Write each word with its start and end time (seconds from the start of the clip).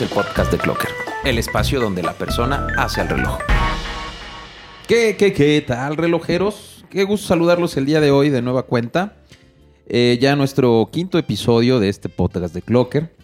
Es 0.00 0.08
el 0.10 0.16
podcast 0.16 0.50
de 0.50 0.56
Clocker, 0.56 0.88
el 1.24 1.36
espacio 1.36 1.78
donde 1.78 2.02
la 2.02 2.14
persona 2.14 2.68
hace 2.78 3.02
al 3.02 3.08
reloj. 3.10 3.38
¿Qué, 4.88 5.14
qué, 5.18 5.34
qué 5.34 5.62
tal, 5.66 5.98
relojeros? 5.98 6.86
Qué 6.88 7.04
gusto 7.04 7.26
saludarlos 7.26 7.76
el 7.76 7.84
día 7.84 8.00
de 8.00 8.10
hoy 8.10 8.30
de 8.30 8.40
nueva 8.40 8.62
cuenta. 8.62 9.16
Eh, 9.86 10.16
ya 10.18 10.36
nuestro 10.36 10.88
quinto 10.90 11.18
episodio 11.18 11.80
de 11.80 11.90
este 11.90 12.08
podcast 12.08 12.54
de 12.54 12.62
Clocker. 12.62 13.14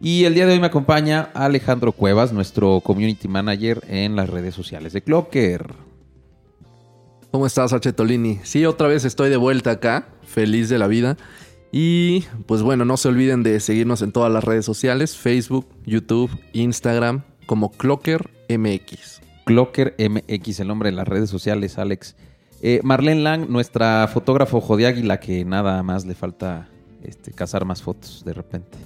Y 0.00 0.22
el 0.22 0.34
día 0.34 0.46
de 0.46 0.52
hoy 0.52 0.60
me 0.60 0.68
acompaña 0.68 1.30
Alejandro 1.34 1.90
Cuevas, 1.90 2.32
nuestro 2.32 2.80
community 2.82 3.26
manager 3.26 3.82
en 3.88 4.14
las 4.14 4.30
redes 4.30 4.54
sociales 4.54 4.92
de 4.92 5.02
Clocker. 5.02 5.74
¿Cómo 7.32 7.46
estás, 7.46 7.74
Tolini? 7.96 8.38
Sí, 8.44 8.64
otra 8.64 8.86
vez 8.86 9.04
estoy 9.04 9.28
de 9.28 9.38
vuelta 9.38 9.72
acá, 9.72 10.06
feliz 10.24 10.68
de 10.68 10.78
la 10.78 10.86
vida. 10.86 11.16
Y 11.72 12.20
pues 12.46 12.62
bueno, 12.62 12.84
no 12.84 12.98
se 12.98 13.08
olviden 13.08 13.42
de 13.42 13.58
seguirnos 13.58 14.02
en 14.02 14.12
todas 14.12 14.30
las 14.30 14.44
redes 14.44 14.66
sociales, 14.66 15.16
Facebook, 15.16 15.66
YouTube, 15.86 16.30
Instagram, 16.52 17.22
como 17.46 17.72
Clocker 17.72 18.30
MX. 18.50 19.22
Clocker 19.46 19.96
MX, 19.98 20.60
el 20.60 20.68
nombre 20.68 20.90
de 20.90 20.96
las 20.96 21.08
redes 21.08 21.30
sociales, 21.30 21.78
Alex. 21.78 22.14
Eh, 22.60 22.80
Marlene 22.84 23.22
Lang, 23.22 23.48
nuestra 23.48 24.06
fotógrafo 24.06 24.58
ojo 24.58 24.76
de 24.76 24.86
águila, 24.86 25.18
que 25.18 25.44
nada 25.46 25.82
más 25.82 26.04
le 26.04 26.14
falta 26.14 26.68
este, 27.02 27.32
cazar 27.32 27.64
más 27.64 27.82
fotos 27.82 28.22
de 28.24 28.34
repente. 28.34 28.78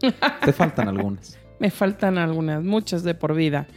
Te 0.44 0.52
faltan 0.54 0.88
algunas. 0.88 1.38
Me 1.58 1.70
faltan 1.70 2.16
algunas, 2.16 2.64
muchas 2.64 3.04
de 3.04 3.14
por 3.14 3.34
vida. 3.34 3.68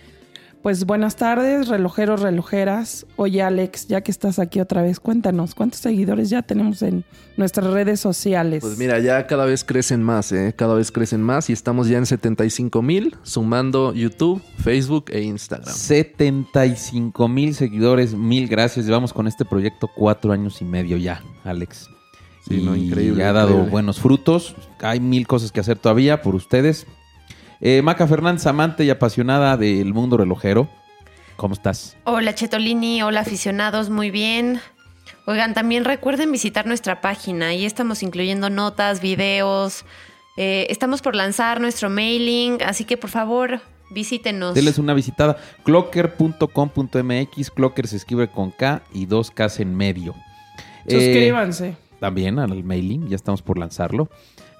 Pues 0.63 0.85
buenas 0.85 1.17
tardes, 1.17 1.67
relojeros, 1.67 2.21
relojeras. 2.21 3.05
Oye, 3.17 3.41
Alex, 3.41 3.89
ya 3.89 3.99
que 3.99 4.11
estás 4.11 4.39
aquí 4.39 4.61
otra 4.61 4.81
vez, 4.81 5.01
cuéntanos, 5.01 5.55
¿cuántos 5.55 5.81
seguidores 5.81 6.29
ya 6.29 6.41
tenemos 6.41 6.81
en 6.83 7.03
nuestras 7.35 7.67
redes 7.67 7.99
sociales? 7.99 8.61
Pues 8.61 8.77
mira, 8.77 8.97
ya 8.99 9.27
cada 9.27 9.43
vez 9.43 9.65
crecen 9.65 10.01
más, 10.01 10.31
¿eh? 10.31 10.55
Cada 10.55 10.75
vez 10.75 10.89
crecen 10.93 11.21
más 11.21 11.49
y 11.49 11.53
estamos 11.53 11.89
ya 11.89 11.97
en 11.97 12.05
75 12.05 12.81
mil, 12.81 13.17
sumando 13.23 13.93
YouTube, 13.93 14.41
Facebook 14.59 15.07
e 15.09 15.23
Instagram. 15.23 15.75
75 15.75 17.27
mil 17.27 17.53
seguidores, 17.55 18.13
mil 18.13 18.47
gracias. 18.47 18.85
Llevamos 18.85 19.11
con 19.11 19.27
este 19.27 19.43
proyecto 19.43 19.89
cuatro 19.93 20.31
años 20.31 20.61
y 20.61 20.65
medio 20.65 20.95
ya, 20.95 21.21
Alex. 21.43 21.89
Sí, 22.47 22.61
no, 22.63 22.73
increíble. 22.73 23.19
Ya 23.19 23.31
ha 23.31 23.33
dado 23.33 23.65
buenos 23.65 23.99
frutos. 23.99 24.55
Hay 24.79 25.01
mil 25.01 25.27
cosas 25.27 25.51
que 25.51 25.59
hacer 25.59 25.77
todavía 25.77 26.21
por 26.21 26.35
ustedes. 26.35 26.87
Eh, 27.65 27.81
Maca 27.81 28.05
Fernández, 28.07 28.45
amante 28.45 28.83
y 28.83 28.89
apasionada 28.89 29.55
del 29.55 29.93
mundo 29.93 30.17
relojero. 30.17 30.67
¿Cómo 31.37 31.53
estás? 31.53 31.95
Hola 32.03 32.35
Chetolini, 32.35 33.01
hola 33.03 33.21
aficionados, 33.21 33.89
muy 33.89 34.11
bien. 34.11 34.59
Oigan, 35.27 35.53
también 35.53 35.85
recuerden 35.85 36.29
visitar 36.29 36.67
nuestra 36.67 36.99
página. 36.99 37.47
Ahí 37.47 37.63
estamos 37.63 38.03
incluyendo 38.03 38.49
notas, 38.49 38.99
videos. 38.99 39.85
Eh, 40.35 40.67
estamos 40.69 41.01
por 41.01 41.15
lanzar 41.15 41.61
nuestro 41.61 41.89
mailing, 41.89 42.61
así 42.63 42.83
que 42.83 42.97
por 42.97 43.09
favor 43.09 43.61
visítenos. 43.91 44.55
Denles 44.55 44.77
una 44.77 44.93
visitada. 44.93 45.37
Clocker.com.mx. 45.63 47.49
Clocker 47.49 47.87
se 47.87 47.95
escribe 47.95 48.27
con 48.27 48.51
K 48.51 48.81
y 48.93 49.05
dos 49.05 49.31
K 49.31 49.47
en 49.59 49.73
medio. 49.73 50.13
Suscríbanse. 50.85 51.69
Eh, 51.69 51.77
también 52.01 52.39
al 52.39 52.61
mailing, 52.65 53.07
ya 53.07 53.15
estamos 53.15 53.41
por 53.41 53.57
lanzarlo. 53.57 54.09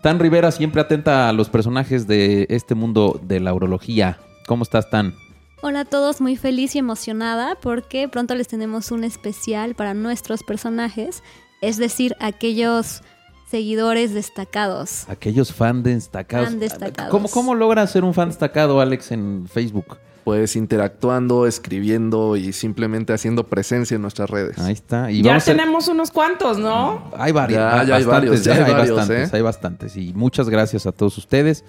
Tan 0.03 0.19
Rivera, 0.19 0.51
siempre 0.51 0.81
atenta 0.81 1.29
a 1.29 1.31
los 1.31 1.47
personajes 1.47 2.07
de 2.07 2.45
este 2.49 2.75
mundo 2.75 3.21
de 3.23 3.39
la 3.39 3.53
urología. 3.53 4.17
¿Cómo 4.47 4.63
estás, 4.63 4.89
Tan? 4.89 5.15
Hola 5.61 5.79
a 5.79 5.85
todos, 5.85 6.19
muy 6.19 6.35
feliz 6.35 6.75
y 6.75 6.79
emocionada 6.79 7.55
porque 7.61 8.09
pronto 8.09 8.35
les 8.35 8.49
tenemos 8.49 8.91
un 8.91 9.05
especial 9.05 9.75
para 9.75 9.93
nuestros 9.93 10.43
personajes, 10.43 11.23
es 11.61 11.77
decir, 11.77 12.17
aquellos 12.19 13.01
seguidores 13.49 14.13
destacados. 14.13 15.07
Aquellos 15.07 15.53
fans 15.53 15.85
destacados. 15.85 16.49
Fan 16.49 16.59
destacados. 16.59 17.09
¿Cómo, 17.09 17.29
¿Cómo 17.29 17.55
logra 17.55 17.87
ser 17.87 18.03
un 18.03 18.13
fan 18.13 18.27
destacado, 18.27 18.81
Alex, 18.81 19.13
en 19.13 19.47
Facebook? 19.47 19.99
Pues 20.23 20.55
interactuando, 20.55 21.47
escribiendo 21.47 22.37
y 22.37 22.53
simplemente 22.53 23.13
haciendo 23.13 23.47
presencia 23.47 23.95
en 23.95 24.01
nuestras 24.01 24.29
redes. 24.29 24.57
Ahí 24.59 24.73
está. 24.73 25.11
Y 25.11 25.21
ya 25.21 25.39
tenemos 25.39 25.87
unos 25.87 26.11
cuantos, 26.11 26.57
¿no? 26.57 27.11
Hay 27.17 27.31
varios. 27.31 27.59
Ya, 27.59 27.95
hay 27.95 28.03
varios. 28.03 28.43
Ya 28.43 28.53
hay, 28.65 28.73
bastantes, 28.73 29.33
¿eh? 29.33 29.35
hay 29.35 29.41
bastantes. 29.41 29.97
Y 29.97 30.13
muchas 30.13 30.49
gracias 30.49 30.85
a 30.85 30.91
todos 30.91 31.17
ustedes. 31.17 31.65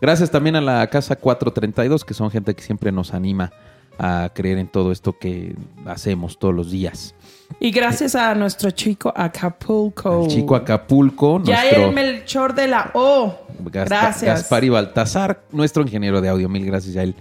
Gracias 0.00 0.30
también 0.30 0.56
a 0.56 0.60
la 0.60 0.86
Casa 0.88 1.16
432, 1.16 2.04
que 2.04 2.14
son 2.14 2.30
gente 2.30 2.54
que 2.54 2.62
siempre 2.62 2.92
nos 2.92 3.14
anima 3.14 3.52
a 3.98 4.30
creer 4.34 4.58
en 4.58 4.68
todo 4.68 4.92
esto 4.92 5.16
que 5.18 5.54
hacemos 5.86 6.38
todos 6.38 6.54
los 6.54 6.70
días. 6.70 7.14
Y 7.60 7.70
gracias 7.70 8.14
a 8.14 8.34
nuestro 8.34 8.70
chico 8.70 9.12
Acapulco. 9.14 10.24
El 10.24 10.28
chico 10.28 10.56
Acapulco. 10.56 11.42
Ya 11.44 11.62
nuestro... 11.62 11.86
el 11.86 11.94
Melchor 11.94 12.54
de 12.54 12.68
la 12.68 12.90
O. 12.94 13.38
Gracias. 13.60 14.22
Gaspar 14.40 14.64
y 14.64 14.68
Baltasar, 14.68 15.42
nuestro 15.52 15.82
ingeniero 15.82 16.20
de 16.20 16.28
audio. 16.28 16.48
Mil 16.48 16.66
gracias 16.66 16.96
a 16.96 17.02
él. 17.02 17.14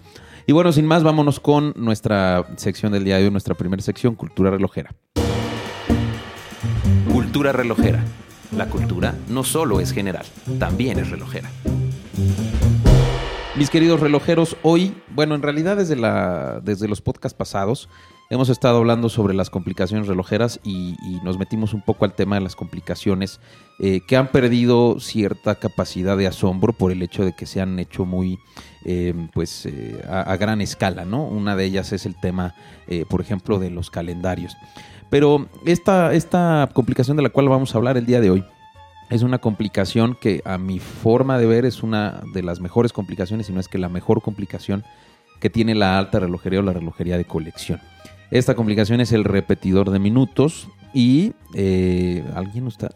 Y 0.45 0.51
bueno, 0.51 0.73
sin 0.73 0.85
más, 0.85 1.03
vámonos 1.03 1.39
con 1.39 1.73
nuestra 1.77 2.45
sección 2.57 2.91
del 2.91 3.05
día 3.05 3.17
de 3.17 3.25
hoy, 3.25 3.31
nuestra 3.31 3.55
primera 3.55 3.81
sección, 3.81 4.15
Cultura 4.15 4.51
Relojera. 4.51 4.93
Cultura 7.09 7.53
Relojera. 7.53 8.03
La 8.51 8.67
cultura 8.67 9.15
no 9.29 9.43
solo 9.43 9.79
es 9.79 9.93
general, 9.93 10.25
también 10.59 10.99
es 10.99 11.09
relojera. 11.09 11.49
Mis 13.55 13.69
queridos 13.69 13.99
relojeros, 13.99 14.57
hoy, 14.63 14.95
bueno, 15.09 15.33
en 15.33 15.41
realidad 15.41 15.77
desde, 15.77 15.95
la, 15.95 16.59
desde 16.61 16.87
los 16.87 17.01
podcasts 17.01 17.37
pasados, 17.37 17.87
hemos 18.29 18.49
estado 18.49 18.77
hablando 18.77 19.09
sobre 19.09 19.33
las 19.33 19.49
complicaciones 19.49 20.07
relojeras 20.07 20.59
y, 20.63 20.95
nos 21.23 21.37
metimos 21.39 21.73
un 21.73 21.81
poco 21.81 22.03
al 22.03 22.13
tema 22.13 22.35
de 22.35 22.41
las 22.41 22.55
complicaciones 22.55 23.39
eh, 23.79 24.01
que 24.07 24.17
han 24.17 24.27
perdido 24.27 24.99
cierta 24.99 25.55
capacidad 25.55 26.17
de 26.17 26.27
asombro 26.27 26.73
por 26.73 26.91
el 26.91 27.01
hecho 27.01 27.23
de 27.23 27.33
que 27.33 27.45
se 27.45 27.61
han 27.61 27.79
hecho 27.79 28.05
muy 28.05 28.39
Em, 28.85 29.29
pues 29.29 29.65
eh, 29.65 30.03
a, 30.09 30.35
gran 30.35 30.59
escala, 30.59 31.05
¿no? 31.05 31.23
Una 31.23 31.55
de 31.55 31.63
ellas 31.63 31.93
es 31.93 32.05
el 32.05 32.15
tema, 32.15 32.53
eh, 32.87 33.05
por 33.07 33.21
ejemplo, 33.21 33.57
de 33.57 33.69
los 33.69 33.89
calendarios. 33.89 34.57
Pero 35.09 35.47
esta, 35.65 36.13
esta 36.13 36.69
complicación 36.73 37.15
de 37.15 37.23
la 37.23 37.29
cual 37.29 37.47
vamos 37.47 37.73
a 37.73 37.77
hablar 37.77 37.97
el 37.97 38.05
día 38.05 38.19
de 38.19 38.29
hoy 38.29 38.43
es 39.09 39.21
una 39.21 39.37
complicación 39.37 40.17
que 40.19 40.41
a 40.43 40.57
mi 40.57 40.79
forma 40.79 41.37
de 41.37 41.45
ver 41.45 41.65
es 41.65 41.83
una 41.83 42.23
de 42.33 42.43
las 42.43 42.59
mejores 42.59 42.91
complicaciones, 42.91 43.47
si 43.47 43.53
no 43.53 43.59
es 43.59 43.67
que 43.67 43.77
la 43.77 43.89
mejor 43.89 44.21
complicación 44.21 44.83
que 45.39 45.49
tiene 45.49 45.75
la 45.75 45.97
alta 45.97 46.19
relojería 46.19 46.59
o 46.59 46.63
la 46.63 46.73
relojería 46.73 47.17
de 47.17 47.25
colección. 47.25 47.79
Esta 48.31 48.55
complicación 48.55 48.99
es 49.01 49.11
el 49.11 49.23
repetidor 49.23 49.91
de 49.91 49.99
minutos 49.99 50.67
y 50.93 51.33
eh, 51.55 52.23
¿alguien, 52.35 52.67
está, 52.67 52.91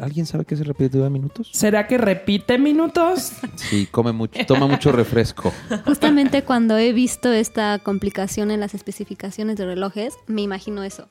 ¿alguien 0.00 0.24
sabe 0.24 0.44
qué 0.44 0.54
es 0.54 0.60
el 0.60 0.66
repetidor 0.66 1.04
de 1.04 1.10
minutos? 1.10 1.50
¿Será 1.52 1.86
que 1.86 1.98
repite 1.98 2.58
minutos? 2.58 3.32
Sí, 3.56 3.86
come 3.90 4.12
mucho, 4.12 4.44
toma 4.46 4.66
mucho 4.66 4.90
refresco. 4.90 5.52
Justamente 5.84 6.44
cuando 6.44 6.78
he 6.78 6.92
visto 6.92 7.30
esta 7.30 7.78
complicación 7.78 8.50
en 8.50 8.60
las 8.60 8.74
especificaciones 8.74 9.56
de 9.56 9.66
relojes, 9.66 10.14
me 10.26 10.40
imagino 10.42 10.82
eso. 10.82 11.08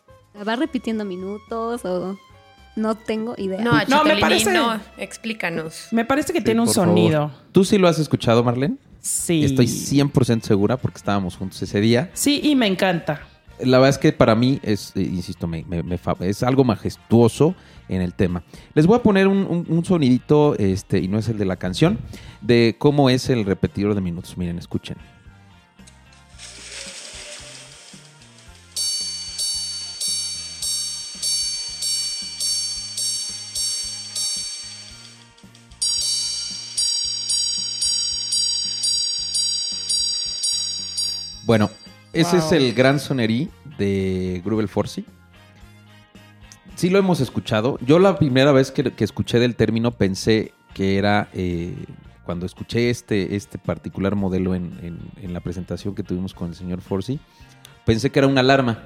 ¿Va 0.48 0.56
repitiendo 0.56 1.06
minutos 1.06 1.86
o...? 1.86 2.18
No 2.74 2.96
tengo 2.96 3.36
idea. 3.38 3.60
No, 3.60 3.74
no 3.90 4.06
me 4.06 4.16
parece. 4.16 4.54
No, 4.54 4.80
explícanos. 4.98 5.90
Me 5.92 6.06
parece 6.06 6.32
que 6.32 6.40
tiene 6.40 6.62
un 6.62 6.70
sonido. 6.70 7.30
¿Tú 7.52 7.66
sí 7.66 7.78
lo 7.78 7.90
has 7.90 8.00
escuchado, 8.00 8.46
Marlene? 8.46 8.78
Sí. 9.02 9.44
Estoy 9.44 9.66
100% 9.66 10.42
segura 10.44 10.78
porque 10.78 10.98
estábamos 10.98 11.36
juntos 11.36 11.62
ese 11.62 11.82
día. 11.82 12.10
Sí, 12.14 12.40
y 12.42 12.56
me 12.56 12.68
encanta 12.68 13.28
la 13.64 13.78
verdad 13.78 13.90
es 13.90 13.98
que 13.98 14.12
para 14.12 14.36
mí 14.36 14.60
es, 14.64 14.94
eh, 14.96 15.02
insisto, 15.02 15.48
me, 15.48 15.66
es 16.22 16.44
algo 16.44 16.64
majestuoso 16.64 17.56
en 17.90 18.02
el 18.02 18.14
tema. 18.14 18.44
Les 18.74 18.88
voy 18.88 18.98
a 18.98 19.04
poner 19.04 19.28
un, 19.28 19.86
sonidito, 19.86 20.56
este, 20.58 21.00
y 21.00 21.08
no 21.08 21.18
es 21.18 21.28
el 21.30 21.38
de 21.38 21.46
la 21.46 21.58
canción, 21.58 22.00
de 22.42 22.76
cómo 22.78 23.10
es 23.10 23.30
el 23.30 23.46
repetidor 23.46 23.96
de 23.96 24.02
minutos. 24.02 24.38
Miren, 24.38 24.58
escuchen. 24.58 24.98
Bueno, 41.44 41.70
ese 42.14 42.38
es 42.38 42.52
el 42.52 42.74
gran 42.74 43.00
sonerí 43.00 43.50
de 43.78 44.42
Grubel 44.44 44.68
Forci. 44.68 45.06
Sí 46.76 46.90
lo 46.90 47.00
hemos 47.00 47.22
escuchado. 47.22 47.78
Yo 47.86 48.00
la 48.00 48.18
primera 48.18 48.52
vez 48.52 48.72
que, 48.72 48.94
escuché 49.04 49.40
del 49.40 49.56
término 49.56 49.92
pensé 49.92 50.54
que 50.74 50.98
era 50.98 51.30
eh, 51.34 51.76
cuando 52.26 52.46
escuché 52.46 52.90
este, 52.90 53.36
este 53.36 53.58
particular 53.58 54.16
modelo 54.16 54.56
en, 54.56 54.72
la 55.22 55.40
presentación 55.40 55.96
que 55.96 56.04
tuvimos 56.04 56.34
con 56.34 56.50
el 56.50 56.56
señor 56.56 56.82
Forci, 56.82 57.20
pensé 57.86 58.10
que 58.10 58.20
era 58.20 58.28
una 58.28 58.42
alarma. 58.42 58.80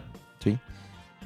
¿sí? 0.43 0.57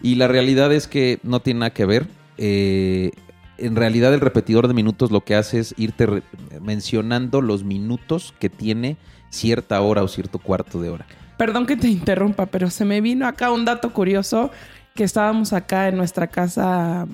Y 0.02 0.16
la 0.16 0.28
realidad 0.28 0.72
es 0.72 0.88
que 0.88 1.20
no 1.24 1.42
tiene 1.42 1.62
nada 1.62 1.74
que 1.74 1.86
ver. 1.86 2.08
Eh, 2.38 3.12
en 3.58 3.76
realidad 3.76 4.14
el 4.14 4.22
repetidor 4.22 4.70
de 4.70 4.74
minutos 4.74 5.12
lo 5.12 5.22
que 5.22 5.36
hace 5.36 5.60
es 5.60 5.76
irte 5.78 6.24
mencionando 6.62 7.42
los 7.42 7.66
minutos 7.66 8.34
que 8.40 8.50
tiene 8.50 8.96
cierta 9.30 9.82
hora 9.82 10.02
o 10.02 10.08
cierto 10.08 10.40
cuarto 10.40 10.82
de 10.82 10.90
hora 10.90 11.06
perdón 11.40 11.66
que 11.66 11.78
te 11.78 11.88
interrumpa, 11.88 12.48
pero 12.48 12.70
se 12.70 12.84
me 12.84 13.00
vino 13.00 13.26
acá 13.26 13.50
un 13.50 13.64
dato 13.64 13.94
curioso 13.94 14.52
que 14.94 15.06
estábamos 15.06 15.54
acá 15.54 15.88
en 15.88 15.96
nuestra 15.96 16.28
casa 16.28 17.08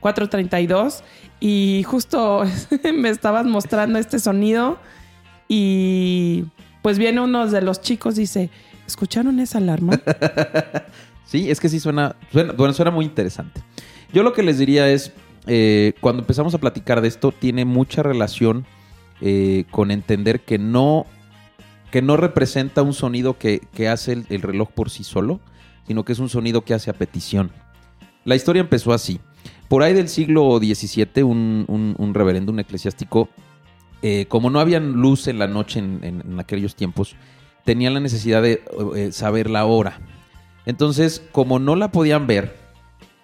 432 0.00 1.04
y 1.38 1.84
justo 1.86 2.42
me 2.94 3.10
estabas 3.10 3.46
mostrando 3.46 4.00
este 4.00 4.18
sonido 4.18 4.80
y 5.46 6.46
pues 6.82 6.98
viene 6.98 7.20
uno 7.20 7.46
de 7.46 7.62
los 7.62 7.80
chicos 7.80 8.18
y 8.18 8.22
dice, 8.22 8.50
¿escucharon 8.86 9.38
esa 9.40 9.58
alarma? 9.58 9.94
Sí, 11.24 11.50
es 11.50 11.60
que 11.60 11.68
sí 11.68 11.78
suena, 11.78 12.16
bueno, 12.32 12.72
suena 12.72 12.90
muy 12.90 13.04
interesante. 13.04 13.60
Yo 14.14 14.22
lo 14.22 14.32
que 14.32 14.42
les 14.42 14.56
diría 14.56 14.88
es, 14.88 15.12
eh, 15.46 15.92
cuando 16.00 16.22
empezamos 16.22 16.54
a 16.54 16.58
platicar 16.58 17.02
de 17.02 17.08
esto, 17.08 17.32
tiene 17.32 17.66
mucha 17.66 18.02
relación 18.02 18.64
eh, 19.20 19.66
con 19.70 19.90
entender 19.90 20.40
que 20.40 20.56
no, 20.56 21.04
que 21.90 22.02
no 22.02 22.16
representa 22.16 22.82
un 22.82 22.92
sonido 22.94 23.38
que, 23.38 23.60
que 23.74 23.88
hace 23.88 24.12
el, 24.12 24.26
el 24.28 24.42
reloj 24.42 24.70
por 24.70 24.90
sí 24.90 25.04
solo, 25.04 25.40
sino 25.86 26.04
que 26.04 26.12
es 26.12 26.18
un 26.18 26.28
sonido 26.28 26.62
que 26.62 26.74
hace 26.74 26.90
a 26.90 26.94
petición. 26.94 27.50
La 28.24 28.36
historia 28.36 28.60
empezó 28.60 28.92
así. 28.92 29.20
Por 29.68 29.82
ahí 29.82 29.94
del 29.94 30.08
siglo 30.08 30.58
XVII, 30.58 31.22
un, 31.22 31.94
un- 31.98 32.14
reverendo, 32.14 32.52
un 32.52 32.58
eclesiástico, 32.60 33.28
eh, 34.02 34.26
como 34.28 34.50
no 34.50 34.60
había 34.60 34.80
luz 34.80 35.28
en 35.28 35.38
la 35.38 35.46
noche 35.46 35.78
en, 35.78 36.00
en- 36.02 36.20
en 36.26 36.40
aquellos 36.40 36.74
tiempos, 36.74 37.16
tenía 37.64 37.90
la 37.90 38.00
necesidad 38.00 38.42
de 38.42 38.62
eh, 38.96 39.12
saber 39.12 39.48
la 39.50 39.64
hora. 39.66 39.98
Entonces, 40.66 41.22
como 41.32 41.58
no 41.58 41.76
la 41.76 41.90
podían 41.92 42.26
ver, 42.26 42.56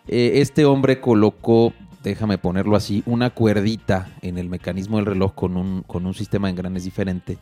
eh, 0.09 0.33
este 0.37 0.65
hombre 0.65 1.01
colocó, 1.01 1.73
déjame 2.03 2.39
ponerlo 2.39 2.77
así, 2.77 3.03
una 3.07 3.31
cuerdita 3.31 4.09
en 4.23 4.39
el 4.39 4.49
mecanismo 4.49 4.97
del 4.97 5.07
reloj 5.07 5.35
con 5.35 5.57
un, 5.57 5.83
con 5.83 6.07
un 6.07 6.15
sistema 6.15 6.49
de 6.49 6.53
engranes 6.53 6.85
diferente, 6.85 7.39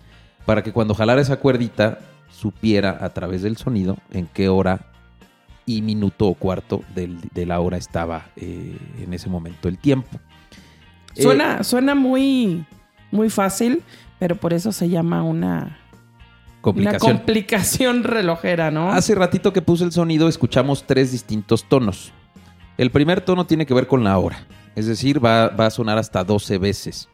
para 0.46 0.62
que 0.62 0.72
cuando 0.72 0.94
jalara 0.94 1.20
esa 1.20 1.36
cuerdita 1.38 1.98
supiera 2.30 2.98
a 3.00 3.10
través 3.10 3.42
del 3.42 3.56
sonido 3.56 3.98
en 4.10 4.26
qué 4.26 4.48
hora 4.48 4.86
y 5.66 5.82
minuto 5.82 6.26
o 6.26 6.34
cuarto 6.34 6.82
del- 6.94 7.20
de 7.32 7.46
la 7.46 7.60
hora 7.60 7.76
estaba 7.76 8.26
eh, 8.36 8.76
en 9.00 9.14
ese 9.14 9.28
momento 9.28 9.68
el 9.68 9.78
tiempo. 9.78 10.08
Eh, 11.14 11.22
Suena, 11.22 11.62
suena 11.62 11.94
muy, 11.94 12.64
muy 13.10 13.30
fácil, 13.30 13.82
pero 14.18 14.36
por 14.36 14.52
eso 14.52 14.72
se 14.72 14.88
llama 14.88 15.22
una, 15.22 15.56
una 15.58 16.60
complicación. 16.62 17.16
complicación 17.16 18.04
relojera, 18.04 18.70
¿no? 18.70 18.90
Hace 18.90 19.14
ratito 19.14 19.52
que 19.52 19.62
puse 19.62 19.84
el 19.84 19.92
sonido 19.92 20.26
escuchamos 20.28 20.84
tres 20.86 21.12
distintos 21.12 21.64
tonos. 21.64 22.12
El 22.78 22.90
primer 22.90 23.20
tono 23.20 23.46
tiene 23.46 23.66
que 23.66 23.74
ver 23.74 23.86
con 23.86 24.02
la 24.02 24.18
hora, 24.18 24.38
es 24.74 24.86
decir, 24.86 25.24
va, 25.24 25.48
va 25.48 25.66
a 25.66 25.70
sonar 25.70 25.98
hasta 25.98 26.24
12 26.24 26.58
veces. 26.58 27.08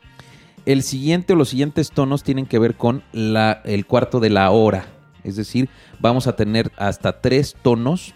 El 0.69 0.83
siguiente 0.83 1.33
o 1.33 1.37
los 1.37 1.49
siguientes 1.49 1.91
tonos 1.91 2.23
tienen 2.23 2.45
que 2.45 2.59
ver 2.59 2.77
con 2.77 3.03
el 3.15 3.87
cuarto 3.87 4.21
de 4.21 4.29
la 4.29 4.51
hora, 4.51 4.85
es 5.25 5.37
decir, 5.37 5.71
vamos 5.99 6.27
a 6.27 6.37
tener 6.37 6.71
hasta 6.77 7.23
tres 7.23 7.57
tonos 7.63 8.15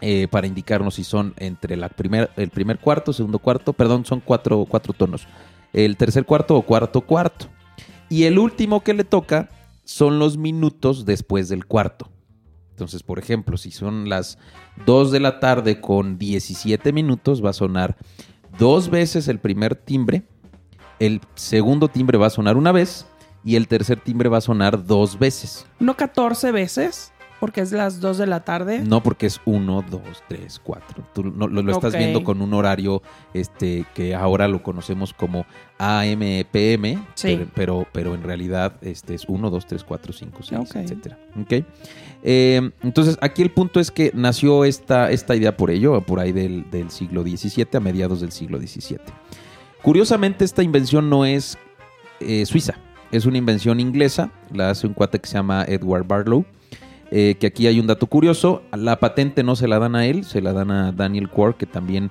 eh, 0.00 0.26
para 0.30 0.46
indicarnos 0.46 0.94
si 0.94 1.04
son 1.04 1.34
entre 1.36 1.74
el 1.74 2.48
primer 2.48 2.78
cuarto, 2.78 3.12
segundo 3.12 3.40
cuarto, 3.40 3.74
perdón, 3.74 4.06
son 4.06 4.20
cuatro, 4.20 4.64
cuatro 4.66 4.94
tonos. 4.94 5.26
El 5.74 5.98
tercer 5.98 6.24
cuarto 6.24 6.56
o 6.56 6.62
cuarto 6.62 7.02
cuarto. 7.02 7.48
Y 8.08 8.24
el 8.24 8.38
último 8.38 8.82
que 8.82 8.94
le 8.94 9.04
toca 9.04 9.50
son 9.84 10.18
los 10.18 10.38
minutos 10.38 11.04
después 11.04 11.50
del 11.50 11.66
cuarto. 11.66 12.10
Entonces, 12.70 13.02
por 13.02 13.18
ejemplo, 13.18 13.58
si 13.58 13.70
son 13.70 14.08
las 14.08 14.38
2 14.86 15.10
de 15.10 15.20
la 15.20 15.40
tarde 15.40 15.82
con 15.82 16.16
17 16.16 16.90
minutos, 16.94 17.44
va 17.44 17.50
a 17.50 17.52
sonar 17.52 17.98
dos 18.58 18.88
veces 18.88 19.28
el 19.28 19.40
primer 19.40 19.74
timbre, 19.76 20.22
el 20.98 21.20
segundo 21.34 21.88
timbre 21.88 22.18
va 22.18 22.26
a 22.26 22.30
sonar 22.30 22.56
una 22.56 22.72
vez 22.72 23.06
y 23.44 23.56
el 23.56 23.66
tercer 23.68 24.00
timbre 24.00 24.28
va 24.28 24.38
a 24.38 24.42
sonar 24.42 24.84
dos 24.86 25.18
veces. 25.18 25.66
No 25.80 25.96
14 25.96 26.52
veces, 26.52 27.12
porque 27.40 27.60
es 27.60 27.72
las 27.72 27.98
2 28.00 28.18
de 28.18 28.26
la 28.28 28.44
tarde. 28.44 28.78
No 28.84 29.02
porque 29.02 29.26
es 29.26 29.40
1, 29.46 29.84
2, 29.90 30.00
3, 30.28 30.60
4. 30.62 31.04
Tú 31.12 31.24
no- 31.24 31.48
lo, 31.48 31.60
lo 31.60 31.72
estás 31.72 31.92
Ok. 31.92 31.98
viendo 31.98 32.22
con 32.22 32.40
un 32.40 32.54
horario 32.54 33.02
este, 33.34 33.84
que 33.94 34.14
ahora 34.14 34.46
lo 34.46 34.62
conocemos 34.62 35.12
como 35.12 35.44
AM, 35.78 36.44
PM, 36.52 37.04
Sí. 37.14 37.34
pero, 37.36 37.50
pero, 37.54 37.86
pero 37.92 38.14
en 38.14 38.22
realidad 38.22 38.74
este 38.80 39.14
es 39.14 39.24
1, 39.26 39.50
2, 39.50 39.66
3, 39.66 39.82
4, 39.82 40.12
5, 40.12 40.38
6, 40.44 40.60
Ok. 40.60 40.76
etcétera. 40.76 41.18
¿Ok? 41.40 41.64
Eh, 42.22 42.70
entonces, 42.84 43.18
aquí 43.20 43.42
el 43.42 43.50
punto 43.50 43.80
es 43.80 43.90
que 43.90 44.12
nació 44.14 44.64
esta, 44.64 45.10
esta 45.10 45.34
idea 45.34 45.56
por 45.56 45.72
ello, 45.72 46.00
por 46.02 46.20
ahí 46.20 46.30
del, 46.30 46.70
del 46.70 46.90
siglo 46.90 47.22
XVII, 47.24 47.66
a 47.76 47.80
mediados 47.80 48.20
del 48.20 48.30
siglo 48.30 48.58
XVII. 48.60 48.98
Curiosamente, 49.82 50.44
esta 50.44 50.62
invención 50.62 51.10
no 51.10 51.24
es 51.24 51.58
eh, 52.20 52.46
suiza, 52.46 52.74
es 53.10 53.26
una 53.26 53.38
invención 53.38 53.80
inglesa, 53.80 54.30
la 54.52 54.70
hace 54.70 54.86
un 54.86 54.94
cuate 54.94 55.20
que 55.20 55.26
se 55.26 55.34
llama 55.34 55.64
Edward 55.66 56.06
Barlow. 56.06 56.44
eh, 57.14 57.34
que 57.38 57.46
aquí 57.46 57.66
hay 57.66 57.78
un 57.78 57.86
dato 57.86 58.06
curioso, 58.06 58.62
la 58.72 58.98
patente 58.98 59.42
no 59.42 59.54
se 59.54 59.68
la 59.68 59.78
dan 59.78 59.94
a 59.94 60.06
él, 60.06 60.24
se 60.24 60.40
la 60.40 60.54
dan 60.54 60.70
a 60.70 60.92
Daniel 60.92 61.28
Quark, 61.28 61.58
que 61.58 61.66
también 61.66 62.10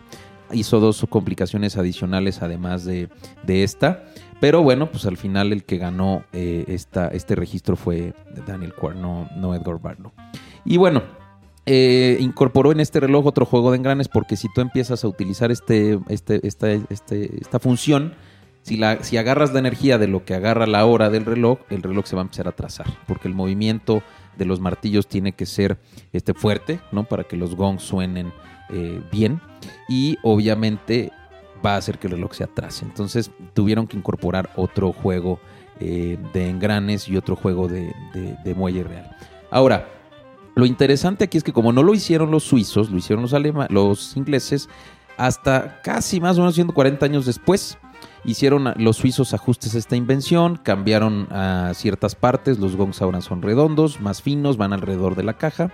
hizo 0.53 0.79
dos 0.79 1.03
complicaciones 1.09 1.75
adicionales 1.75 2.43
además 2.43 2.85
de, 2.85 3.09
de 3.41 3.63
esta. 3.63 4.03
Pero 4.39 4.61
bueno, 4.61 4.91
pues 4.91 5.07
al 5.07 5.17
final 5.17 5.53
el 5.53 5.63
que 5.63 5.77
ganó 5.77 6.23
eh, 6.33 6.65
esta, 6.67 7.07
este 7.07 7.35
registro 7.35 7.75
fue 7.75 8.13
Daniel 8.45 8.75
Quark, 8.75 8.95
no, 8.95 9.27
no 9.35 9.49
Barlow. 9.79 10.11
Y 10.65 10.77
bueno, 10.77 11.01
eh, 11.73 12.17
incorporó 12.19 12.73
en 12.73 12.81
este 12.81 12.99
reloj 12.99 13.25
otro 13.25 13.45
juego 13.45 13.71
de 13.71 13.77
engranes 13.77 14.09
porque 14.09 14.35
si 14.35 14.47
tú 14.53 14.59
empiezas 14.59 15.05
a 15.05 15.07
utilizar 15.07 15.51
este, 15.51 15.99
este, 16.09 16.45
esta, 16.45 16.69
este- 16.71 17.37
esta 17.39 17.59
función, 17.59 18.13
si, 18.61 18.75
la, 18.75 19.01
si 19.05 19.15
agarras 19.15 19.53
la 19.53 19.59
energía 19.59 19.97
de 19.97 20.07
lo 20.07 20.25
que 20.25 20.33
agarra 20.33 20.67
la 20.67 20.85
hora 20.85 21.09
del 21.09 21.23
reloj, 21.23 21.59
el 21.69 21.81
reloj 21.81 22.05
se 22.05 22.17
va 22.17 22.23
a 22.23 22.25
empezar 22.25 22.49
a 22.49 22.51
trazar 22.51 22.87
porque 23.07 23.29
el 23.29 23.35
movimiento 23.35 24.03
de 24.37 24.43
los 24.43 24.59
martillos 24.59 25.07
tiene 25.07 25.31
que 25.31 25.45
ser 25.45 25.77
este, 26.11 26.33
fuerte, 26.33 26.81
¿no? 26.91 27.05
Para 27.05 27.23
que 27.23 27.37
los 27.37 27.55
gongs 27.55 27.83
suenen 27.83 28.33
eh, 28.69 29.01
bien 29.09 29.39
y 29.87 30.17
obviamente 30.23 31.11
va 31.65 31.75
a 31.75 31.77
hacer 31.77 31.99
que 31.99 32.07
el 32.07 32.13
reloj 32.13 32.33
se 32.33 32.43
atrase. 32.43 32.83
Entonces 32.83 33.31
tuvieron 33.53 33.87
que 33.87 33.95
incorporar 33.95 34.49
otro 34.57 34.91
juego 34.91 35.39
eh, 35.79 36.17
de 36.33 36.49
engranes 36.49 37.07
y 37.07 37.15
otro 37.15 37.37
juego 37.37 37.69
de, 37.69 37.93
muelle 38.57 38.83
real. 38.83 39.15
Ahora, 39.49 39.87
lo 40.55 40.65
interesante 40.65 41.23
aquí 41.25 41.37
es 41.37 41.43
que 41.43 41.53
como 41.53 41.71
no 41.73 41.83
lo 41.83 41.93
hicieron 41.93 42.31
los 42.31 42.43
suizos, 42.43 42.89
lo 42.89 42.97
hicieron 42.97 43.21
los, 43.23 43.33
alema- 43.33 43.67
los 43.69 44.15
ingleses, 44.17 44.69
hasta 45.17 45.81
casi 45.81 46.19
más 46.19 46.37
o 46.37 46.41
menos 46.41 46.55
140 46.55 47.05
años 47.05 47.25
después, 47.25 47.77
hicieron 48.25 48.73
los 48.77 48.97
suizos 48.97 49.33
ajustes 49.33 49.75
a 49.75 49.77
esta 49.77 49.95
invención, 49.95 50.59
cambiaron 50.61 51.27
a 51.31 51.71
ciertas 51.75 52.15
partes, 52.15 52.59
los 52.59 52.75
gongs 52.75 53.01
ahora 53.01 53.21
son 53.21 53.41
redondos, 53.41 54.01
más 54.01 54.21
finos, 54.21 54.57
van 54.57 54.73
alrededor 54.73 55.15
de 55.15 55.23
la 55.23 55.33
caja. 55.37 55.71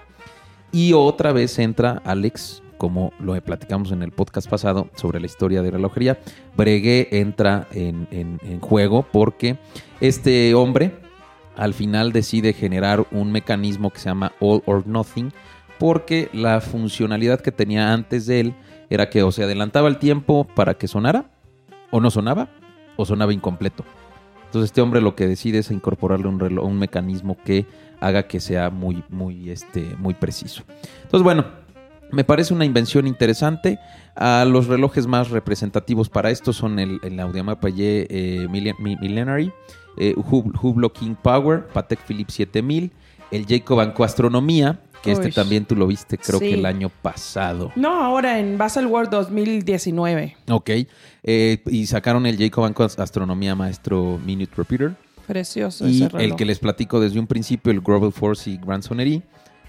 Y 0.72 0.94
otra 0.94 1.32
vez 1.32 1.58
entra 1.60 2.02
Alex, 2.06 2.62
como 2.78 3.12
lo 3.20 3.40
platicamos 3.42 3.92
en 3.92 4.04
el 4.04 4.12
podcast 4.12 4.50
pasado 4.50 4.90
sobre 4.96 5.20
la 5.20 5.26
historia 5.26 5.62
de 5.62 5.72
relojería. 5.72 6.20
Breguet 6.56 7.14
entra 7.14 7.68
en, 7.72 8.08
en- 8.12 8.40
en 8.44 8.60
juego 8.60 9.06
porque 9.12 9.58
este 10.02 10.54
hombre 10.54 10.94
al 11.58 11.74
final 11.74 12.12
decide 12.12 12.54
generar 12.54 13.06
un 13.12 13.32
mecanismo 13.32 13.90
que 13.90 14.00
se 14.00 14.10
llama 14.10 14.32
All 14.40 14.62
or 14.66 14.88
Nothing 14.88 15.34
porque 15.80 16.30
la 16.34 16.62
funcionalidad 16.62 17.42
que 17.42 17.52
tenía 17.52 17.94
antes 17.94 18.26
de 18.26 18.40
él 18.40 18.56
era 18.90 19.10
que 19.10 19.24
o 19.24 19.32
se 19.32 19.44
adelantaba 19.44 19.88
el 19.90 19.98
tiempo 19.98 20.46
para 20.56 20.76
que 20.76 20.88
sonara 20.88 21.30
o 21.92 22.00
no 22.00 22.10
sonaba 22.10 22.50
o 22.96 23.06
sonaba 23.06 23.34
incompleto. 23.34 23.84
Entonces 24.46 24.70
este 24.70 24.82
hombre 24.82 25.02
lo 25.02 25.16
que 25.16 25.28
decide 25.28 25.60
es 25.60 25.72
incorporarle 25.72 26.28
un 26.28 26.40
reloj, 26.40 26.66
un 26.66 26.80
mecanismo 26.80 27.38
que 27.44 27.66
haga 28.00 28.24
que 28.24 28.40
sea 28.40 28.70
muy, 28.70 29.04
muy, 29.10 29.50
este, 29.50 29.96
muy 29.98 30.14
preciso. 30.14 30.64
Entonces, 31.04 31.24
bueno, 31.24 31.46
me 32.12 32.24
parece 32.24 32.54
una 32.54 32.66
invención 32.66 33.08
interesante. 33.08 33.80
Ah, 34.16 34.46
los 34.48 34.68
relojes 34.68 35.06
más 35.08 35.30
representativos 35.30 36.10
para 36.10 36.32
esto 36.32 36.54
son 36.54 36.80
el, 36.80 37.00
el 37.04 37.16
Piguet 37.60 38.08
eh, 38.10 38.48
Millen- 38.50 38.76
Mi- 38.80 38.96
Millenary, 38.98 39.52
eh, 39.98 40.14
Hub- 40.16 40.54
Hublot 40.62 40.94
King 40.98 41.16
Power, 41.22 41.68
Patek 41.68 42.00
Philippe 42.06 42.32
7000, 42.32 42.92
el 43.32 43.46
Jacob 43.48 43.80
Anco 43.82 44.04
Astronomía, 44.04 44.80
que 45.04 45.12
este 45.12 45.32
también 45.32 45.66
tú 45.66 45.76
lo 45.76 45.86
viste 45.86 46.18
creo 46.18 46.40
Sí. 46.40 46.50
que 46.50 46.54
el 46.56 46.66
año 46.66 46.90
pasado. 46.90 47.72
No, 47.76 48.04
ahora 48.04 48.40
en 48.40 48.58
Baselworld 48.58 49.10
2019. 49.12 50.36
Ok, 50.50 50.70
eh, 51.24 51.62
y 51.68 51.86
sacaron 51.88 52.26
el 52.26 52.38
Jacob 52.38 52.66
Anco 52.66 52.84
Astronomía 52.84 53.54
Maestro 53.56 54.20
Minute 54.26 54.52
Repeater. 54.58 54.96
Precioso 55.28 55.88
Y 55.88 55.98
ese 55.98 56.10
reloj. 56.10 56.22
el 56.32 56.36
que 56.36 56.46
les 56.46 56.58
platico 56.60 57.00
desde 57.00 57.20
un 57.20 57.28
principio, 57.28 57.72
el 57.72 57.82
Grovel 57.82 58.12
Force 58.14 58.50
y 58.50 58.58
Grand 58.58 58.82
Sonnery. 58.82 59.22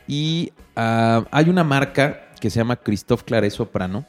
Y 0.06 0.52
ah, 0.76 1.24
hay 1.30 1.50
una 1.50 1.64
marca 1.64 2.27
que 2.40 2.50
se 2.50 2.60
llama 2.60 2.76
Christophe 2.76 3.24
Claret 3.24 3.50
Soprano, 3.52 4.04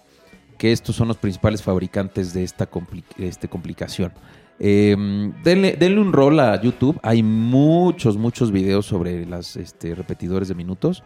que 0.58 0.72
estos 0.72 0.96
son 0.96 1.08
los 1.08 1.18
principales 1.18 1.64
fabricantes 1.64 2.34
de 2.34 2.44
esta 2.44 2.70
compli- 2.70 3.04
este, 3.18 3.48
complicación. 3.48 4.12
Eh, 4.60 4.96
denle, 5.44 5.78
denle 5.80 6.02
un 6.02 6.12
rol 6.12 6.40
a 6.40 6.62
YouTube. 6.62 7.00
Hay 7.02 7.24
muchos, 7.24 8.18
muchos 8.18 8.52
videos 8.52 8.86
sobre 8.86 9.26
las 9.26 9.56
este, 9.56 9.96
repetidores 9.96 10.50
de 10.50 10.56
minutos. 10.56 11.04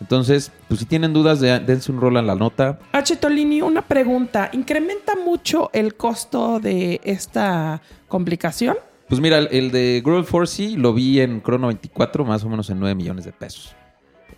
Entonces, 0.00 0.52
pues 0.68 0.80
si 0.80 0.86
tienen 0.86 1.12
dudas, 1.12 1.40
de- 1.40 1.58
dense 1.60 1.90
un 1.92 2.00
rol 2.00 2.16
a 2.16 2.22
la 2.22 2.34
nota. 2.36 2.78
H. 2.92 3.16
Tolini, 3.16 3.60
una 3.62 3.82
pregunta. 3.82 4.50
¿Incrementa 4.52 5.14
mucho 5.16 5.70
el 5.72 5.94
costo 5.96 6.60
de 6.60 7.00
esta 7.04 7.82
complicación? 8.08 8.76
Pues 9.08 9.20
mira, 9.20 9.38
el, 9.38 9.48
el 9.50 9.70
de 9.72 10.00
Grovel 10.04 10.24
Force 10.24 10.70
lo 10.76 10.94
vi 10.94 11.20
en 11.20 11.42
Chrono 11.42 11.66
24, 11.68 12.24
más 12.24 12.44
o 12.44 12.48
menos 12.48 12.70
en 12.70 12.78
9 12.80 12.94
millones 12.94 13.24
de 13.24 13.32
pesos. 13.32 13.74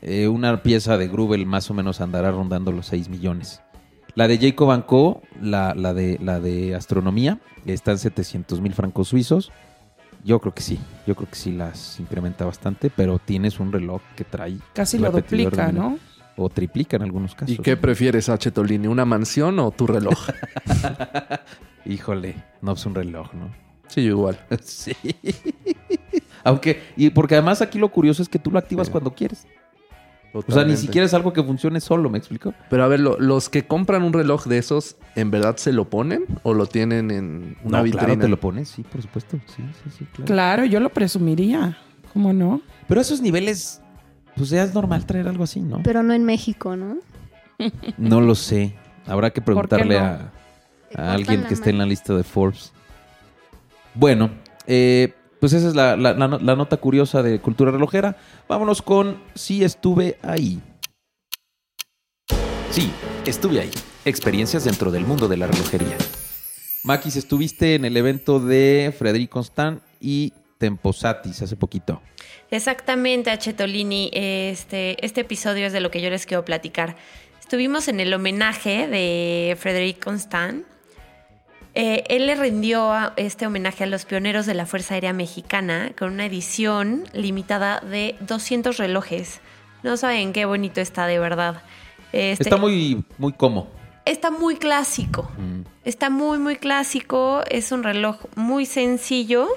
Eh, 0.06 0.28
una 0.28 0.62
pieza 0.62 0.98
de 0.98 1.08
Grubel 1.08 1.46
más 1.46 1.70
o 1.70 1.74
menos 1.74 2.00
andará 2.02 2.30
rondando 2.30 2.72
los 2.72 2.86
6 2.86 3.08
millones. 3.08 3.62
La 4.14 4.28
de 4.28 4.38
Jacob 4.38 4.84
Co, 4.86 5.22
la, 5.40 5.74
la 5.74 5.94
de, 5.94 6.18
la 6.22 6.40
de 6.40 6.74
astronomía, 6.74 7.40
está 7.64 7.92
en 7.92 7.98
700 7.98 8.60
mil 8.60 8.74
francos 8.74 9.08
suizos. 9.08 9.50
Yo 10.22 10.40
creo 10.40 10.54
que 10.54 10.62
sí, 10.62 10.78
yo 11.06 11.14
creo 11.14 11.28
que 11.28 11.36
sí 11.36 11.52
las 11.52 11.98
incrementa 12.00 12.44
bastante, 12.44 12.90
pero 12.90 13.18
tienes 13.18 13.58
un 13.60 13.72
reloj 13.72 14.02
que 14.14 14.24
trae 14.24 14.58
Casi 14.74 14.98
lo 14.98 15.10
duplica. 15.10 15.72
¿no? 15.72 15.98
o 16.36 16.48
triplica 16.48 16.96
en 16.96 17.02
algunos 17.04 17.34
casos. 17.34 17.54
¿Y 17.54 17.58
qué 17.58 17.76
prefieres, 17.76 18.28
H. 18.28 18.50
Tolini? 18.50 18.88
¿Una 18.88 19.04
mansión 19.04 19.58
o 19.60 19.70
tu 19.70 19.86
reloj? 19.86 20.18
Híjole, 21.86 22.34
no 22.60 22.72
es 22.72 22.86
un 22.86 22.94
reloj, 22.94 23.32
¿no? 23.34 23.50
sí, 23.86 24.00
igual. 24.02 24.38
sí. 24.62 24.96
Aunque, 26.42 26.82
y 26.96 27.10
porque 27.10 27.34
además 27.36 27.62
aquí 27.62 27.78
lo 27.78 27.90
curioso 27.90 28.22
es 28.22 28.28
que 28.28 28.38
tú 28.38 28.50
lo 28.50 28.58
activas 28.58 28.88
Sí. 28.88 28.92
cuando 28.92 29.14
quieres. 29.14 29.46
O 30.34 30.52
sea, 30.52 30.64
ni 30.64 30.76
siquiera 30.76 31.06
es 31.06 31.14
algo 31.14 31.32
que 31.32 31.42
funcione 31.44 31.80
solo, 31.80 32.10
¿me 32.10 32.18
explico? 32.18 32.52
Pero 32.68 32.82
a 32.82 32.88
ver, 32.88 32.98
lo- 32.98 33.18
los 33.20 33.48
que 33.48 33.66
compran 33.66 34.02
un 34.02 34.12
reloj 34.12 34.46
de 34.46 34.58
esos, 34.58 34.96
¿en 35.14 35.30
verdad 35.30 35.56
se 35.58 35.72
lo 35.72 35.88
ponen 35.88 36.26
o 36.42 36.54
lo 36.54 36.66
tienen 36.66 37.12
en 37.12 37.56
una 37.62 37.78
no, 37.78 37.84
vitrina? 37.84 38.06
claro, 38.06 38.20
te 38.20 38.28
lo 38.28 38.40
pones, 38.40 38.68
sí, 38.68 38.82
por 38.82 39.00
supuesto. 39.00 39.38
Sí, 39.46 39.62
sí, 39.84 39.90
sí, 39.98 40.04
claro. 40.12 40.26
Claro, 40.26 40.64
yo 40.64 40.80
lo 40.80 40.88
presumiría. 40.90 41.78
¿Cómo 42.12 42.32
no? 42.32 42.60
Pero 42.88 43.00
a 43.00 43.02
esos 43.02 43.20
niveles, 43.20 43.80
pues 44.36 44.50
ya 44.50 44.64
es 44.64 44.74
normal 44.74 45.06
traer 45.06 45.28
algo 45.28 45.44
así, 45.44 45.60
¿no? 45.60 45.82
Pero 45.84 46.02
no 46.02 46.12
en 46.12 46.24
México, 46.24 46.76
¿no? 46.76 46.96
No 47.96 48.20
lo 48.20 48.34
sé. 48.34 48.74
Habrá 49.06 49.30
que 49.30 49.40
¿Por 49.40 49.54
qué 49.68 49.76
preguntarle 49.76 50.00
no? 50.00 50.04
a, 50.96 51.12
alguien 51.12 51.44
que 51.46 51.54
esté 51.54 51.70
en 51.70 51.78
la 51.78 51.86
lista 51.86 52.14
de 52.14 52.24
Forbes. 52.24 52.72
Bueno, 53.94 54.30
eh, 54.66 55.14
pues 55.44 55.52
esa 55.52 55.68
es 55.68 55.74
la, 55.74 55.94
la- 55.94 56.14
la 56.14 56.26
no- 56.26 56.38
la 56.38 56.56
nota 56.56 56.78
curiosa 56.78 57.22
de 57.22 57.38
cultura 57.38 57.70
relojera. 57.70 58.16
Vámonos 58.48 58.80
con 58.80 59.22
Si 59.34 59.62
estuve 59.62 60.16
ahí. 60.22 60.58
Sí, 62.70 62.90
estuve 63.26 63.60
ahí. 63.60 63.70
Experiencias 64.06 64.64
dentro 64.64 64.90
del 64.90 65.04
mundo 65.04 65.28
de 65.28 65.36
la 65.36 65.46
relojería. 65.46 65.98
Maquis, 66.82 67.16
estuviste 67.16 67.74
en 67.74 67.84
el 67.84 67.94
evento 67.98 68.40
de 68.40 68.94
Frederic 68.98 69.28
Constant 69.28 69.82
y 70.00 70.32
Temposatis 70.56 71.42
hace 71.42 71.56
poquito. 71.56 72.00
Exactamente, 72.50 73.30
Achetolini. 73.30 74.08
Este, 74.14 74.96
este 75.04 75.20
episodio 75.20 75.66
es 75.66 75.74
de 75.74 75.80
lo 75.80 75.90
que 75.90 76.00
yo 76.00 76.08
les 76.08 76.24
quiero 76.24 76.46
platicar. 76.46 76.96
Estuvimos 77.38 77.88
en 77.88 78.00
el 78.00 78.14
homenaje 78.14 78.88
de 78.88 79.58
Frédéric 79.60 80.02
Constant. 80.02 80.64
Eh, 81.76 82.04
él 82.08 82.26
le 82.26 82.36
rindió 82.36 82.92
a- 82.92 83.12
este 83.16 83.46
homenaje 83.46 83.84
a 83.84 83.86
los 83.86 84.04
pioneros 84.04 84.46
de 84.46 84.54
la 84.54 84.64
Fuerza 84.66 84.94
Aérea 84.94 85.12
Mexicana 85.12 85.92
con 85.98 86.12
una 86.12 86.26
edición 86.26 87.04
limitada 87.12 87.80
de 87.80 88.14
200 88.20 88.76
relojes. 88.76 89.40
No 89.82 89.96
saben 89.96 90.32
qué 90.32 90.44
bonito 90.44 90.80
está 90.80 91.06
de 91.06 91.18
verdad. 91.18 91.62
Este, 92.12 92.44
Está 92.44 92.56
muy, 92.56 93.04
muy 93.18 93.32
cómodo. 93.32 93.66
está 94.04 94.30
muy 94.30 94.56
clásico. 94.56 95.30
Mm. 95.36 95.62
Está 95.84 96.10
muy, 96.10 96.38
muy 96.38 96.56
clásico. 96.56 97.42
Es 97.50 97.72
un 97.72 97.82
reloj 97.82 98.18
muy 98.36 98.66
sencillo. 98.66 99.48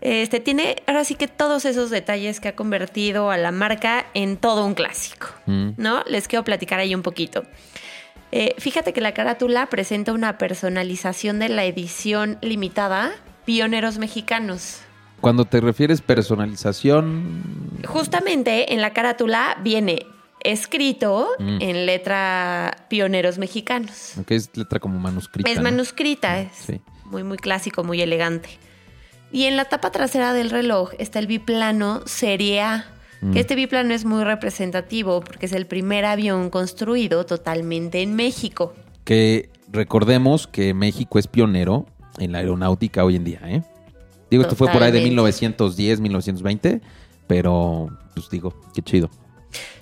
Este 0.00 0.38
tiene 0.40 0.76
ahora 0.86 1.02
sí 1.04 1.14
que 1.16 1.26
todos 1.28 1.64
esos 1.64 1.90
detalles 1.90 2.38
que 2.40 2.48
ha 2.48 2.54
convertido 2.54 3.30
a 3.32 3.36
la 3.38 3.50
marca 3.50 4.06
en 4.14 4.36
todo 4.36 4.64
un 4.66 4.74
clásico. 4.74 5.28
Mm. 5.46 5.70
¿No? 5.78 6.04
Les 6.06 6.28
quiero 6.28 6.44
platicar 6.44 6.78
ahí 6.78 6.94
un 6.94 7.02
poquito. 7.02 7.42
Eh, 8.30 8.54
fíjate 8.58 8.92
que 8.92 9.00
la 9.00 9.12
carátula 9.14 9.66
presenta 9.66 10.12
una 10.12 10.36
personalización 10.38 11.38
de 11.38 11.48
la 11.48 11.64
edición 11.64 12.38
limitada 12.42 13.12
Pioneros 13.46 13.98
Mexicanos. 13.98 14.80
Cuando 15.20 15.44
te 15.46 15.60
refieres 15.60 16.00
personalización, 16.02 17.80
Justamente 17.86 18.72
en 18.74 18.80
la 18.80 18.92
carátula 18.92 19.56
viene 19.62 20.04
escrito 20.40 21.28
Mm. 21.38 21.58
en 21.60 21.86
letra 21.86 22.86
Pioneros 22.88 23.38
Mexicanos. 23.38 24.12
que 24.26 24.36
es 24.36 24.50
letra 24.56 24.78
como 24.78 24.98
manuscrita. 24.98 25.50
Es 25.50 25.56
¿no? 25.56 25.62
manuscrita, 25.64 26.40
es 26.40 26.52
Sí. 26.54 26.80
muy, 27.04 27.24
muy 27.24 27.38
clásico, 27.38 27.82
muy 27.82 28.00
elegante. 28.00 28.50
Y 29.32 29.44
en 29.44 29.56
la 29.56 29.64
tapa 29.66 29.90
trasera 29.90 30.32
del 30.32 30.50
reloj 30.50 30.90
está 30.98 31.18
el 31.18 31.26
biplano 31.26 32.02
Serie 32.06 32.60
A. 32.62 32.86
Mm. 33.20 33.32
Que 33.32 33.40
este 33.40 33.54
biplano 33.54 33.94
es 33.94 34.04
muy 34.04 34.24
representativo 34.24 35.20
porque 35.20 35.46
es 35.46 35.52
el 35.52 35.66
primer 35.66 36.04
avión 36.04 36.50
construido 36.50 37.26
totalmente 37.26 38.02
en 38.02 38.14
México. 38.14 38.74
Que 39.04 39.50
recordemos 39.70 40.46
que 40.46 40.74
México 40.74 41.18
es 41.18 41.26
pionero 41.26 41.86
en 42.18 42.32
la 42.32 42.38
aeronáutica 42.38 43.04
hoy 43.04 43.16
en 43.16 43.24
día, 43.24 43.40
¿eh? 43.44 43.62
Digo, 44.30 44.42
esto 44.42 44.56
fue 44.56 44.66
por 44.68 44.82
ahí 44.82 44.92
de 44.92 44.98
Totalmente. 44.98 45.08
1910, 45.08 46.00
1920, 46.00 46.80
pero 47.26 47.88
pues 48.14 48.28
digo, 48.28 48.54
qué 48.74 48.82
chido. 48.82 49.08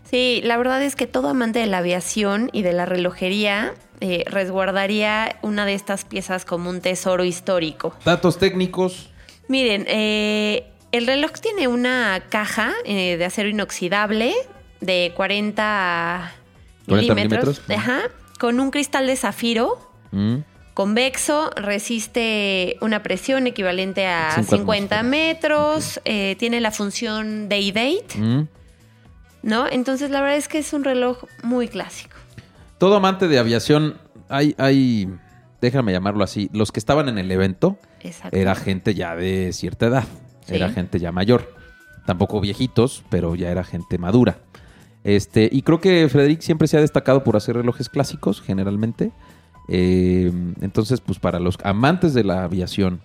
Sí, 0.09 0.41
la 0.45 0.57
verdad 0.57 0.83
es 0.83 0.95
que 0.95 1.09
todo 1.09 1.29
amante 1.29 1.59
de 1.59 1.67
la 1.67 1.79
aviación 1.79 2.49
y 2.53 2.63
de 2.63 2.73
la 2.73 2.87
relojería 2.87 3.75
eh, 4.01 4.25
resguardaría 4.27 5.37
una 5.43 5.67
de 5.67 5.75
estas 5.75 6.05
piezas 6.05 6.45
como 6.45 6.71
un 6.71 6.81
tesoro 6.81 7.25
histórico. 7.25 7.93
Datos 8.05 8.39
técnicos. 8.39 9.11
Miren, 9.49 9.85
eh, 9.89 10.71
el 10.97 11.07
reloj 11.07 11.33
tiene 11.41 11.69
una 11.69 12.23
caja 12.29 12.73
eh, 12.85 13.17
de 13.17 13.25
acero 13.25 13.49
inoxidable 13.49 14.33
de 14.81 15.13
40, 15.17 16.33
40 16.87 17.15
milímetros, 17.15 17.63
milímetros. 17.67 17.71
ajá, 17.71 18.01
con 18.39 18.61
un 18.61 18.71
cristal 18.71 19.07
de 19.07 19.17
zafiro 19.17 19.83
Mm. 20.13 20.37
convexo, 20.75 21.51
resiste 21.57 22.77
una 22.81 23.03
presión 23.03 23.47
equivalente 23.47 24.07
a 24.07 24.31
50 24.35 24.57
50, 24.57 25.03
metros, 25.03 26.01
eh, 26.05 26.37
tiene 26.39 26.61
la 26.61 26.71
función 26.71 27.49
day 27.49 27.73
date, 27.73 28.17
Mm. 28.19 28.47
¿no? 29.43 29.67
Entonces 29.69 30.11
la 30.11 30.21
verdad 30.21 30.37
es 30.37 30.49
que 30.49 30.59
es 30.59 30.73
un 30.73 30.85
reloj 30.85 31.25
muy 31.43 31.69
clásico. 31.69 32.17
Todo 32.79 32.97
amante 32.97 33.27
de 33.27 33.39
aviación, 33.39 33.99
hay, 34.29 34.55
hay, 34.59 35.09
déjame 35.61 35.93
llamarlo 35.93 36.23
así, 36.23 36.51
los 36.53 36.71
que 36.73 36.79
estaban 36.79 37.09
en 37.09 37.19
el 37.19 37.31
evento 37.31 37.79
era 38.31 38.55
gente 38.55 38.95
ya 38.95 39.17
de 39.17 39.53
cierta 39.53 39.87
edad, 39.87 40.05
Era 40.49 40.67
gente 40.71 40.99
ya 40.99 41.13
mayor, 41.13 41.53
tampoco 42.07 42.41
viejitos, 42.41 43.03
pero 43.11 43.35
ya 43.35 43.51
era 43.51 43.65
gente 43.65 43.99
madura. 43.99 44.39
Este, 45.05 45.49
y 45.53 45.63
creo 45.63 45.81
que 45.81 46.09
Frederic 46.09 46.41
siempre 46.41 46.67
se 46.69 46.77
ha 46.77 46.81
destacado 46.81 47.23
por 47.25 47.37
hacer 47.37 47.57
relojes 47.57 47.89
clásicos, 47.89 48.41
generalmente. 48.41 49.13
Eh, 49.69 50.33
entonces, 50.61 51.01
pues 51.01 51.19
para 51.19 51.39
los 51.41 51.59
amantes 51.65 52.13
de 52.15 52.25
la 52.25 52.45
aviación, 52.45 53.01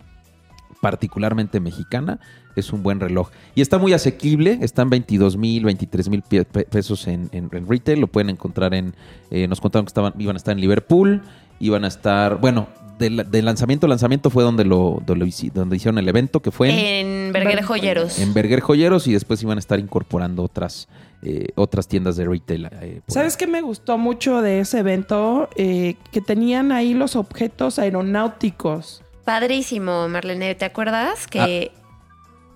particularmente 0.82 1.60
mexicana, 1.60 2.20
es 2.56 2.74
un 2.74 2.84
buen 2.84 3.00
reloj. 3.00 3.30
Y 3.56 3.62
está 3.62 3.78
muy 3.78 3.94
asequible, 3.94 4.60
están 4.62 4.90
22 4.90 5.38
mil, 5.38 5.64
23 5.66 6.10
mil 6.10 6.22
pe- 6.24 6.44
pe- 6.46 6.66
pesos 6.66 7.08
en, 7.08 7.30
en- 7.32 7.50
en 7.52 7.68
retail, 7.68 8.00
lo 8.02 8.08
pueden 8.08 8.30
encontrar 8.30 8.74
en, 8.74 8.94
eh, 9.30 9.48
nos 9.48 9.62
contaron 9.62 9.86
que 9.86 9.90
estaban, 9.90 10.14
iban 10.20 10.36
a 10.36 10.38
estar 10.38 10.54
en 10.54 10.60
Liverpool, 10.62 11.22
iban 11.60 11.86
a 11.86 11.88
estar, 11.88 12.40
bueno, 12.42 12.68
del, 13.02 13.30
del 13.30 13.44
lanzamiento, 13.46 13.86
lanzamiento 13.88 14.30
fue 14.30 14.44
donde 14.44 14.64
lo, 14.64 15.02
donde, 15.06 15.16
lo 15.18 15.26
hici- 15.26 15.52
donde 15.52 15.76
hicieron 15.76 15.98
el 15.98 16.08
evento, 16.08 16.40
que 16.42 16.52
fue 16.52 16.70
en, 16.70 17.08
En 17.28 17.34
Berger 17.34 17.64
Joyeros. 17.64 18.18
en 18.20 18.34
Berger 18.34 18.62
Joyeros 18.62 19.08
y 19.08 19.14
después 19.14 19.44
iban 19.44 19.58
a 19.58 19.60
estar 19.60 19.78
incorporando 19.80 20.42
otras, 20.44 20.88
eh, 21.22 21.48
otras 21.56 21.88
tiendas 21.90 22.16
de 22.16 22.26
retail. 22.26 22.70
eh, 22.82 23.02
¿Sabes 23.08 23.36
qué 23.36 23.46
me 23.48 23.62
gustó 23.62 23.98
mucho 23.98 24.42
de 24.42 24.62
ese 24.62 24.80
evento? 24.80 25.50
Eh, 25.58 25.96
que 26.14 26.22
tenían 26.22 26.72
ahí 26.72 26.94
los 26.94 27.18
objetos 27.18 27.78
aeronáuticos. 27.80 29.02
Padrísimo, 29.26 30.08
Marlene, 30.08 30.56
¿te 30.56 30.66
acuerdas? 30.66 31.28
Que, 31.28 31.72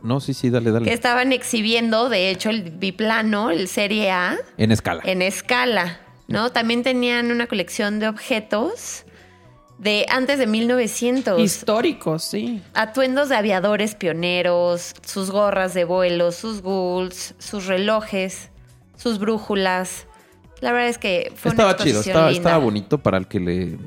No, 0.04 0.20
sí, 0.20 0.34
sí, 0.34 0.50
dale, 0.50 0.66
que 0.68 0.72
dale. 0.72 0.94
estaban 0.94 1.32
exhibiendo, 1.34 2.10
de 2.10 2.30
hecho, 2.30 2.50
el 2.50 2.62
biplano, 2.72 3.50
el 3.52 3.68
Serie 3.68 4.12
A, 4.12 4.38
En 4.58 4.72
escala. 4.72 5.02
en 5.06 5.22
escala, 5.22 6.00
¿no? 6.28 6.52
También 6.52 6.84
tenían 6.84 7.32
una 7.32 7.48
colección 7.48 8.00
de 8.00 8.08
objetos 8.08 9.04
de 9.78 10.06
antes 10.10 10.40
de 10.40 10.48
1900. 10.48 11.40
Históricos, 11.40 12.24
sí. 12.24 12.62
Atuendos 12.74 13.30
de 13.30 13.36
aviadores 13.36 13.96
pioneros, 13.96 14.94
sus 15.06 15.32
gorras 15.32 15.74
de 15.74 15.84
vuelo, 15.84 16.32
sus 16.32 16.62
gulls, 16.62 17.36
sus 17.38 17.66
relojes, 17.66 18.50
sus 18.96 19.20
brújulas. 19.20 20.08
La 20.62 20.72
verdad 20.72 20.90
es 20.90 20.98
que 20.98 21.32
fue 21.36 21.52
Estaba 21.52 21.72
una 21.72 21.78
chido, 21.84 22.00
estaba, 22.00 22.32
linda. 22.32 22.50
estaba 22.50 22.64
bonito 22.64 22.98
para 22.98 23.18
el 23.18 23.28
que 23.28 23.40
le 23.40 23.78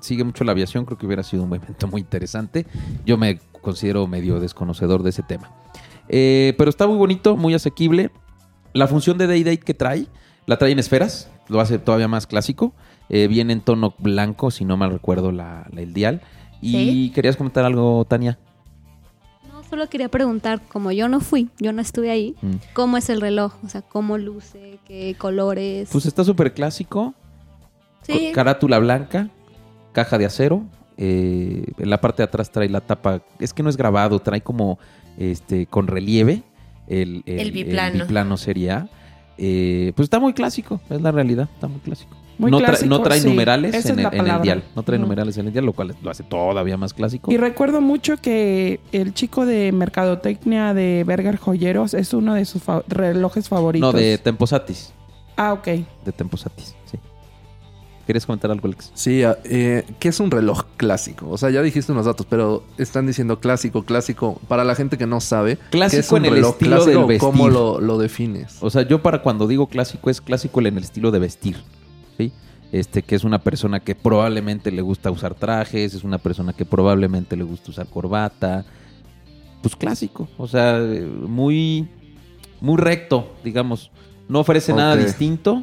sigue 0.00 0.24
mucho 0.24 0.44
la 0.44 0.52
aviación, 0.52 0.84
creo 0.84 0.98
que 0.98 1.06
hubiera 1.06 1.22
sido 1.22 1.44
un 1.44 1.54
evento 1.54 1.86
muy 1.86 2.00
interesante. 2.00 2.66
Yo 3.04 3.16
me 3.16 3.38
considero 3.62 4.06
medio 4.06 4.40
desconocedor 4.40 5.02
de 5.02 5.10
ese 5.10 5.22
tema. 5.22 5.52
Eh, 6.08 6.54
pero 6.58 6.70
está 6.70 6.86
muy 6.86 6.96
bonito, 6.96 7.36
muy 7.36 7.54
asequible. 7.54 8.10
La 8.72 8.86
función 8.86 9.18
de 9.18 9.26
Day 9.26 9.42
Date 9.44 9.58
que 9.60 9.74
trae, 9.74 10.06
la 10.46 10.58
trae 10.58 10.72
en 10.72 10.78
esferas, 10.78 11.30
lo 11.48 11.60
hace 11.60 11.78
todavía 11.78 12.08
más 12.08 12.26
clásico. 12.26 12.74
Eh, 13.08 13.28
viene 13.28 13.52
en 13.52 13.60
tono 13.60 13.94
blanco, 13.98 14.50
si 14.50 14.64
no 14.64 14.76
mal 14.76 14.90
recuerdo 14.90 15.30
la, 15.32 15.66
la- 15.72 15.80
el 15.82 15.92
dial. 15.94 16.20
Y 16.60 16.72
Sí. 16.72 17.12
querías 17.14 17.36
comentar 17.36 17.64
algo, 17.64 18.04
Tania. 18.04 18.38
No, 19.52 19.62
solo 19.62 19.88
quería 19.88 20.08
preguntar, 20.08 20.60
como 20.68 20.90
yo 20.92 21.08
no 21.08 21.20
fui, 21.20 21.48
yo 21.58 21.72
no 21.72 21.80
estuve 21.82 22.10
ahí, 22.10 22.34
Mm. 22.42 22.54
¿cómo 22.72 22.96
es 22.96 23.08
el 23.10 23.20
reloj? 23.20 23.54
O 23.64 23.68
sea, 23.68 23.82
¿cómo 23.82 24.18
luce? 24.18 24.78
¿Qué 24.86 25.14
colores? 25.18 25.88
Pues 25.92 26.06
está 26.06 26.24
súper 26.24 26.52
clásico. 26.54 27.14
Sí, 28.02 28.30
Carátula 28.34 28.78
blanca, 28.78 29.28
caja 29.92 30.18
de 30.18 30.26
acero. 30.26 30.64
eh, 30.98 31.66
en 31.76 31.90
la 31.90 32.00
parte 32.00 32.22
de 32.22 32.24
atrás 32.24 32.50
trae 32.50 32.70
la 32.70 32.80
tapa. 32.80 33.20
Es 33.38 33.52
que 33.52 33.62
no 33.62 33.68
es 33.68 33.76
grabado, 33.76 34.18
trae 34.20 34.40
como 34.40 34.78
este 35.18 35.66
con 35.66 35.88
relieve 35.88 36.42
el, 36.88 37.22
El 37.26 37.52
biplano. 37.52 37.98
biplano 38.04 38.36
serie 38.38 38.70
A. 38.70 38.88
Eh, 39.36 39.92
pues 39.94 40.06
está 40.06 40.18
muy 40.20 40.32
clásico, 40.32 40.80
es 40.88 41.02
la 41.02 41.12
realidad, 41.12 41.50
está 41.52 41.68
muy 41.68 41.80
clásico. 41.80 42.15
Muy 42.38 42.50
no, 42.50 42.58
trae- 42.58 42.66
clásico, 42.66 42.88
no 42.90 43.02
trae 43.02 43.20
sí, 43.20 43.28
numerales 43.28 43.86
en 43.86 43.98
el, 43.98 44.06
en 44.12 44.26
el 44.26 44.42
dial. 44.42 44.62
No 44.74 44.82
trae 44.82 44.98
numerales 44.98 45.38
en 45.38 45.46
el 45.46 45.52
dial, 45.52 45.64
lo 45.64 45.72
cual 45.72 45.94
lo 46.02 46.10
hace 46.10 46.22
todavía 46.22 46.76
más 46.76 46.92
clásico. 46.92 47.32
Y 47.32 47.36
recuerdo 47.38 47.80
mucho 47.80 48.16
que 48.18 48.80
el 48.92 49.14
chico 49.14 49.46
de 49.46 49.72
mercadotecnia 49.72 50.74
de 50.74 51.04
Berger 51.06 51.36
Joyeros 51.38 51.94
es 51.94 52.12
uno 52.12 52.34
de 52.34 52.44
sus 52.44 52.62
fa- 52.62 52.82
relojes 52.88 53.48
favoritos. 53.48 53.92
No, 53.94 53.98
de 53.98 54.18
Temposatis. 54.18 54.92
Ah, 55.36 55.52
ok. 55.54 55.64
De 56.04 56.12
Temposatis, 56.14 56.74
sí. 56.90 56.98
¿Quieres 58.04 58.24
comentar 58.24 58.52
algo, 58.52 58.68
Alex? 58.68 58.92
Sí, 58.94 59.24
ah, 59.24 59.36
eh, 59.44 59.84
¿qué 59.98 60.10
es 60.10 60.20
un 60.20 60.30
reloj 60.30 60.62
clásico? 60.76 61.28
O 61.28 61.36
sea, 61.38 61.50
ya 61.50 61.60
dijiste 61.60 61.90
unos 61.90 62.06
datos, 62.06 62.24
pero 62.30 62.62
están 62.78 63.04
diciendo 63.04 63.40
clásico, 63.40 63.82
clásico. 63.82 64.40
Para 64.46 64.62
la 64.62 64.76
gente 64.76 64.96
que 64.96 65.08
no 65.08 65.20
sabe, 65.20 65.58
Clásico 65.70 65.96
¿qué 65.96 66.06
es 66.06 66.12
un 66.12 66.18
en 66.18 66.24
el 66.26 66.34
reloj 66.34 66.52
estilo 66.52 66.76
clásico? 66.76 66.98
del 67.00 67.08
vestir. 67.08 67.18
¿Cómo 67.28 67.48
lo, 67.48 67.80
lo 67.80 67.98
defines? 67.98 68.58
O 68.60 68.70
sea, 68.70 68.82
yo 68.82 69.02
para 69.02 69.22
cuando 69.22 69.48
digo 69.48 69.66
clásico 69.66 70.08
es 70.08 70.20
clásico 70.20 70.60
en 70.60 70.66
el 70.76 70.84
estilo 70.84 71.10
de 71.10 71.18
vestir, 71.18 71.56
¿sí? 72.16 72.32
Este, 72.72 73.02
que 73.02 73.14
es 73.14 73.24
una 73.24 73.38
persona 73.40 73.80
que 73.80 73.94
probablemente 73.94 74.70
le 74.72 74.82
gusta 74.82 75.10
usar 75.10 75.34
trajes, 75.34 75.94
es 75.94 76.04
una 76.04 76.18
persona 76.18 76.52
que 76.52 76.64
probablemente 76.64 77.36
le 77.36 77.44
gusta 77.44 77.70
usar 77.70 77.86
corbata. 77.86 78.64
Pues 79.62 79.74
clásico, 79.76 80.28
o 80.36 80.46
sea, 80.46 80.78
muy, 80.80 81.88
muy 82.60 82.76
recto, 82.76 83.34
digamos. 83.44 83.90
No 84.28 84.40
ofrece 84.40 84.72
nada 84.72 84.96
distinto. 84.96 85.62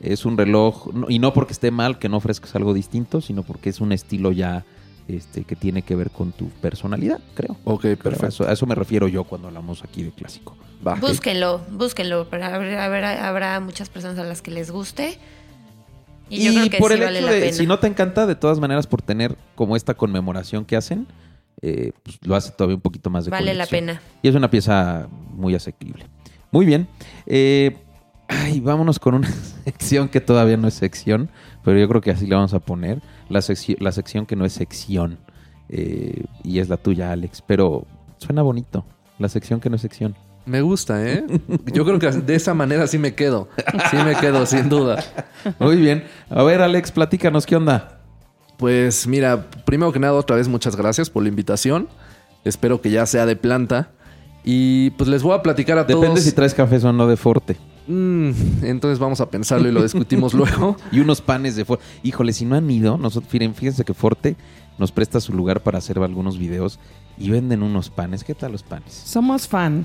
Es 0.00 0.24
un 0.24 0.38
reloj, 0.38 0.88
y 1.08 1.18
no 1.18 1.32
porque 1.34 1.52
esté 1.52 1.70
mal 1.70 1.98
que 1.98 2.08
no 2.08 2.16
ofrezcas 2.16 2.54
algo 2.56 2.72
distinto, 2.72 3.20
sino 3.20 3.42
porque 3.42 3.68
es 3.68 3.80
un 3.82 3.92
estilo 3.92 4.32
ya 4.32 4.64
este, 5.08 5.44
que 5.44 5.56
tiene 5.56 5.82
que 5.82 5.94
ver 5.94 6.10
con 6.10 6.32
tu 6.32 6.48
personalidad, 6.48 7.20
creo. 7.34 7.56
Ok, 7.64 7.84
a 7.84 7.96
perfecto. 7.96 8.26
eso, 8.28 8.48
a 8.48 8.52
eso 8.52 8.64
me 8.66 8.74
refiero 8.74 9.08
yo 9.08 9.24
cuando 9.24 9.48
hablamos 9.48 9.84
aquí 9.84 10.02
de 10.02 10.10
clásico. 10.12 10.56
Va. 10.86 10.94
Búsquenlo, 10.94 11.60
búsquenlo. 11.72 12.26
pero 12.30 12.44
Habrá, 12.46 12.84
habrá- 12.86 13.28
habrá 13.28 13.60
muchas 13.60 13.90
personas 13.90 14.18
a 14.18 14.24
las 14.24 14.40
que 14.40 14.50
les 14.50 14.70
guste. 14.70 15.18
Y, 16.30 16.36
Y, 16.40 16.44
yo 16.46 16.52
creo 16.52 16.70
que 16.70 16.78
por 16.78 16.90
sí 16.92 16.98
el 16.98 17.04
vale 17.04 17.18
hecho 17.18 17.26
la 17.26 17.32
de, 17.32 17.40
pena. 17.40 17.52
si 17.52 17.66
no 17.66 17.78
te 17.78 17.86
encanta, 17.88 18.26
de 18.26 18.34
todas 18.36 18.58
maneras, 18.60 18.86
por 18.86 19.02
tener 19.02 19.36
como 19.54 19.76
esta 19.76 19.94
conmemoración 19.94 20.64
que 20.64 20.76
hacen, 20.76 21.06
eh, 21.62 21.92
pues 22.02 22.18
lo 22.22 22.36
hace 22.36 22.52
todavía 22.52 22.76
un 22.76 22.80
poquito 22.82 23.10
más 23.10 23.24
de 23.26 23.30
vale 23.30 23.52
la 23.54 23.66
pena. 23.66 24.00
Y 24.22 24.28
es 24.28 24.34
una 24.34 24.48
pieza 24.50 25.08
muy 25.34 25.54
asequible. 25.54 26.06
Muy 26.52 26.64
bien. 26.64 26.88
Eh, 27.26 27.76
ay, 28.28 28.60
vámonos 28.60 28.98
con 28.98 29.14
una 29.14 29.28
sección 29.64 30.08
que 30.08 30.20
todavía 30.20 30.56
no 30.56 30.68
es 30.68 30.74
sección, 30.74 31.28
pero 31.64 31.78
yo 31.78 31.88
creo 31.88 32.00
que 32.00 32.10
así 32.12 32.26
le 32.26 32.34
vamos 32.36 32.54
a 32.54 32.60
poner. 32.60 33.02
La, 33.28 33.40
secci- 33.40 33.76
la 33.80 33.92
sección 33.92 34.24
que 34.26 34.36
no 34.36 34.44
es 34.44 34.52
sección. 34.52 35.18
Eh, 35.68 36.24
y 36.42 36.58
es 36.60 36.68
la 36.68 36.76
tuya, 36.76 37.12
Alex. 37.12 37.42
Pero 37.46 37.86
suena 38.18 38.42
bonito. 38.42 38.84
La 39.18 39.28
sección 39.28 39.60
que 39.60 39.68
no 39.70 39.76
es 39.76 39.82
sección. 39.82 40.16
Me 40.46 40.62
gusta, 40.62 41.06
¿eh? 41.06 41.24
Yo 41.72 41.84
creo 41.84 41.98
que 41.98 42.10
de 42.10 42.34
esa 42.34 42.54
manera 42.54 42.86
sí 42.86 42.98
me 42.98 43.14
quedo. 43.14 43.48
Sí 43.90 43.96
me 44.04 44.16
quedo, 44.16 44.46
sin 44.46 44.68
duda. 44.68 45.04
Muy 45.58 45.76
bien. 45.76 46.04
A 46.28 46.42
ver, 46.42 46.60
Alex, 46.62 46.90
platícanos, 46.90 47.46
¿qué 47.46 47.56
onda? 47.56 48.00
Pues 48.56 49.06
mira, 49.06 49.46
primero 49.64 49.92
que 49.92 49.98
nada, 49.98 50.14
otra 50.14 50.36
vez 50.36 50.48
muchas 50.48 50.76
gracias 50.76 51.08
por 51.10 51.22
la 51.22 51.28
invitación. 51.28 51.88
Espero 52.44 52.80
que 52.80 52.90
ya 52.90 53.06
sea 53.06 53.26
de 53.26 53.36
planta. 53.36 53.90
Y 54.44 54.90
pues 54.90 55.08
les 55.08 55.22
voy 55.22 55.34
a 55.34 55.42
platicar 55.42 55.78
a 55.78 55.84
Depende 55.84 56.08
todos. 56.08 56.20
si 56.22 56.32
traes 56.32 56.54
café 56.54 56.76
o 56.86 56.92
no 56.92 57.06
de 57.06 57.16
Forte. 57.16 57.56
Mm, 57.86 58.30
entonces 58.62 58.98
vamos 58.98 59.20
a 59.20 59.30
pensarlo 59.30 59.68
y 59.68 59.72
lo 59.72 59.82
discutimos 59.82 60.32
luego. 60.34 60.76
Y 60.92 61.00
unos 61.00 61.20
panes 61.20 61.56
de 61.56 61.64
Forte. 61.64 61.84
Híjole, 62.02 62.32
si 62.32 62.44
no 62.44 62.56
han 62.56 62.70
ido, 62.70 62.96
nosotros, 62.96 63.32
miren, 63.32 63.54
fíjense 63.54 63.84
que 63.84 63.94
Forte 63.94 64.36
nos 64.78 64.92
presta 64.92 65.20
su 65.20 65.34
lugar 65.34 65.60
para 65.62 65.78
hacer 65.78 65.98
algunos 65.98 66.38
videos 66.38 66.78
y 67.18 67.30
venden 67.30 67.62
unos 67.62 67.90
panes. 67.90 68.24
¿Qué 68.24 68.34
tal 68.34 68.52
los 68.52 68.62
panes? 68.62 68.94
Somos 68.94 69.46
fan. 69.46 69.84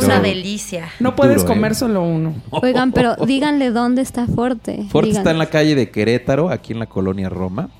Pero- 0.00 0.06
Una 0.06 0.20
delicia. 0.20 0.88
No 1.00 1.14
puedes 1.16 1.36
Duro, 1.42 1.48
¿eh? 1.52 1.54
comer 1.54 1.74
solo 1.74 2.02
uno. 2.02 2.34
Oigan, 2.50 2.92
pero 2.92 3.16
díganle 3.16 3.70
dónde 3.70 4.02
está 4.02 4.26
Forte. 4.26 4.86
Forte 4.90 5.10
está 5.10 5.30
en 5.30 5.38
la 5.38 5.46
calle 5.46 5.74
de 5.74 5.90
Querétaro, 5.90 6.50
aquí 6.50 6.72
en 6.72 6.78
la 6.78 6.86
colonia 6.86 7.28
Roma. 7.28 7.70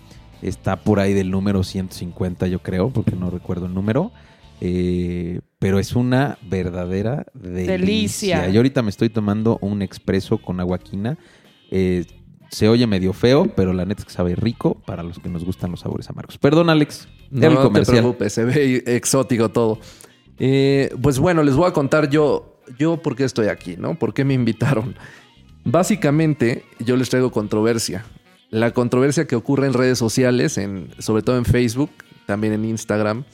Está 0.43 0.77
por 0.77 1.01
ahí 1.01 1.15
del 1.15 1.31
número 1.31 1.63
150, 1.63 2.47
yo 2.49 2.59
creo, 2.61 2.91
porque 2.91 3.13
no 3.17 3.31
recuerdo 3.31 3.67
el 3.67 3.75
número. 3.75 4.13
Eh, 4.61 5.41
pero 5.59 5.79
es 5.79 5.95
una 5.97 6.39
verdadera 6.43 7.27
delicia. 7.35 7.73
Delicia. 7.79 8.49
Yo 8.49 8.59
ahorita 8.61 8.83
me 8.83 8.91
estoy 8.91 9.09
tomando 9.11 9.59
un 9.61 9.83
expreso 9.83 10.39
con 10.39 10.61
aguaquina. 10.61 11.19
Eh, 11.71 12.05
se 12.51 12.69
oye 12.69 12.87
medio 12.87 13.13
feo, 13.13 13.47
pero 13.57 13.73
la 13.73 13.85
neta 13.85 14.03
es 14.03 14.05
que 14.07 14.13
sabe 14.13 14.37
rico 14.37 14.75
para 14.87 15.03
los 15.03 15.19
que 15.19 15.29
nos 15.29 15.45
gustan 15.45 15.71
los 15.73 15.81
sabores 15.81 16.09
amargos. 16.09 16.39
Perdón, 16.39 16.71
Alex. 16.71 17.09
Era 17.35 17.49
el 17.49 17.55
No 17.55 17.73
te 17.73 17.83
preocupes, 17.85 18.33
se 18.33 18.45
ve 18.45 18.85
exótico 18.87 19.49
todo. 19.51 19.81
Eh, 20.39 20.95
pues 21.01 21.19
bueno, 21.19 21.43
les 21.43 21.55
voy 21.55 21.69
a 21.69 21.73
contar 21.73 22.11
yo, 22.11 22.61
yo 22.79 22.97
por 23.01 23.17
qué 23.17 23.25
estoy 23.25 23.49
aquí, 23.49 23.77
¿no? 23.79 23.99
¿Por 23.99 24.15
qué 24.15 24.25
me 24.25 24.35
invitaron? 24.35 24.97
Básicamente, 25.65 26.65
yo 26.79 26.97
les 26.97 27.09
traigo 27.09 27.31
controversia. 27.31 28.05
La 28.51 28.73
controversia 28.73 29.27
que 29.27 29.37
ocurre 29.37 29.67
en 29.67 29.73
redes 29.73 29.99
sociales, 29.99 30.59
en, 30.59 30.91
sobre 30.99 31.23
todo 31.23 31.39
en 31.39 31.45
Facebook, 31.45 31.91
también 32.27 32.53
en 32.53 32.65
Instagram. 32.65 33.25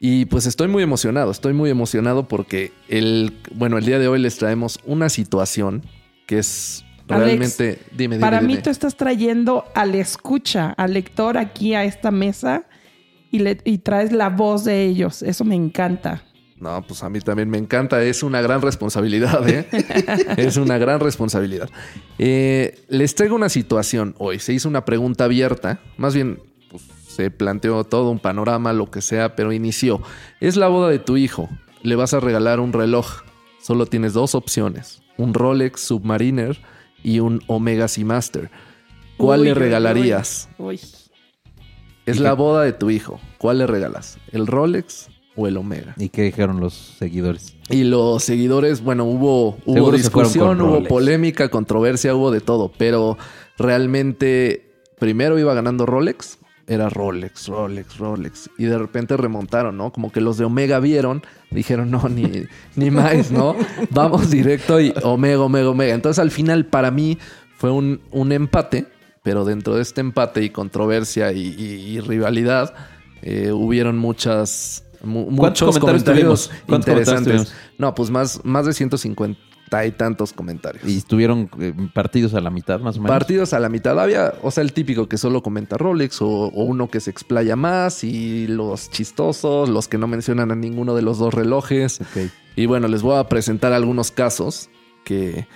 Y 0.00 0.24
pues 0.26 0.46
estoy 0.46 0.68
muy 0.68 0.82
emocionado, 0.82 1.30
estoy 1.30 1.52
muy 1.52 1.70
emocionado 1.70 2.26
porque 2.26 2.72
el, 2.88 3.38
bueno, 3.54 3.76
el 3.76 3.84
día 3.84 3.98
de 3.98 4.08
hoy 4.08 4.18
les 4.18 4.38
traemos 4.38 4.80
una 4.86 5.10
situación 5.10 5.82
que 6.26 6.38
es 6.38 6.84
Alex, 7.08 7.26
realmente... 7.26 7.78
dime, 7.90 8.16
dime, 8.16 8.18
Para 8.18 8.40
mí 8.40 8.56
tú 8.56 8.70
estás 8.70 8.96
trayendo 8.96 9.66
al 9.74 9.94
escucha, 9.94 10.70
al 10.70 10.94
lector 10.94 11.36
aquí 11.36 11.74
a 11.74 11.84
esta 11.84 12.10
mesa 12.10 12.64
y, 13.30 13.38
le, 13.40 13.58
y 13.64 13.78
traes 13.78 14.12
la 14.12 14.28
voz 14.28 14.64
de 14.64 14.84
ellos. 14.84 15.22
Eso 15.22 15.44
me 15.44 15.54
encanta. 15.54 16.24
No, 16.60 16.84
pues 16.86 17.02
a 17.02 17.08
mí 17.08 17.20
también 17.20 17.48
me 17.48 17.56
encanta. 17.56 18.02
Es 18.02 18.22
una 18.22 18.42
gran 18.42 18.60
responsabilidad, 18.60 19.48
¿eh? 19.48 19.66
es 20.36 20.58
una 20.58 20.76
gran 20.76 21.00
responsabilidad. 21.00 21.70
Eh, 22.18 22.78
les 22.88 23.14
traigo 23.14 23.34
una 23.34 23.48
situación 23.48 24.14
hoy. 24.18 24.38
Se 24.38 24.52
hizo 24.52 24.68
una 24.68 24.84
pregunta 24.84 25.24
abierta. 25.24 25.80
Más 25.96 26.14
bien, 26.14 26.38
pues, 26.70 26.82
se 27.08 27.30
planteó 27.30 27.82
todo 27.84 28.10
un 28.10 28.18
panorama, 28.18 28.74
lo 28.74 28.90
que 28.90 29.00
sea, 29.00 29.34
pero 29.36 29.52
inició. 29.52 30.02
Es 30.40 30.56
la 30.56 30.68
boda 30.68 30.90
de 30.90 30.98
tu 30.98 31.16
hijo. 31.16 31.48
Le 31.82 31.96
vas 31.96 32.12
a 32.12 32.20
regalar 32.20 32.60
un 32.60 32.74
reloj. 32.74 33.22
Solo 33.62 33.86
tienes 33.86 34.12
dos 34.12 34.34
opciones. 34.34 35.02
Un 35.16 35.32
Rolex 35.32 35.80
Submariner 35.80 36.58
y 37.02 37.20
un 37.20 37.40
Omega 37.46 37.88
Seamaster. 37.88 38.50
¿Cuál 39.16 39.40
Uy, 39.40 39.46
le 39.46 39.52
uy, 39.52 39.58
regalarías? 39.58 40.50
Uy. 40.58 40.78
Es 42.06 42.16
¿Y 42.16 42.20
la 42.20 42.30
qué? 42.30 42.36
boda 42.36 42.62
de 42.64 42.72
tu 42.72 42.90
hijo. 42.90 43.20
¿Cuál 43.38 43.58
le 43.58 43.66
regalas? 43.66 44.18
¿El 44.32 44.46
Rolex 44.46 45.08
o 45.36 45.46
el 45.46 45.56
Omega? 45.56 45.94
¿Y 45.98 46.08
qué 46.08 46.22
dijeron 46.22 46.60
los 46.60 46.74
seguidores? 46.98 47.54
Y 47.68 47.84
los 47.84 48.22
seguidores, 48.24 48.82
bueno, 48.82 49.04
hubo, 49.04 49.58
hubo 49.64 49.92
discusión, 49.92 50.60
hubo 50.60 50.74
Rolex. 50.74 50.88
polémica, 50.88 51.48
controversia, 51.48 52.14
hubo 52.14 52.30
de 52.30 52.40
todo. 52.40 52.72
Pero 52.76 53.16
realmente, 53.58 54.66
primero 54.98 55.38
iba 55.38 55.54
ganando 55.54 55.86
Rolex. 55.86 56.38
Era 56.66 56.88
Rolex, 56.88 57.48
Rolex, 57.48 57.98
Rolex. 57.98 58.50
Y 58.56 58.64
de 58.66 58.78
repente 58.78 59.16
remontaron, 59.16 59.76
¿no? 59.76 59.92
Como 59.92 60.12
que 60.12 60.20
los 60.20 60.36
de 60.38 60.44
Omega 60.44 60.78
vieron, 60.78 61.22
dijeron, 61.50 61.90
no, 61.90 62.08
ni, 62.08 62.44
ni 62.76 62.90
más, 62.92 63.32
¿no? 63.32 63.56
Vamos 63.90 64.30
directo 64.30 64.80
y 64.80 64.94
Omega, 65.02 65.40
Omega, 65.40 65.68
Omega. 65.70 65.94
Entonces 65.94 66.20
al 66.20 66.30
final 66.30 66.66
para 66.66 66.92
mí 66.92 67.18
fue 67.56 67.72
un, 67.72 68.00
un 68.12 68.30
empate, 68.30 68.86
pero 69.22 69.44
dentro 69.44 69.74
de 69.76 69.82
este 69.82 70.00
empate 70.00 70.42
y 70.42 70.50
controversia 70.50 71.32
y, 71.32 71.40
y- 71.40 71.96
y 71.96 72.00
rivalidad, 72.00 72.74
eh, 73.22 73.52
hubieron 73.52 73.98
muchas... 73.98 74.84
mu- 75.02 75.24
¿Cuántos 75.36 75.62
muchos 75.68 75.78
comentarios 75.78 76.50
interesantes. 76.90 77.54
No, 77.78 77.94
pues 77.94 78.10
más, 78.10 78.40
más 78.44 78.66
de 78.66 78.72
150 78.72 79.38
y 79.86 79.90
tantos 79.92 80.32
comentarios. 80.32 80.84
¿Y 80.84 80.96
estuvieron 80.96 81.48
eh, 81.60 81.72
partidos 81.94 82.34
a 82.34 82.40
la 82.40 82.50
mitad, 82.50 82.80
más 82.80 82.96
o 82.96 83.00
menos? 83.00 83.10
Partidos 83.16 83.52
a 83.52 83.60
la 83.60 83.68
mitad. 83.68 83.98
Había, 84.00 84.34
o 84.42 84.50
sea, 84.50 84.62
el 84.64 84.72
típico 84.72 85.08
que 85.08 85.16
solo 85.18 85.42
comenta 85.42 85.76
Rolex 85.78 86.22
o, 86.22 86.26
o 86.28 86.64
uno 86.64 86.88
que 86.88 86.98
se 87.00 87.10
explaya 87.10 87.56
más 87.56 88.02
y 88.04 88.46
los 88.48 88.90
chistosos, 88.90 89.68
los 89.68 89.86
que 89.86 89.96
no 89.98 90.06
mencionan 90.08 90.50
a 90.50 90.54
ninguno 90.56 90.94
de 90.94 91.02
los 91.02 91.18
dos 91.18 91.32
relojes. 91.34 92.00
Y 92.56 92.66
bueno, 92.66 92.88
les 92.88 93.02
voy 93.02 93.16
a 93.18 93.28
presentar 93.28 93.72
algunos 93.72 94.10
casos 94.10 94.70
que, 95.04 95.46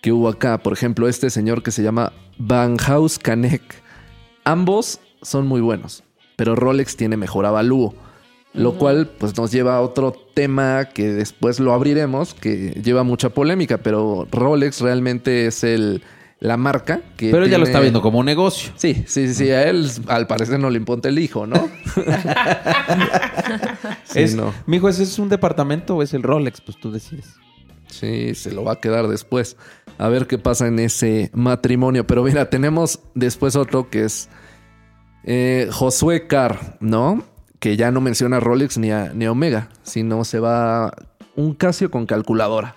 que 0.00 0.12
hubo 0.12 0.28
acá. 0.28 0.58
Por 0.58 0.72
ejemplo, 0.72 1.08
este 1.08 1.30
señor 1.30 1.62
que 1.62 1.70
se 1.70 1.82
llama 1.82 2.12
Van 2.38 2.76
House 2.76 3.18
Canek. 3.18 3.62
Ambos 4.44 5.00
son 5.22 5.46
muy 5.46 5.60
buenos, 5.60 6.04
pero 6.36 6.54
Rolex 6.54 6.96
tiene 6.96 7.16
mejor 7.16 7.46
avalúo. 7.46 7.94
Lo 8.54 8.74
cual 8.74 9.10
pues 9.18 9.36
nos 9.36 9.52
lleva 9.52 9.76
a 9.76 9.82
otro 9.82 10.12
tema 10.34 10.86
que 10.86 11.08
después 11.12 11.60
lo 11.60 11.74
abriremos, 11.74 12.34
que 12.34 12.70
lleva 12.82 13.02
mucha 13.04 13.28
polémica, 13.28 13.78
pero 13.78 14.26
Rolex 14.32 14.80
realmente 14.80 15.46
es 15.46 15.62
el, 15.62 16.02
la 16.40 16.56
marca 16.56 17.02
que... 17.16 17.30
Pero 17.30 17.46
ya 17.46 17.58
lo 17.58 17.64
está 17.64 17.78
viendo 17.78 18.00
como 18.00 18.18
un 18.18 18.26
negocio. 18.26 18.72
Sí, 18.76 19.04
sí, 19.06 19.28
sí, 19.28 19.34
sí, 19.34 19.50
a 19.50 19.68
él 19.68 19.88
al 20.08 20.26
parecer 20.26 20.58
no 20.58 20.70
le 20.70 20.78
importa 20.78 21.08
el 21.08 21.18
hijo, 21.18 21.46
¿no? 21.46 21.68
Sí, 24.04 24.20
es, 24.20 24.34
no. 24.34 24.54
Mijo, 24.66 24.88
¿ese 24.88 25.02
es 25.02 25.18
un 25.18 25.28
departamento 25.28 25.96
o 25.96 26.02
es 26.02 26.14
el 26.14 26.22
Rolex? 26.22 26.62
Pues 26.62 26.78
tú 26.78 26.90
decides. 26.90 27.34
Sí, 28.00 28.34
se 28.34 28.52
lo 28.52 28.64
va 28.64 28.72
a 28.74 28.76
quedar 28.80 29.08
después. 29.08 29.56
A 29.98 30.08
ver 30.08 30.26
qué 30.26 30.38
pasa 30.38 30.66
en 30.66 30.78
ese 30.78 31.30
matrimonio. 31.32 32.06
Pero 32.06 32.22
mira, 32.22 32.48
tenemos 32.50 33.00
después 33.14 33.56
otro 33.56 33.90
que 33.90 34.04
es 34.04 34.28
eh, 35.24 35.68
Josué 35.72 36.26
Carr, 36.26 36.76
¿no? 36.80 37.24
Que 37.58 37.76
ya 37.76 37.90
no 37.90 38.00
menciona 38.00 38.38
Rolex 38.40 38.78
ni 38.78 38.92
a, 38.92 39.12
ni 39.12 39.24
a 39.24 39.32
Omega, 39.32 39.68
sino 39.82 40.24
se 40.24 40.38
va 40.38 40.92
un 41.34 41.54
Casio 41.54 41.90
con 41.90 42.06
calculadora. 42.06 42.74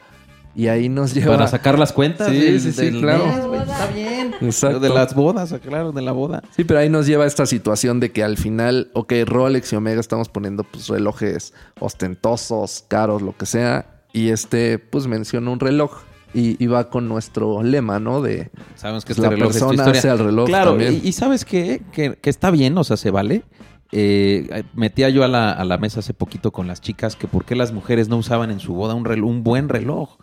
Y 0.53 0.67
ahí 0.67 0.89
nos 0.89 1.13
lleva... 1.13 1.37
Para 1.37 1.47
sacar 1.47 1.79
las 1.79 1.93
cuentas. 1.93 2.27
Sí, 2.27 2.37
del- 2.39 2.59
sí, 2.59 2.71
sí, 2.73 2.85
del 2.85 2.99
claro. 2.99 3.25
está 3.55 3.87
bien. 3.87 4.33
Exacto. 4.41 4.79
De 4.81 4.89
las 4.89 5.15
bodas, 5.15 5.53
claro, 5.63 5.93
de 5.93 6.01
la 6.01 6.11
boda. 6.11 6.41
Sí, 6.55 6.65
pero 6.65 6.79
ahí 6.81 6.89
nos 6.89 7.05
lleva 7.07 7.23
a 7.23 7.27
esta 7.27 7.45
situación 7.45 8.01
de 8.01 8.11
que 8.11 8.21
al 8.23 8.35
final, 8.37 8.89
ok, 8.93 9.13
Rolex 9.25 9.71
y 9.71 9.77
Omega 9.77 10.01
estamos 10.01 10.27
poniendo 10.27 10.63
pues 10.65 10.89
relojes 10.89 11.53
ostentosos, 11.79 12.83
caros, 12.89 13.21
lo 13.21 13.37
que 13.37 13.45
sea. 13.45 13.85
Y 14.13 14.29
este, 14.29 14.79
pues 14.79 15.07
menciona 15.07 15.49
un 15.51 15.59
reloj. 15.59 15.91
Y, 16.33 16.55
y 16.63 16.67
va 16.67 16.89
con 16.89 17.09
nuestro 17.09 17.61
lema, 17.61 17.99
¿no? 17.99 18.21
De 18.21 18.51
Sabemos 18.75 19.03
que 19.03 19.13
Pues 19.13 19.17
este 19.17 19.21
la 19.23 19.29
reloj 19.31 19.49
es 19.49 19.53
persona 19.55 19.73
historia. 19.73 19.99
hace 19.99 20.09
al 20.09 20.19
reloj 20.19 20.45
Claro, 20.47 20.69
también. 20.71 21.01
y, 21.03 21.09
y 21.09 21.11
¿sabes 21.11 21.43
qué? 21.43 21.81
Que, 21.91 22.15
que 22.15 22.29
está 22.29 22.51
bien, 22.51 22.77
o 22.77 22.85
sea, 22.85 22.95
se 22.95 23.11
vale. 23.11 23.43
Eh, 23.91 24.63
metía 24.73 25.09
yo 25.09 25.25
a 25.25 25.27
la, 25.27 25.51
a 25.51 25.65
la 25.65 25.77
mesa 25.77 25.99
hace 25.99 26.13
poquito 26.13 26.51
con 26.53 26.67
las 26.67 26.79
chicas 26.79 27.17
que 27.17 27.27
por 27.27 27.43
qué 27.43 27.57
las 27.57 27.73
mujeres 27.73 28.07
no 28.07 28.15
usaban 28.15 28.49
en 28.49 28.61
su 28.61 28.73
boda 28.73 28.93
un, 28.95 29.03
reloj, 29.03 29.29
un 29.29 29.43
buen 29.43 29.67
reloj. 29.67 30.19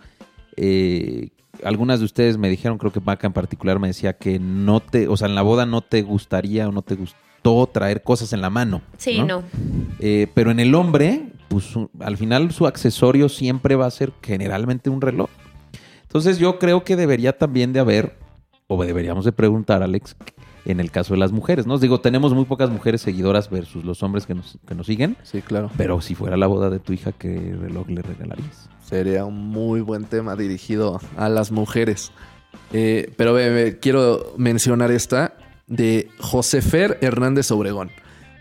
Eh, 0.56 1.28
algunas 1.62 1.98
de 1.98 2.06
ustedes 2.06 2.38
me 2.38 2.48
dijeron, 2.48 2.78
creo 2.78 2.90
que 2.92 3.00
Maca 3.00 3.26
en 3.26 3.32
particular 3.34 3.78
me 3.78 3.88
decía 3.88 4.14
que 4.14 4.38
no 4.38 4.80
te, 4.80 5.08
o 5.08 5.16
sea, 5.18 5.28
en 5.28 5.34
la 5.34 5.42
boda 5.42 5.66
no 5.66 5.82
te 5.82 6.00
gustaría 6.02 6.68
o 6.68 6.72
no 6.72 6.80
te 6.80 6.94
gustó 6.94 7.66
traer 7.72 8.02
cosas 8.02 8.32
en 8.32 8.40
la 8.40 8.48
mano. 8.50 8.80
Sí, 8.96 9.20
no. 9.22 9.42
Eh, 10.00 10.26
pero 10.34 10.50
en 10.50 10.60
el 10.60 10.74
hombre, 10.74 11.32
pues 11.48 11.74
al 12.00 12.16
final 12.16 12.50
su 12.52 12.66
accesorio 12.66 13.28
siempre 13.28 13.74
va 13.74 13.86
a 13.86 13.90
ser 13.90 14.12
generalmente 14.22 14.90
un 14.90 15.00
reloj. 15.00 15.28
Entonces 16.02 16.38
yo 16.38 16.58
creo 16.58 16.84
que 16.84 16.96
debería 16.96 17.36
también 17.36 17.72
de 17.72 17.80
haber, 17.80 18.16
o 18.66 18.82
deberíamos 18.82 19.24
de 19.24 19.32
preguntar, 19.32 19.82
Alex, 19.82 20.16
en 20.64 20.80
el 20.80 20.90
caso 20.90 21.14
de 21.14 21.20
las 21.20 21.32
mujeres, 21.32 21.66
¿no? 21.66 21.78
Digo, 21.78 22.00
tenemos 22.00 22.34
muy 22.34 22.44
pocas 22.44 22.70
mujeres 22.70 23.00
seguidoras 23.00 23.48
versus 23.50 23.84
los 23.84 24.02
hombres 24.02 24.26
que 24.26 24.34
nos, 24.34 24.58
que 24.66 24.74
nos 24.74 24.86
siguen, 24.86 25.16
Sí, 25.22 25.40
claro. 25.42 25.70
pero 25.76 26.00
si 26.00 26.14
fuera 26.14 26.36
la 26.36 26.46
boda 26.46 26.68
de 26.70 26.78
tu 26.78 26.92
hija, 26.92 27.12
¿qué 27.12 27.56
reloj 27.58 27.88
le 27.88 28.02
regalarías? 28.02 28.68
Sería 28.82 29.24
un 29.24 29.48
muy 29.48 29.80
buen 29.80 30.04
tema 30.04 30.34
dirigido 30.36 31.00
a 31.16 31.28
las 31.28 31.50
mujeres. 31.52 32.10
Eh, 32.72 33.12
pero 33.16 33.36
quiero 33.80 34.32
mencionar 34.36 34.90
esta 34.90 35.34
de 35.66 36.08
Josefer 36.20 36.98
Hernández 37.02 37.50
Obregón. 37.50 37.90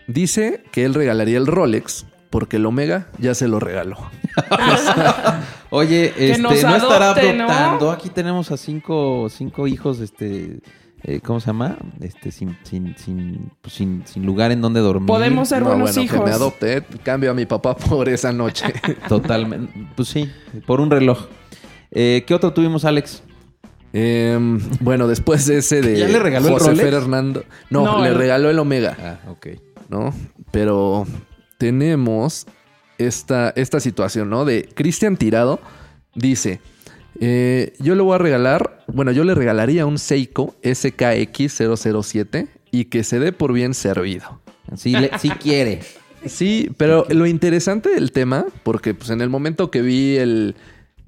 Dice 0.06 0.64
que 0.72 0.86
él 0.86 0.94
regalaría 0.94 1.36
el 1.36 1.46
Rolex 1.46 2.06
porque 2.30 2.56
el 2.56 2.66
Omega 2.66 3.08
ya 3.18 3.34
se 3.34 3.48
lo 3.48 3.60
regaló. 3.60 3.96
Oye, 5.70 6.12
este, 6.16 6.40
no 6.42 6.50
estará 6.50 7.10
adoptando. 7.10 7.90
Aquí 7.90 8.08
tenemos 8.08 8.50
a 8.50 8.56
cinco, 8.56 9.28
cinco 9.30 9.66
hijos, 9.66 10.00
este, 10.00 10.60
eh, 11.02 11.20
¿cómo 11.22 11.40
se 11.40 11.46
llama? 11.48 11.76
Este, 12.00 12.30
sin, 12.30 12.56
sin, 12.64 12.96
sin, 12.96 13.50
pues, 13.60 13.74
sin, 13.74 14.02
sin 14.06 14.24
lugar 14.24 14.50
en 14.52 14.60
donde 14.60 14.80
dormir. 14.80 15.06
Podemos 15.06 15.48
ser 15.48 15.62
No, 15.62 15.68
buenos 15.68 15.90
bueno, 15.94 16.02
hijos. 16.02 16.18
que 16.18 16.24
me 16.24 16.30
adopte. 16.30 16.76
¿eh? 16.78 16.82
Cambio 17.02 17.30
a 17.30 17.34
mi 17.34 17.46
papá 17.46 17.76
por 17.76 18.08
esa 18.08 18.32
noche. 18.32 18.66
Totalmente. 19.08 19.72
Pues 19.94 20.08
sí, 20.08 20.30
por 20.66 20.80
un 20.80 20.90
reloj. 20.90 21.26
Eh, 21.90 22.24
¿Qué 22.26 22.34
otro 22.34 22.52
tuvimos, 22.52 22.84
Alex? 22.84 23.22
Em, 23.94 24.60
bueno, 24.80 25.08
después 25.08 25.46
de 25.46 25.58
ese 25.58 25.80
de 25.80 25.98
¿Ya 25.98 26.08
le 26.08 26.18
regaló 26.18 26.48
el 26.48 26.58
Rolex? 26.58 26.92
Hernando. 26.92 27.44
No, 27.70 27.84
No, 27.84 28.02
le 28.02 28.10
el- 28.10 28.14
regaló 28.16 28.50
el 28.50 28.58
Omega. 28.58 28.96
Ah, 29.24 29.30
ok. 29.30 29.46
¿no? 29.88 30.12
Pero 30.50 31.06
tenemos 31.58 32.46
esta, 32.98 33.50
esta 33.50 33.80
situación, 33.80 34.30
¿no? 34.30 34.44
De 34.44 34.68
Cristian 34.74 35.16
Tirado 35.16 35.60
dice, 36.14 36.60
eh, 37.20 37.74
yo 37.78 37.94
le 37.94 38.02
voy 38.02 38.14
a 38.14 38.18
regalar, 38.18 38.84
bueno, 38.88 39.12
yo 39.12 39.24
le 39.24 39.34
regalaría 39.34 39.86
un 39.86 39.98
Seiko 39.98 40.54
SKX007 40.62 42.48
y 42.70 42.86
que 42.86 43.04
se 43.04 43.18
dé 43.18 43.32
por 43.32 43.52
bien 43.52 43.74
servido. 43.74 44.40
Le- 44.84 45.10
sí 45.18 45.30
quiere. 45.30 45.80
Sí, 46.26 46.70
pero 46.76 47.06
lo 47.10 47.26
interesante 47.26 47.90
del 47.90 48.12
tema, 48.12 48.44
porque 48.64 48.92
pues 48.94 49.10
en 49.10 49.20
el 49.20 49.28
momento 49.30 49.70
que 49.70 49.82
vi 49.82 50.16
el, 50.16 50.56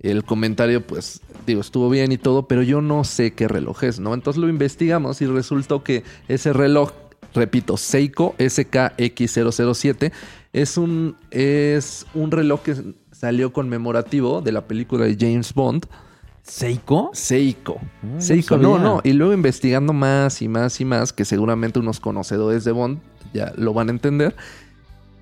el 0.00 0.24
comentario, 0.24 0.86
pues 0.86 1.20
digo, 1.46 1.60
estuvo 1.60 1.90
bien 1.90 2.12
y 2.12 2.16
todo, 2.18 2.46
pero 2.46 2.62
yo 2.62 2.80
no 2.80 3.02
sé 3.04 3.32
qué 3.32 3.48
reloj 3.48 3.82
es, 3.84 3.98
¿no? 3.98 4.14
Entonces 4.14 4.40
lo 4.40 4.48
investigamos 4.48 5.20
y 5.20 5.26
resultó 5.26 5.82
que 5.82 6.04
ese 6.28 6.52
reloj, 6.52 6.92
repito, 7.34 7.76
Seiko 7.76 8.34
SKX007, 8.38 10.12
es 10.52 10.76
un, 10.76 11.16
es 11.30 12.06
un 12.14 12.30
reloj 12.30 12.62
que 12.62 12.76
salió 13.12 13.52
conmemorativo 13.52 14.40
de 14.40 14.52
la 14.52 14.66
película 14.66 15.04
de 15.04 15.16
James 15.18 15.54
Bond, 15.54 15.86
¿Seiko? 16.42 17.10
Seiko. 17.12 17.78
Ah, 18.02 18.20
Seiko, 18.20 18.56
no, 18.56 18.78
no. 18.78 19.00
Y 19.04 19.12
luego 19.12 19.32
investigando 19.32 19.92
más 19.92 20.42
y 20.42 20.48
más 20.48 20.80
y 20.80 20.84
más, 20.84 21.12
que 21.12 21.24
seguramente 21.24 21.78
unos 21.78 22.00
conocedores 22.00 22.64
de 22.64 22.72
Bond 22.72 22.98
ya 23.32 23.52
lo 23.56 23.72
van 23.72 23.88
a 23.88 23.90
entender. 23.92 24.34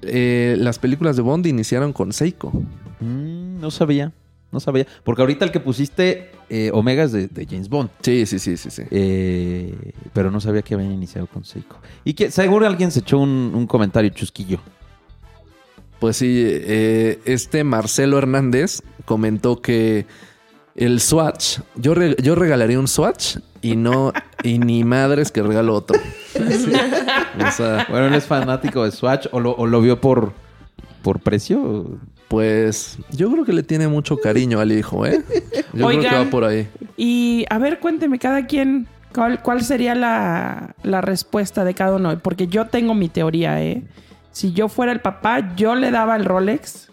eh, 0.02 0.54
las 0.58 0.78
películas 0.78 1.16
de 1.16 1.22
Bond 1.22 1.46
iniciaron 1.46 1.92
con 1.92 2.12
Seiko. 2.12 2.52
Mm, 3.00 3.60
no 3.60 3.70
sabía. 3.70 4.12
No 4.50 4.60
sabía. 4.60 4.86
Porque 5.04 5.20
ahorita 5.22 5.44
el 5.44 5.50
que 5.50 5.60
pusiste 5.60 6.30
eh, 6.48 6.70
Omega 6.72 7.04
es 7.04 7.12
de, 7.12 7.28
de 7.28 7.46
James 7.46 7.68
Bond. 7.68 7.90
Sí, 8.00 8.24
sí, 8.26 8.38
sí, 8.38 8.56
sí, 8.56 8.70
sí. 8.70 8.82
Eh, 8.90 9.92
pero 10.14 10.30
no 10.30 10.40
sabía 10.40 10.62
que 10.62 10.74
habían 10.74 10.92
iniciado 10.92 11.26
con 11.26 11.44
Seiko. 11.44 11.76
Y 12.04 12.14
que 12.14 12.30
seguro 12.30 12.66
alguien 12.66 12.90
se 12.90 13.00
echó 13.00 13.18
un, 13.18 13.52
un 13.54 13.66
comentario 13.66 14.10
chusquillo. 14.10 14.58
Pues 16.00 16.16
sí, 16.16 16.44
eh, 16.46 17.18
este 17.24 17.64
Marcelo 17.64 18.18
Hernández 18.18 18.82
comentó 19.04 19.60
que 19.60 20.06
el 20.76 21.00
Swatch, 21.00 21.58
yo, 21.74 21.92
re- 21.94 22.16
yo 22.22 22.34
regalaría 22.36 22.78
un 22.78 22.86
Swatch 22.86 23.38
y 23.62 23.74
no, 23.74 24.12
y 24.44 24.58
ni 24.60 24.84
madres 24.84 25.32
que 25.32 25.42
regalo 25.42 25.74
otro. 25.74 25.98
Sí. 26.32 26.72
O 27.46 27.50
sea, 27.52 27.86
Bueno, 27.88 28.06
él 28.06 28.14
es 28.14 28.24
fanático 28.24 28.84
de 28.84 28.90
Swatch 28.90 29.26
o 29.30 29.38
lo, 29.38 29.52
o 29.52 29.66
lo 29.66 29.80
vio 29.80 30.00
por, 30.00 30.32
por 31.02 31.20
precio. 31.20 31.98
Pues 32.28 32.98
yo 33.10 33.30
creo 33.32 33.44
que 33.44 33.52
le 33.52 33.62
tiene 33.62 33.88
mucho 33.88 34.18
cariño 34.18 34.60
al 34.60 34.70
hijo, 34.70 35.06
¿eh? 35.06 35.24
Yo 35.72 35.88
creo 35.88 36.00
que 36.00 36.14
va 36.14 36.24
por 36.30 36.44
ahí. 36.44 36.68
Y 36.96 37.46
a 37.48 37.58
ver, 37.58 37.80
cuénteme 37.80 38.18
cada 38.18 38.46
quien 38.46 38.86
cuál, 39.14 39.42
cuál 39.42 39.62
sería 39.62 39.94
la, 39.94 40.74
la 40.82 41.00
respuesta 41.00 41.64
de 41.64 41.74
cada 41.74 41.96
uno. 41.96 42.18
Porque 42.18 42.46
yo 42.46 42.66
tengo 42.66 42.94
mi 42.94 43.08
teoría, 43.08 43.62
¿eh? 43.62 43.82
Si 44.30 44.52
yo 44.52 44.68
fuera 44.68 44.92
el 44.92 45.00
papá, 45.00 45.54
yo 45.56 45.74
le 45.74 45.90
daba 45.90 46.16
el 46.16 46.24
Rolex. 46.24 46.90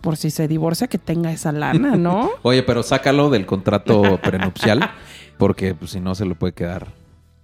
Por 0.00 0.16
si 0.16 0.30
se 0.30 0.46
divorcia, 0.46 0.86
que 0.86 0.98
tenga 0.98 1.32
esa 1.32 1.50
lana, 1.50 1.96
¿no? 1.96 2.30
Oye, 2.42 2.62
pero 2.62 2.82
sácalo 2.82 3.30
del 3.30 3.46
contrato 3.46 4.20
prenupcial. 4.22 4.90
Porque 5.38 5.74
pues, 5.74 5.92
si 5.92 6.00
no 6.00 6.14
se 6.14 6.24
lo 6.24 6.34
puede 6.34 6.52
quedar. 6.52 6.88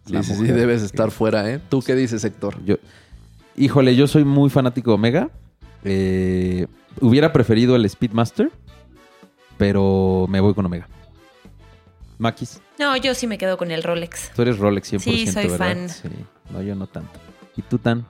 Sí, 0.07 0.23
sí, 0.23 0.35
sí, 0.35 0.44
debes 0.44 0.83
estar 0.83 1.11
fuera, 1.11 1.51
¿eh? 1.51 1.61
¿Tú 1.68 1.81
qué 1.81 1.94
dices, 1.94 2.23
Héctor? 2.25 2.62
Yo, 2.64 2.77
híjole, 3.57 3.97
yo 3.97 4.07
soy 4.07 4.25
muy 4.25 4.51
fanático 4.51 4.90
de 4.90 4.94
Omega. 4.94 5.31
Eh, 5.85 6.66
hubiera 7.01 7.33
preferido 7.33 7.77
el 7.77 7.88
Speedmaster, 7.88 8.51
pero 9.57 10.27
me 10.29 10.40
voy 10.40 10.55
con 10.55 10.66
Omega. 10.66 10.88
Maquis, 12.18 12.61
No, 12.79 12.97
yo 12.97 13.14
sí 13.14 13.27
me 13.27 13.38
quedo 13.38 13.57
con 13.57 13.70
el 13.70 13.83
Rolex. 13.83 14.31
tú 14.35 14.42
eres 14.42 14.59
Rolex 14.59 14.92
100%, 14.92 15.01
Sí, 15.01 15.27
soy 15.27 15.42
¿verdad? 15.49 15.59
fan. 15.59 15.88
Sí. 15.88 16.09
No, 16.53 16.62
yo 16.62 16.75
no 16.75 16.87
tanto. 16.87 17.18
¿Y 17.57 17.62
tú 17.62 17.79
tan? 17.79 18.07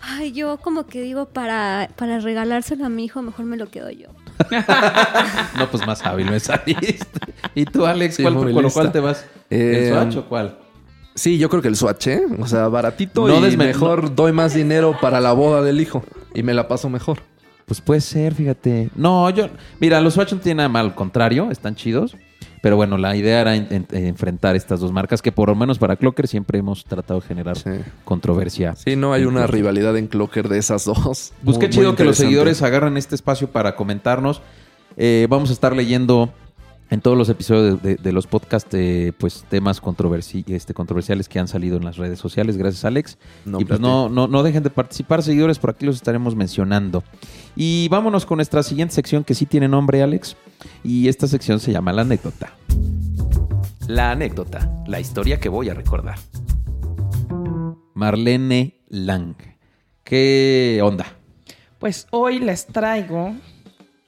Ay, 0.00 0.32
yo 0.32 0.58
como 0.58 0.86
que 0.86 1.00
digo, 1.02 1.26
para, 1.26 1.88
para 1.96 2.20
regalárselo 2.20 2.84
a 2.86 2.88
mi 2.88 3.04
hijo, 3.04 3.22
mejor 3.22 3.44
me 3.46 3.56
lo 3.56 3.68
quedo 3.70 3.90
yo. 3.90 4.08
No, 5.58 5.68
pues 5.70 5.84
más 5.86 6.04
hábil 6.06 6.30
me 6.30 6.38
saliste. 6.40 7.06
¿Y 7.54 7.64
tú, 7.64 7.84
Alex, 7.86 8.16
Sí, 8.16 8.22
cuál, 8.22 8.34
muy 8.34 8.52
con 8.52 8.62
lo 8.62 8.70
cual 8.70 8.92
te 8.92 9.00
vas? 9.00 9.24
Eh, 9.50 9.88
¿El 9.88 9.92
Swatch 9.94 10.16
o 10.16 10.28
cuál? 10.28 10.58
Sí, 11.14 11.38
yo 11.38 11.48
creo 11.48 11.60
que 11.62 11.68
el 11.68 11.74
Swatch, 11.76 12.06
¿eh? 12.08 12.22
O 12.38 12.46
sea, 12.46 12.68
baratito 12.68 13.26
No 13.26 13.48
y 13.48 13.56
mejor 13.56 14.14
doy 14.14 14.30
más 14.30 14.54
dinero 14.54 14.96
para 15.00 15.20
la 15.20 15.32
boda 15.32 15.62
del 15.62 15.80
hijo 15.80 16.04
y 16.38 16.42
me 16.42 16.54
la 16.54 16.68
paso 16.68 16.88
mejor. 16.88 17.18
Pues 17.66 17.80
puede 17.80 18.00
ser, 18.00 18.34
fíjate. 18.34 18.88
No, 18.96 19.28
yo... 19.30 19.48
Mira, 19.80 20.00
los 20.00 20.14
Swatch 20.14 20.32
no 20.32 20.38
tienen 20.40 20.56
nada 20.58 20.68
mal, 20.70 20.86
al 20.86 20.94
contrario, 20.94 21.50
están 21.50 21.74
chidos. 21.74 22.16
Pero 22.60 22.74
bueno, 22.76 22.98
la 22.98 23.14
idea 23.14 23.40
era 23.40 23.54
en- 23.54 23.68
en- 23.70 23.86
enfrentar 24.06 24.56
estas 24.56 24.80
dos 24.80 24.90
marcas 24.90 25.22
que 25.22 25.30
por 25.30 25.48
lo 25.48 25.54
menos 25.54 25.78
para 25.78 25.94
Clocker 25.96 26.26
siempre 26.26 26.58
hemos 26.58 26.84
tratado 26.84 27.20
de 27.20 27.26
generar 27.26 27.56
Sí. 27.56 27.70
controversia. 28.04 28.74
Sí, 28.74 28.96
no 28.96 29.12
hay 29.12 29.26
una 29.26 29.46
rivalidad 29.46 29.96
en 29.96 30.08
Clocker 30.08 30.48
de 30.48 30.58
esas 30.58 30.84
dos. 30.84 31.32
Pues 31.44 31.56
Muy- 31.58 31.68
chido 31.70 31.94
que 31.94 32.04
los 32.04 32.16
interesante. 32.16 32.16
seguidores 32.24 32.62
agarran 32.62 32.96
este 32.96 33.14
espacio 33.14 33.48
para 33.52 33.76
comentarnos. 33.76 34.42
Eh, 34.96 35.26
vamos 35.30 35.50
a 35.50 35.52
estar 35.52 35.76
leyendo 35.76 36.32
en 36.90 37.00
todos 37.02 37.18
los 37.18 37.28
episodios 37.28 37.82
de, 37.82 37.90
de- 37.90 38.02
de 38.02 38.12
los 38.12 38.26
podcasts 38.26 38.72
eh, 38.74 39.12
pues 39.18 39.44
temas 39.50 39.82
controversi- 39.82 40.44
este, 40.48 40.72
controversiales 40.74 41.28
que 41.28 41.38
han 41.38 41.46
salido 41.48 41.76
en 41.76 41.84
las 41.84 41.96
redes 41.98 42.18
sociales. 42.18 42.56
Gracias, 42.56 42.84
Alex. 42.84 43.18
No, 43.44 43.60
y 43.60 43.64
pues 43.64 43.78
no, 43.80 44.08
no, 44.08 44.26
no 44.28 44.42
dejen 44.42 44.62
de 44.62 44.70
participar, 44.70 45.22
seguidores, 45.22 45.58
por 45.58 45.70
aquí 45.70 45.84
los 45.86 45.96
estaremos 45.96 46.34
mencionando. 46.34 47.04
Y 47.56 47.88
vámonos 47.88 48.24
con 48.24 48.36
nuestra 48.36 48.62
siguiente 48.62 48.94
sección 48.94 49.24
que 49.24 49.34
sí 49.34 49.44
tiene 49.46 49.68
nombre, 49.68 50.02
Alex. 50.02 50.36
Y 50.82 51.08
esta 51.08 51.26
sección 51.26 51.60
se 51.60 51.72
llama 51.72 51.92
La 51.92 52.02
anécdota. 52.02 52.52
La 53.86 54.10
anécdota, 54.10 54.70
la 54.86 55.00
historia 55.00 55.38
que 55.40 55.48
voy 55.48 55.68
a 55.70 55.74
recordar. 55.74 56.18
Marlene 57.94 58.80
Lang. 58.88 59.34
¿Qué 60.04 60.80
onda? 60.82 61.06
Pues 61.78 62.06
hoy 62.10 62.38
les 62.38 62.66
traigo 62.66 63.34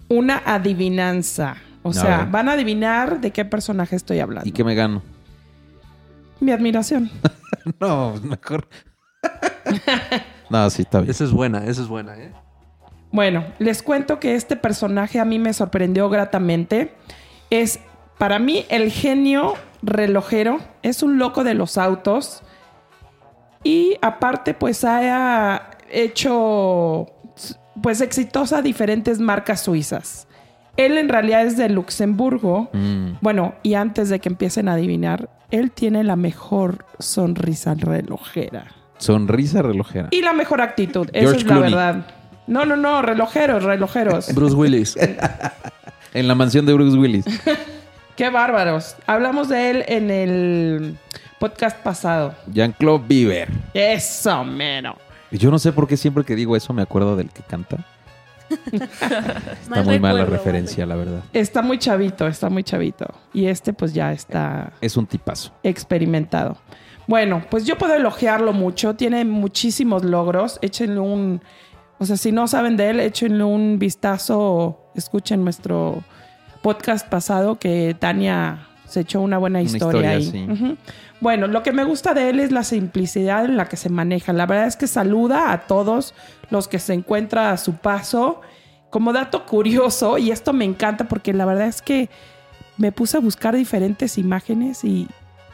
una 0.08 0.42
adivinanza. 0.44 1.56
O 1.82 1.92
sea, 1.92 2.28
van 2.30 2.48
a 2.48 2.52
adivinar 2.52 3.20
de 3.20 3.30
qué 3.30 3.44
personaje 3.44 3.96
estoy 3.96 4.20
hablando. 4.20 4.48
¿Y 4.48 4.52
qué 4.52 4.64
me 4.64 4.74
gano? 4.74 5.02
Mi 6.40 6.52
admiración. 6.52 7.10
No, 7.78 8.14
mejor. 8.22 8.66
no, 10.50 10.70
sí, 10.70 10.82
está 10.82 11.00
bien. 11.00 11.10
Esa 11.10 11.24
es 11.24 11.30
buena, 11.30 11.66
esa 11.66 11.82
es 11.82 11.88
buena, 11.88 12.16
¿eh? 12.16 12.32
Bueno, 13.12 13.44
les 13.58 13.82
cuento 13.82 14.18
que 14.18 14.34
este 14.34 14.56
personaje 14.56 15.20
a 15.20 15.26
mí 15.26 15.38
me 15.38 15.52
sorprendió 15.52 16.08
gratamente. 16.08 16.94
Es 17.50 17.80
para 18.18 18.38
mí 18.38 18.64
el 18.70 18.90
genio 18.90 19.54
relojero, 19.82 20.60
es 20.82 21.02
un 21.02 21.18
loco 21.18 21.44
de 21.44 21.54
los 21.54 21.76
autos 21.76 22.42
y 23.64 23.96
aparte 24.00 24.54
pues 24.54 24.84
ha 24.84 25.70
hecho 25.90 27.06
pues 27.82 28.00
exitosa 28.00 28.62
diferentes 28.62 29.18
marcas 29.18 29.62
suizas. 29.62 30.28
Él 30.80 30.96
en 30.96 31.10
realidad 31.10 31.44
es 31.44 31.58
de 31.58 31.68
Luxemburgo. 31.68 32.70
Mm. 32.72 33.18
Bueno, 33.20 33.54
y 33.62 33.74
antes 33.74 34.08
de 34.08 34.18
que 34.18 34.30
empiecen 34.30 34.66
a 34.68 34.74
adivinar, 34.74 35.28
él 35.50 35.72
tiene 35.72 36.04
la 36.04 36.16
mejor 36.16 36.86
sonrisa 36.98 37.74
relojera. 37.74 38.64
Sonrisa 38.96 39.60
relojera. 39.60 40.08
Y 40.10 40.22
la 40.22 40.32
mejor 40.32 40.62
actitud. 40.62 41.06
Esa 41.12 41.20
George 41.20 41.40
es 41.40 41.46
la 41.46 41.58
verdad. 41.58 42.06
No, 42.46 42.64
no, 42.64 42.76
no, 42.76 43.02
relojeros, 43.02 43.62
relojeros. 43.62 44.34
Bruce 44.34 44.54
Willis. 44.54 44.96
En 46.12 46.26
la 46.26 46.34
mansión 46.34 46.66
de 46.66 46.72
Bruce 46.72 46.98
Willis. 46.98 47.24
Qué 48.16 48.30
bárbaros. 48.30 48.96
Hablamos 49.06 49.48
de 49.48 49.70
él 49.70 49.84
en 49.86 50.10
el 50.10 50.98
podcast 51.38 51.78
pasado. 51.84 52.34
Jean-Claude 52.52 53.04
Bieber. 53.06 53.48
Eso, 53.74 54.42
mero. 54.42 54.96
Y 55.30 55.38
Yo 55.38 55.52
no 55.52 55.60
sé 55.60 55.70
por 55.70 55.86
qué 55.86 55.96
siempre 55.96 56.24
que 56.24 56.34
digo 56.34 56.56
eso 56.56 56.72
me 56.72 56.82
acuerdo 56.82 57.14
del 57.14 57.30
que 57.30 57.42
canta. 57.42 57.86
Está 59.62 59.82
muy 59.82 59.98
mala 60.00 60.24
referencia, 60.24 60.86
la 60.86 60.96
verdad. 60.96 61.20
Está 61.32 61.62
muy 61.62 61.78
chavito, 61.78 62.26
está 62.26 62.50
muy 62.50 62.64
chavito. 62.64 63.06
Y 63.32 63.46
este 63.46 63.72
pues 63.72 63.92
ya 63.94 64.12
está 64.12 64.72
Es 64.80 64.96
un 64.96 65.06
tipazo. 65.06 65.52
experimentado. 65.62 66.56
Bueno, 67.06 67.42
pues 67.50 67.64
yo 67.64 67.76
puedo 67.76 67.94
elogiarlo 67.94 68.52
mucho. 68.52 68.94
Tiene 68.94 69.24
muchísimos 69.24 70.04
logros. 70.04 70.58
Échenle 70.62 71.00
un... 71.00 71.40
O 71.98 72.06
sea, 72.06 72.16
si 72.16 72.32
no 72.32 72.46
saben 72.48 72.76
de 72.76 72.90
él, 72.90 73.00
échenle 73.00 73.44
un 73.44 73.78
vistazo. 73.78 74.78
Escuchen 74.94 75.42
nuestro 75.44 76.02
podcast 76.62 77.08
pasado 77.08 77.58
que 77.58 77.96
Tania 77.98 78.66
se 78.86 79.00
echó 79.00 79.20
una 79.20 79.38
buena 79.38 79.58
Una 79.60 79.66
historia, 79.66 80.10
ahí. 80.10 80.22
sí. 80.24 80.46
Bueno, 81.20 81.46
lo 81.46 81.62
que 81.62 81.72
me 81.72 81.85
gusta 81.85 82.14
de 82.14 82.30
él 82.30 82.40
es 82.40 82.50
la 82.50 82.64
simplicidad 82.64 83.44
en 83.44 83.56
la 83.56 83.66
que 83.66 83.76
se 83.76 83.90
maneja. 83.90 84.33
La 84.33 84.46
verdad 84.46 84.66
es 84.66 84.76
que 84.76 84.87
saluda 84.87 85.52
a 85.52 85.66
todos 85.66 86.14
los 86.48 86.66
que 86.66 86.78
se 86.78 86.94
encuentra 86.94 87.50
a 87.50 87.59
su 87.59 87.74
paso. 87.74 88.40
Como 88.88 89.12
dato 89.12 89.44
curioso, 89.44 90.18
y 90.18 90.30
esto 90.30 90.52
me 90.52 90.64
encanta 90.64 91.06
porque 91.06 91.33
la 91.33 91.44
verdad 91.44 91.68
es 91.68 91.83
que 91.83 92.09
me 92.76 92.90
puse 92.90 93.18
a 93.18 93.20
buscar 93.20 93.54
diferentes 93.54 94.16
imágenes 94.18 94.83
y, 94.83 95.06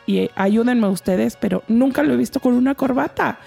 eh, 0.07 0.31
ayúdenme 0.37 0.89
ustedes, 0.89 1.37
pero 1.37 1.63
nunca 1.67 2.03
lo 2.05 2.15
he 2.15 2.17
visto 2.17 2.41
con 2.41 2.55
una 2.55 2.77
corbata. 2.77 3.39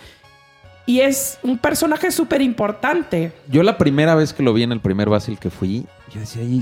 Y 0.86 1.00
es 1.00 1.40
un 1.42 1.58
personaje 1.58 2.12
súper 2.12 2.42
importante. 2.42 3.32
Yo 3.48 3.64
la 3.64 3.78
primera 3.78 4.14
vez 4.16 4.34
que 4.34 4.44
lo 4.44 4.54
vi 4.54 4.64
en 4.64 4.74
el 4.74 4.82
primer 4.82 5.10
Basil 5.10 5.40
que 5.40 5.50
fui, 5.50 5.86
yo 6.14 6.20
decía, 6.20 6.44
¿y, 6.44 6.58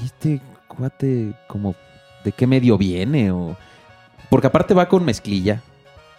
y 0.00 0.04
este 0.04 0.40
cuate 0.66 1.34
como 1.46 1.74
de 2.24 2.32
qué 2.32 2.46
medio 2.46 2.78
viene? 2.78 3.30
O... 3.30 3.56
Porque 4.34 4.48
aparte 4.48 4.74
va 4.74 4.88
con 4.88 5.04
mezclilla, 5.04 5.62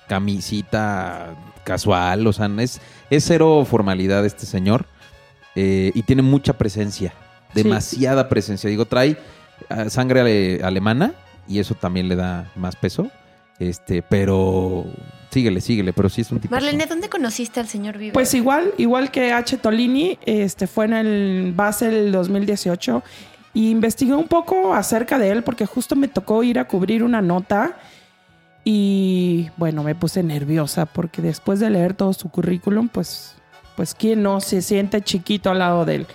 camisita 0.08 1.36
casual, 1.66 2.26
o 2.28 2.32
sea, 2.32 2.50
es, 2.60 2.80
es 3.10 3.26
cero 3.26 3.66
formalidad 3.70 4.26
este 4.26 4.46
señor. 4.46 4.86
eh, 5.58 5.92
y 5.94 6.02
tiene 6.04 6.22
mucha 6.22 6.54
presencia, 6.54 7.14
Sí. 7.54 7.64
demasiada 7.64 8.28
presencia. 8.30 8.70
Digo, 8.70 8.86
trae 8.86 9.18
ah, 9.70 9.90
sangre 9.90 10.20
ale- 10.22 10.62
alemana 10.64 11.14
y 11.48 11.60
eso 11.60 11.76
también 11.76 12.08
le 12.10 12.16
da 12.18 12.52
más 12.56 12.76
peso. 12.76 13.10
Este, 13.60 14.02
pero 14.02 14.86
síguele, 15.30 15.60
síguele, 15.62 15.92
pero 15.94 16.10
sí 16.10 16.22
es 16.22 16.32
un 16.32 16.40
tipo. 16.42 16.54
Marlene, 16.54 16.86
¿dónde 16.88 17.08
conociste 17.10 17.60
al 17.62 17.68
señor 17.68 17.98
Bieber? 17.98 18.14
Pues 18.14 18.34
igual, 18.34 18.74
igual 18.78 19.12
que 19.12 19.32
H. 19.32 19.58
Tolini, 19.58 20.20
este 20.26 20.68
fue 20.68 20.86
en 20.86 20.94
el 20.94 21.54
Basel 21.56 22.12
2018 22.12 23.02
y 23.54 23.72
investigué 23.72 24.14
un 24.14 24.28
poco 24.28 24.74
acerca 24.74 25.18
de 25.20 25.30
él 25.32 25.44
porque 25.44 25.66
justo 25.66 25.96
me 25.96 26.10
tocó 26.10 26.44
ir 26.44 26.60
a 26.60 26.68
cubrir 26.68 27.02
una 27.02 27.22
nota 27.22 27.78
y 28.68 29.50
bueno, 29.58 29.84
me 29.84 29.96
puse 29.96 30.24
nerviosa 30.24 30.86
porque 30.88 31.22
después 31.22 31.60
de 31.62 31.70
leer 31.70 31.94
todo 31.94 32.12
su 32.14 32.30
currículum, 32.30 32.90
pues, 32.90 33.36
pues 33.78 33.94
quién 33.96 34.24
no 34.24 34.42
se 34.42 34.62
siente 34.62 35.02
chiquito 35.02 35.52
al 35.52 35.60
lado 35.60 35.86
de 35.86 35.96
él. 35.96 36.08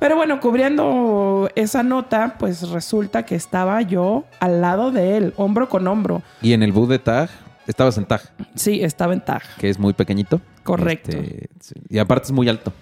Pero 0.00 0.16
bueno, 0.16 0.40
cubriendo 0.40 1.48
esa 1.54 1.84
nota, 1.84 2.34
pues 2.38 2.68
resulta 2.70 3.24
que 3.24 3.36
estaba 3.36 3.80
yo 3.82 4.24
al 4.40 4.60
lado 4.60 4.90
de 4.90 5.16
él, 5.16 5.32
hombro 5.36 5.68
con 5.68 5.86
hombro. 5.86 6.22
Y 6.42 6.54
en 6.54 6.64
el 6.64 6.72
bus 6.72 6.88
de 6.88 6.98
Tag, 6.98 7.30
estabas 7.68 7.96
en 7.98 8.04
Tag, 8.06 8.20
Sí, 8.56 8.82
estaba 8.82 9.12
en 9.12 9.24
Taj. 9.24 9.44
que 9.58 9.70
es 9.70 9.78
muy 9.78 9.92
pequeñito. 9.92 10.40
Correcto. 10.64 11.16
Este, 11.16 11.80
y 11.88 11.98
aparte 11.98 12.26
es 12.26 12.32
muy 12.32 12.48
alto. 12.48 12.72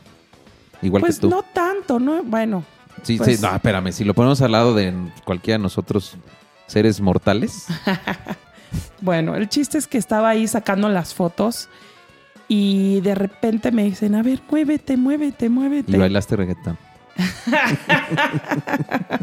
Igual 0.80 1.02
Pues 1.02 1.16
que 1.16 1.20
tú. 1.22 1.28
no 1.28 1.42
tanto, 1.52 1.98
¿no? 2.00 2.22
Bueno, 2.22 2.64
sí, 3.02 3.18
pues- 3.18 3.36
sí, 3.36 3.42
no, 3.46 3.54
espérame, 3.54 3.92
si 3.92 4.04
lo 4.04 4.14
ponemos 4.14 4.40
al 4.40 4.52
lado 4.52 4.74
de 4.74 4.94
cualquiera 5.26 5.58
de 5.58 5.62
nosotros 5.62 6.16
seres 6.68 7.02
mortales, 7.02 7.66
Bueno, 9.00 9.34
el 9.36 9.48
chiste 9.48 9.78
es 9.78 9.86
que 9.86 9.98
estaba 9.98 10.28
ahí 10.30 10.46
sacando 10.46 10.88
las 10.88 11.14
fotos 11.14 11.68
y 12.48 13.00
de 13.00 13.14
repente 13.14 13.70
me 13.72 13.84
dicen, 13.84 14.14
a 14.14 14.22
ver, 14.22 14.40
muévete, 14.50 14.96
muévete, 14.96 15.46
y 15.46 15.48
muévete. 15.48 15.96
bailaste 15.98 16.36
reggaetón. 16.36 16.78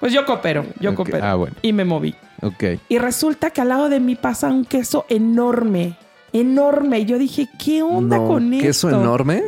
Pues 0.00 0.12
yo 0.12 0.26
coopero, 0.26 0.66
yo 0.80 0.90
Ok, 0.90 0.96
coopero. 0.96 1.24
ah, 1.24 1.34
bueno. 1.34 1.56
Y 1.62 1.72
me 1.72 1.84
moví. 1.86 2.14
Ok. 2.42 2.62
Y 2.90 2.98
resulta 2.98 3.48
que 3.50 3.62
al 3.62 3.68
lado 3.68 3.88
de 3.88 4.00
mí 4.00 4.16
pasa 4.16 4.48
un 4.48 4.66
queso 4.66 5.06
enorme, 5.08 5.96
enorme. 6.32 6.98
Y 7.00 7.04
yo 7.06 7.16
dije, 7.18 7.48
¿qué 7.58 7.82
onda 7.82 8.18
No, 8.18 8.26
con 8.26 8.50
¿Queso 8.50 8.88
esto? 8.90 9.00
enorme? 9.00 9.42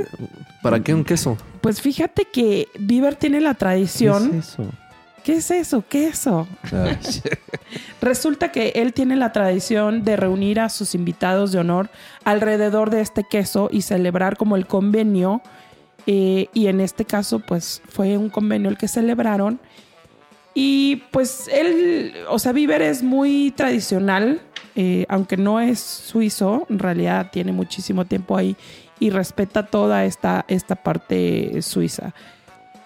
¿Para 0.63 0.81
qué 0.81 0.95
un 0.95 1.05
queso? 1.05 1.37
Pues 1.61 1.83
fíjate 1.83 2.27
que 2.33 2.69
Bieber 2.79 3.17
tiene 3.17 3.41
la 3.43 3.53
¿Qué 3.53 3.59
tradición. 3.59 4.31
es 4.39 4.49
eso? 4.49 4.65
¿Qué 5.27 5.39
es 5.39 5.51
eso? 5.51 5.83
Queso. 5.89 6.47
Ay, 6.71 6.97
Resulta 8.01 8.53
que 8.53 8.69
él 8.77 8.93
tiene 8.93 9.17
la 9.17 9.33
tradición 9.33 10.05
de 10.05 10.15
reunir 10.15 10.61
a 10.61 10.69
sus 10.69 10.95
invitados 10.95 11.51
de 11.51 11.59
honor 11.59 11.91
alrededor 12.23 12.91
de 12.91 13.01
este 13.01 13.25
queso 13.25 13.69
y 13.73 13.83
celebrar 13.83 14.37
como 14.37 14.55
el 14.55 14.69
convenio. 14.69 15.43
eh, 16.07 16.47
y 16.55 16.69
en 16.69 16.81
este 16.81 17.05
caso, 17.05 17.41
pues 17.41 17.83
fue 17.89 18.17
un 18.17 18.31
convenio 18.31 18.71
el 18.71 18.79
que 18.79 18.87
celebraron. 18.87 19.59
Y 20.55 21.03
pues 21.11 21.49
él, 21.53 22.15
o 22.29 22.39
sea, 22.39 22.53
Bieber 22.53 22.81
es 22.81 23.03
muy 23.03 23.53
tradicional, 23.57 24.41
eh, 24.77 25.07
aunque 25.09 25.37
no 25.37 25.59
es 25.59 25.81
suizo, 25.81 26.69
en 26.71 26.79
realidad 26.79 27.31
tiene 27.33 27.51
muchísimo 27.51 28.05
tiempo 28.05 28.37
ahí 28.37 28.57
y 29.01 29.11
respeta 29.11 29.67
toda 29.67 30.05
esta, 30.05 30.45
esta 30.47 30.77
parte 30.77 31.63
suiza. 31.63 32.15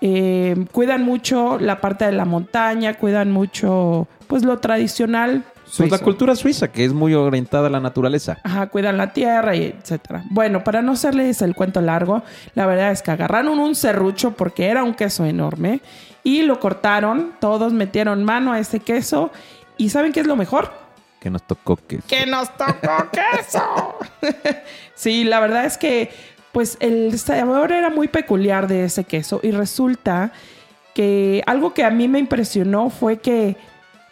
Eh, 0.01 0.67
cuidan 0.73 1.05
mucho 1.05 1.59
la 1.59 1.81
parte 1.81 2.07
de 2.07 2.13
la 2.13 2.25
montaña, 2.25 2.95
cuidan 2.95 3.31
mucho 3.31 4.09
pues 4.27 4.45
lo 4.45 4.59
tradicional. 4.59 5.45
Pues 5.77 5.91
la 5.91 5.99
suizo. 5.99 6.05
cultura 6.05 6.35
suiza, 6.35 6.73
que 6.73 6.85
es 6.85 6.93
muy 6.93 7.15
orientada 7.15 7.69
a 7.69 7.71
la 7.71 7.79
naturaleza. 7.79 8.39
Ajá, 8.43 8.67
cuidan 8.69 8.97
la 8.97 9.13
tierra 9.13 9.55
y 9.55 9.65
etcétera. 9.65 10.25
Bueno, 10.31 10.65
para 10.65 10.83
no 10.83 10.93
hacerles 10.93 11.43
el 11.43 11.55
cuento 11.55 11.81
largo, 11.81 12.23
la 12.55 12.67
verdad 12.67 12.91
es 12.91 13.03
que 13.03 13.13
agarraron 13.13 13.61
un 13.61 13.77
serrucho 13.77 14.33
porque 14.33 14.67
era 14.67 14.83
un 14.83 14.95
queso 14.95 15.25
enorme 15.25 15.81
y 16.25 16.43
lo 16.43 16.59
cortaron, 16.59 17.35
todos 17.41 17.73
metieron 17.73 18.25
mano 18.25 18.53
a 18.53 18.59
ese 18.59 18.81
queso 18.81 19.31
y 19.77 19.91
¿saben 19.91 20.13
qué 20.13 20.21
es 20.21 20.27
lo 20.27 20.35
mejor? 20.35 20.73
Que 21.21 21.31
nos 21.31 21.47
tocó 21.47 21.77
que... 21.77 21.99
¡Que 22.09 22.27
nos 22.27 22.57
tocó 22.57 23.09
queso! 23.13 23.95
sí, 24.95 25.25
la 25.25 25.39
verdad 25.39 25.67
es 25.67 25.79
que 25.79 26.11
pues 26.53 26.77
el 26.81 27.19
sabor 27.19 27.73
era 27.73 27.91
muy 27.91 28.09
peculiar 28.09 28.67
de 28.67 28.85
ese 28.85 29.05
queso 29.05 29.41
y 29.43 29.51
resulta 29.51 30.33
que 30.95 31.43
algo 31.47 31.73
que 31.75 31.85
a 31.85 31.91
mí 31.91 32.09
me 32.09 32.19
impresionó 32.19 32.91
fue 32.91 33.19
que 33.19 33.57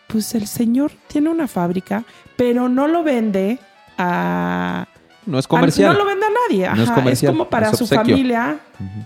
pues 0.07 0.35
el 0.35 0.46
señor 0.46 0.92
tiene 1.07 1.29
una 1.29 1.46
fábrica, 1.46 2.05
pero 2.37 2.68
no 2.68 2.88
lo 2.88 3.03
vende 3.03 3.59
a... 3.98 4.87
No 5.27 5.38
es 5.38 5.46
comercial. 5.46 5.92
no 5.92 5.98
lo 5.98 6.07
vende 6.07 6.24
a 6.24 6.31
nadie. 6.31 6.68
No 6.74 6.83
es 6.83 6.88
ajá, 6.88 6.94
comercial, 6.94 7.33
como 7.33 7.51
para 7.51 7.68
es 7.68 7.77
su 7.77 7.87
familia. 7.87 8.59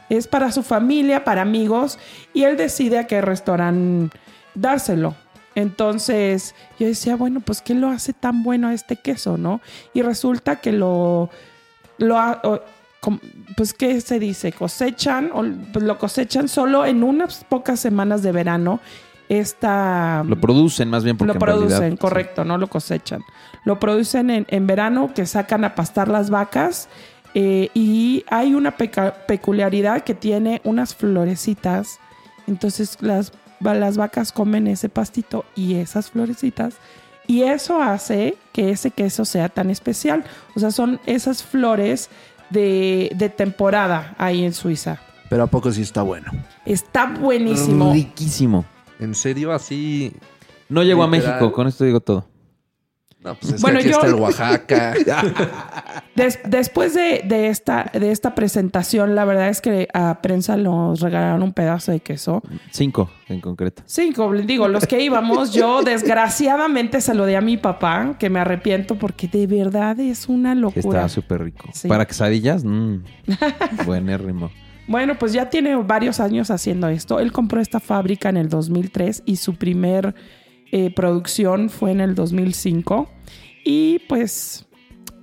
Es 0.09 0.29
para 0.29 0.53
su 0.53 0.63
familia, 0.63 1.25
para 1.25 1.43
amigos. 1.43 1.99
Y 2.33 2.45
él 2.45 2.57
decide 2.57 2.99
a 2.99 3.09
qué 3.09 3.21
restaurante 3.21 4.17
dárselo. 4.55 5.17
Entonces 5.57 6.55
yo 6.79 6.87
decía, 6.87 7.17
bueno, 7.17 7.41
pues 7.41 7.61
¿qué 7.61 7.75
lo 7.75 7.89
hace 7.89 8.13
tan 8.13 8.45
bueno 8.45 8.71
este 8.71 8.95
queso, 8.95 9.37
no? 9.37 9.61
Y 9.93 10.03
resulta 10.03 10.61
que 10.61 10.71
lo... 10.71 11.29
lo 11.99 12.17
pues, 13.57 13.73
¿qué 13.73 14.01
se 14.01 14.19
dice? 14.19 14.53
Cosechan, 14.53 15.31
o, 15.35 15.45
pues, 15.73 15.85
lo 15.85 15.99
cosechan 15.99 16.49
solo 16.49 16.87
en 16.87 17.03
unas 17.03 17.45
pocas 17.45 17.81
semanas 17.81 18.23
de 18.23 18.33
verano. 18.33 18.81
Esta, 19.29 20.23
Lo 20.27 20.39
producen 20.39 20.91
más 20.91 21.05
bien 21.05 21.17
porque 21.17 21.29
lo 21.29 21.35
en 21.35 21.39
producen, 21.41 21.79
realidad- 21.81 21.99
correcto, 21.99 22.45
no 22.45 22.59
lo 22.59 22.67
cosechan. 22.69 23.23
Lo 23.65 23.79
producen 23.81 24.29
en, 24.31 24.47
en 24.49 24.67
verano 24.67 25.13
que 25.15 25.25
sacan 25.27 25.65
a 25.65 25.75
pastar 25.75 26.09
las 26.09 26.29
vacas 26.29 26.89
eh, 27.35 27.71
y 27.73 28.25
hay 28.29 28.55
una 28.55 28.77
peculiaridad 28.77 30.03
que 30.05 30.15
tiene 30.15 30.61
unas 30.65 30.95
florecitas. 30.95 31.99
Entonces 32.47 32.99
las, 33.01 33.33
las 33.61 33.97
vacas 33.97 34.33
comen 34.33 34.67
ese 34.67 34.89
pastito 34.91 35.45
y 35.55 35.77
esas 35.77 36.11
florecitas. 36.11 36.75
Y 37.27 37.43
eso 37.45 37.81
hace 37.81 38.37
que 38.53 38.71
ese 38.71 38.91
queso 38.91 39.25
sea 39.25 39.49
tan 39.49 39.71
especial. 39.71 40.25
O 40.57 40.61
sea, 40.61 40.73
son 40.73 41.01
esas 41.07 41.43
flores 41.43 42.11
de, 42.53 43.11
de 43.15 43.29
temporada 43.29 44.15
ahí 44.19 44.45
en 44.45 44.53
Suiza. 44.53 45.01
Pero 45.29 45.45
a 45.45 45.47
poco 45.47 45.73
sí 45.73 45.83
está 45.83 46.03
bueno. 46.03 46.31
Está 46.67 47.07
buenísimo. 47.07 47.93
Riquísimo. 47.93 48.65
En 49.01 49.15
serio, 49.15 49.53
así. 49.53 50.13
No 50.69 50.83
llegó 50.83 51.03
a 51.03 51.07
Literal. 51.07 51.35
México, 51.37 51.53
con 51.53 51.67
esto 51.67 51.85
digo 51.85 52.01
todo. 52.01 52.27
No, 53.25 53.37
pues 53.37 53.53
es 53.53 53.63
Bueno, 53.63 53.79
que 53.79 53.85
aquí 53.85 53.91
yo- 53.91 53.97
está 53.97 54.09
el 54.09 54.15
Oaxaca. 54.21 54.95
Des- 56.17 56.41
después 56.45 56.93
de, 56.95 57.23
de 57.25 57.49
esta, 57.49 57.91
de 57.93 58.11
esta 58.11 58.35
presentación, 58.35 59.15
la 59.15 59.25
verdad 59.25 59.49
es 59.49 59.61
que 59.61 59.89
a 59.95 60.21
prensa 60.21 60.57
nos 60.57 61.01
regalaron 61.01 61.43
un 61.43 61.53
pedazo 61.53 61.93
de 61.93 62.01
queso. 62.01 62.43
Cinco, 62.71 63.11
en 63.29 63.41
concreto. 63.41 63.83
Les 64.33 64.47
digo, 64.47 64.67
los 64.69 64.87
que 64.87 65.01
íbamos, 65.03 65.53
yo 65.53 65.83
desgraciadamente 65.85 67.01
se 67.01 67.15
lo 67.15 67.25
di 67.27 67.35
a 67.35 67.41
mi 67.41 67.57
papá, 67.57 68.17
que 68.19 68.29
me 68.29 68.41
arrepiento 68.41 68.97
porque 68.97 69.29
de 69.29 69.47
verdad 69.47 69.99
es 70.01 70.29
una 70.29 70.55
locura. 70.55 70.81
Estaba 70.81 71.09
súper 71.09 71.45
rico. 71.45 71.69
Sí. 71.73 71.89
Para 71.89 72.07
quesadillas, 72.07 72.65
mmm, 72.65 72.97
buenérrimo. 73.87 74.51
Bueno, 74.89 75.17
pues 75.17 75.33
ya 75.33 75.49
tiene 75.49 75.77
varios 75.77 76.19
años 76.19 76.51
haciendo 76.51 76.89
esto. 76.89 77.21
Él 77.21 77.31
compró 77.33 77.61
esta 77.61 77.79
fábrica 77.79 78.29
en 78.29 78.37
el 78.37 78.49
2003 78.49 79.23
y 79.25 79.37
su 79.37 79.55
primer 79.55 80.15
eh, 80.73 80.91
producción 80.91 81.71
fue 81.71 81.93
en 81.93 82.01
el 82.01 82.15
2005. 82.17 83.09
Y 83.65 84.01
pues 84.09 84.67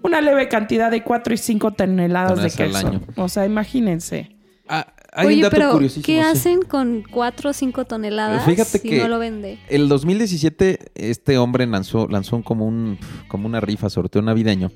una 0.02 0.22
leve 0.22 0.48
cantidad 0.48 0.90
de 0.90 1.04
4 1.04 1.34
y 1.34 1.38
5 1.38 1.72
toneladas 1.74 2.42
de 2.42 2.50
queso. 2.66 2.88
año. 2.88 3.02
O 3.18 3.28
sea, 3.28 3.46
imagínense. 3.46 4.36
Ah, 4.70 4.94
hay 5.12 5.26
un 5.28 5.34
Oye, 5.34 5.42
dato 5.42 5.56
pero 5.58 5.72
curiosísimo. 5.72 6.06
¿qué 6.06 6.22
sí. 6.22 6.28
hacen 6.30 6.62
con 6.62 7.04
4 7.12 7.50
o 7.50 7.54
5 7.54 7.86
toneladas 7.86 8.46
Fíjate 8.46 8.78
si 8.78 8.88
que- 8.90 9.00
no 9.00 9.08
lo 9.08 9.18
vende? 9.20 9.58
El 9.68 9.90
2017 9.90 10.92
este 10.96 11.38
hombre 11.40 11.66
lanzó, 11.66 12.08
lanzó 12.08 12.36
un- 12.38 12.44
como, 12.44 12.66
un, 12.68 12.98
como 13.28 13.48
una 13.48 13.60
rifa, 13.60 13.90
sorteo 13.90 14.22
navideño, 14.22 14.72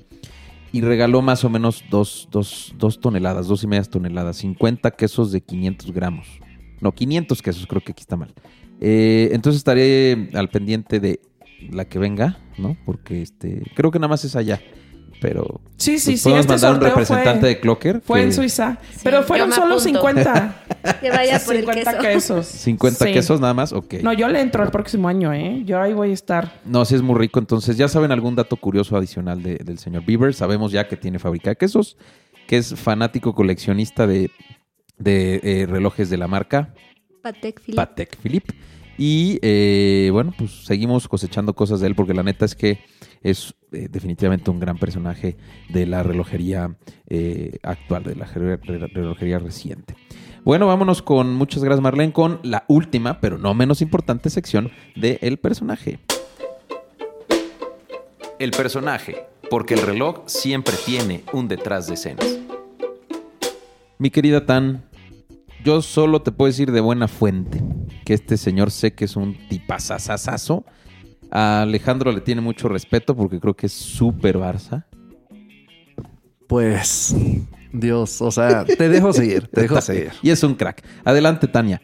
y 0.72 0.80
regaló 0.80 1.22
más 1.22 1.44
o 1.44 1.48
menos 1.50 1.84
dos, 1.88 2.26
dos, 2.32 2.74
dos 2.76 3.00
toneladas, 3.00 3.46
dos 3.46 3.62
y 3.62 3.68
medias 3.68 3.88
toneladas, 3.88 4.38
50 4.38 4.90
quesos 4.90 5.30
de 5.30 5.40
500 5.40 5.92
gramos. 5.92 6.26
No, 6.80 6.90
500 6.92 7.40
quesos, 7.40 7.66
creo 7.68 7.80
que 7.80 7.92
aquí 7.92 8.00
está 8.02 8.16
mal. 8.16 8.34
Eh, 8.80 9.30
entonces 9.32 9.58
estaré 9.58 10.28
al 10.34 10.48
pendiente 10.48 11.00
de 11.00 11.20
la 11.70 11.84
que 11.86 11.98
venga, 11.98 12.38
¿no? 12.58 12.76
Porque 12.84 13.22
este 13.22 13.62
creo 13.74 13.90
que 13.90 13.98
nada 13.98 14.08
más 14.08 14.24
es 14.24 14.36
allá. 14.36 14.60
Pero 15.20 15.62
Sí, 15.78 15.98
sí, 15.98 16.10
pues, 16.10 16.20
sí. 16.20 16.24
podemos 16.28 16.40
Este 16.40 16.52
mandar 16.52 16.74
un 16.74 16.80
representante 16.80 17.40
fue, 17.40 17.48
de 17.48 17.60
Clocker. 17.60 18.00
fue 18.04 18.18
que- 18.20 18.26
en 18.26 18.32
Suiza. 18.34 18.78
Sí, 18.92 19.00
pero 19.04 19.22
fueron 19.22 19.52
solo 19.52 19.76
apunto. 19.76 19.80
50. 19.80 20.60
Que 21.00 21.10
vaya 21.10 21.40
por 21.42 21.54
el 21.54 21.62
50 21.64 21.92
queso. 21.98 22.02
quesos. 22.02 22.46
50 22.46 23.06
Sí. 23.06 23.12
quesos 23.12 23.40
nada 23.40 23.54
más, 23.54 23.72
ok. 23.72 23.94
No, 24.02 24.12
yo 24.12 24.28
le 24.28 24.40
entro 24.42 24.62
el 24.62 24.70
próximo 24.70 25.08
año, 25.08 25.32
¿eh? 25.32 25.62
Yo 25.64 25.80
ahí 25.80 25.94
voy 25.94 26.10
a 26.10 26.12
estar. 26.12 26.60
No, 26.66 26.84
sí 26.84 26.94
es 26.94 27.00
muy 27.00 27.18
rico. 27.18 27.38
Entonces, 27.38 27.78
ya 27.78 27.88
saben 27.88 28.12
algún 28.12 28.34
dato 28.36 28.56
curioso 28.56 28.96
adicional 28.98 29.42
de- 29.42 29.56
del 29.64 29.78
señor 29.78 30.04
Bieber. 30.04 30.34
Sabemos 30.34 30.72
ya 30.72 30.86
que 30.88 30.98
tiene 30.98 31.18
fábrica 31.18 31.48
de 31.50 31.56
quesos, 31.56 31.96
que 32.46 32.58
es 32.58 32.74
fanático 32.74 33.34
coleccionista 33.34 34.06
de, 34.06 34.30
de, 34.98 35.40
eh, 35.42 35.66
relojes 35.66 36.10
de 36.10 36.18
la 36.18 36.28
marca 36.28 36.74
Patek 37.24 37.60
Philippe. 37.60 37.76
Patek 37.76 38.16
Philippe. 38.18 38.54
Y 38.98 39.38
eh, 39.42 40.10
bueno, 40.12 40.32
pues 40.38 40.64
seguimos 40.66 41.08
cosechando 41.08 41.54
cosas 41.54 41.80
de 41.80 41.86
él 41.88 41.94
porque 41.96 42.12
la 42.14 42.22
neta 42.22 42.44
es 42.44 42.54
que 42.54 42.78
es 43.22 43.54
eh, 43.72 43.88
definitivamente 43.90 44.50
un 44.50 44.60
gran 44.60 44.76
personaje 44.78 45.36
de 45.70 45.86
la 45.86 46.02
relojería 46.02 46.76
eh, 47.08 47.56
actual, 47.62 48.04
de 48.04 48.14
la 48.14 48.26
re- 48.26 48.58
re- 48.58 48.86
relojería 48.88 49.38
reciente. 49.38 49.96
Bueno, 50.44 50.66
vámonos 50.66 51.00
con 51.00 51.34
muchas 51.34 51.64
gracias 51.64 51.80
Marlene 51.82 52.12
con 52.12 52.38
la 52.42 52.64
última, 52.68 53.20
pero 53.20 53.38
no 53.38 53.54
menos 53.54 53.80
importante 53.80 54.28
sección 54.28 54.70
de 54.94 55.18
El 55.22 55.38
personaje. 55.38 55.98
El 58.38 58.50
personaje, 58.50 59.24
porque 59.48 59.72
el 59.74 59.80
reloj 59.80 60.24
siempre 60.26 60.74
tiene 60.84 61.24
un 61.32 61.48
detrás 61.48 61.86
de 61.86 61.94
escenas. 61.94 62.38
Mi 63.98 64.10
querida 64.10 64.44
Tan, 64.44 64.84
yo 65.64 65.80
solo 65.80 66.22
te 66.22 66.30
puedo 66.30 66.48
decir 66.48 66.70
de 66.70 66.80
buena 66.80 67.08
fuente 67.08 67.62
que 68.04 68.14
este 68.14 68.36
señor 68.36 68.70
sé 68.70 68.92
que 68.92 69.06
es 69.06 69.16
un 69.16 69.36
tipazazazazo. 69.48 70.64
A 71.30 71.62
Alejandro 71.62 72.12
le 72.12 72.20
tiene 72.20 72.42
mucho 72.42 72.68
respeto 72.68 73.16
porque 73.16 73.40
creo 73.40 73.54
que 73.54 73.66
es 73.66 73.72
súper 73.72 74.36
Barça. 74.36 74.84
Pues, 76.46 77.16
Dios, 77.72 78.20
o 78.20 78.30
sea, 78.30 78.64
te 78.64 78.88
dejo 78.90 79.12
seguir, 79.12 79.48
te 79.48 79.62
dejo 79.62 79.80
seguir. 79.80 80.12
Y 80.22 80.30
es 80.30 80.42
un 80.42 80.54
crack. 80.54 80.84
Adelante, 81.02 81.48
Tania. 81.48 81.80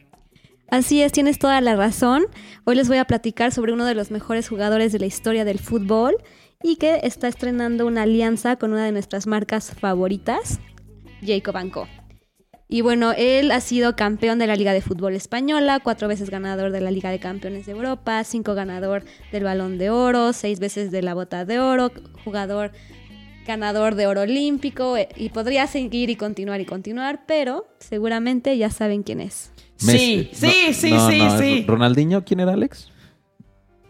Así 0.70 1.02
es, 1.02 1.10
tienes 1.10 1.38
toda 1.38 1.60
la 1.62 1.74
razón. 1.74 2.26
Hoy 2.64 2.76
les 2.76 2.86
voy 2.86 2.98
a 2.98 3.06
platicar 3.06 3.50
sobre 3.50 3.72
uno 3.72 3.86
de 3.86 3.94
los 3.94 4.10
mejores 4.10 4.48
jugadores 4.48 4.92
de 4.92 5.00
la 5.00 5.06
historia 5.06 5.44
del 5.44 5.58
fútbol 5.58 6.16
y 6.62 6.76
que 6.76 7.00
está 7.02 7.26
estrenando 7.26 7.86
una 7.86 8.02
alianza 8.02 8.56
con 8.56 8.72
una 8.72 8.84
de 8.84 8.92
nuestras 8.92 9.26
marcas 9.26 9.74
favoritas, 9.74 10.60
Jacob 11.22 11.56
Co. 11.72 11.88
Y 12.72 12.82
bueno, 12.82 13.12
él 13.16 13.50
ha 13.50 13.60
sido 13.60 13.96
campeón 13.96 14.38
de 14.38 14.46
la 14.46 14.54
Liga 14.54 14.72
de 14.72 14.80
Fútbol 14.80 15.14
Española, 15.14 15.80
cuatro 15.82 16.06
veces 16.06 16.30
ganador 16.30 16.70
de 16.70 16.80
la 16.80 16.92
Liga 16.92 17.10
de 17.10 17.18
Campeones 17.18 17.66
de 17.66 17.72
Europa, 17.72 18.22
cinco 18.22 18.54
ganador 18.54 19.02
del 19.32 19.42
Balón 19.42 19.76
de 19.76 19.90
Oro, 19.90 20.32
seis 20.32 20.60
veces 20.60 20.92
de 20.92 21.02
la 21.02 21.14
Bota 21.14 21.44
de 21.44 21.58
Oro, 21.58 21.90
jugador 22.24 22.70
ganador 23.44 23.96
de 23.96 24.06
oro 24.06 24.20
olímpico 24.20 24.96
eh, 24.96 25.08
y 25.16 25.30
podría 25.30 25.66
seguir 25.66 26.10
y 26.10 26.14
continuar 26.14 26.60
y 26.60 26.64
continuar, 26.64 27.24
pero 27.26 27.66
seguramente 27.80 28.56
ya 28.56 28.70
saben 28.70 29.02
quién 29.02 29.20
es. 29.20 29.50
Sí, 29.74 30.30
Messi. 30.30 30.30
sí, 30.32 30.46
No, 30.46 30.72
sí, 30.72 30.90
no, 30.90 31.10
sí, 31.10 31.18
no, 31.18 31.38
sí. 31.38 31.64
¿Ronaldinho? 31.66 32.24
¿Quién 32.24 32.38
era 32.38 32.52
Alex? 32.52 32.92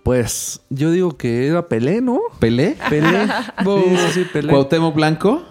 Pues, 0.02 0.62
yo 0.70 0.90
digo 0.90 1.18
que 1.18 1.48
era 1.48 1.68
Pelé, 1.68 2.00
¿no? 2.00 2.18
¿Pelé? 2.38 2.76
Pelé. 2.88 3.26
sí, 4.14 4.24
Pelé. 4.32 4.48
¿Cuauhtémoc 4.48 4.94
Blanco? 4.94 5.44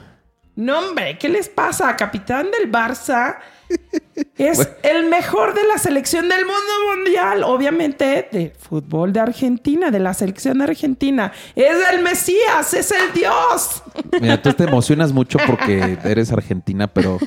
No, 0.60 0.78
hombre, 0.80 1.18
¿qué 1.18 1.30
les 1.30 1.48
pasa? 1.48 1.96
Capitán 1.96 2.48
del 2.52 2.70
Barça 2.70 3.38
es 4.38 4.70
el 4.84 5.08
mejor 5.08 5.54
de 5.54 5.66
la 5.66 5.78
selección 5.78 6.28
del 6.28 6.46
mundo 6.46 6.96
mundial. 6.98 7.44
Obviamente, 7.44 8.28
de 8.30 8.52
fútbol 8.60 9.14
de 9.14 9.22
Argentina, 9.22 9.90
de 9.90 10.00
la 10.00 10.14
selección 10.14 10.58
de 10.58 10.66
Argentina. 10.66 11.32
Es 11.56 11.78
el 11.94 12.04
Mesías, 12.04 12.74
es 12.74 12.92
el 12.92 13.14
Dios. 13.14 13.84
Mira, 14.20 14.42
tú 14.42 14.52
te 14.52 14.66
emocionas 14.66 15.14
mucho 15.14 15.40
porque 15.48 15.98
eres 16.04 16.30
argentina, 16.34 16.88
pero 16.88 17.20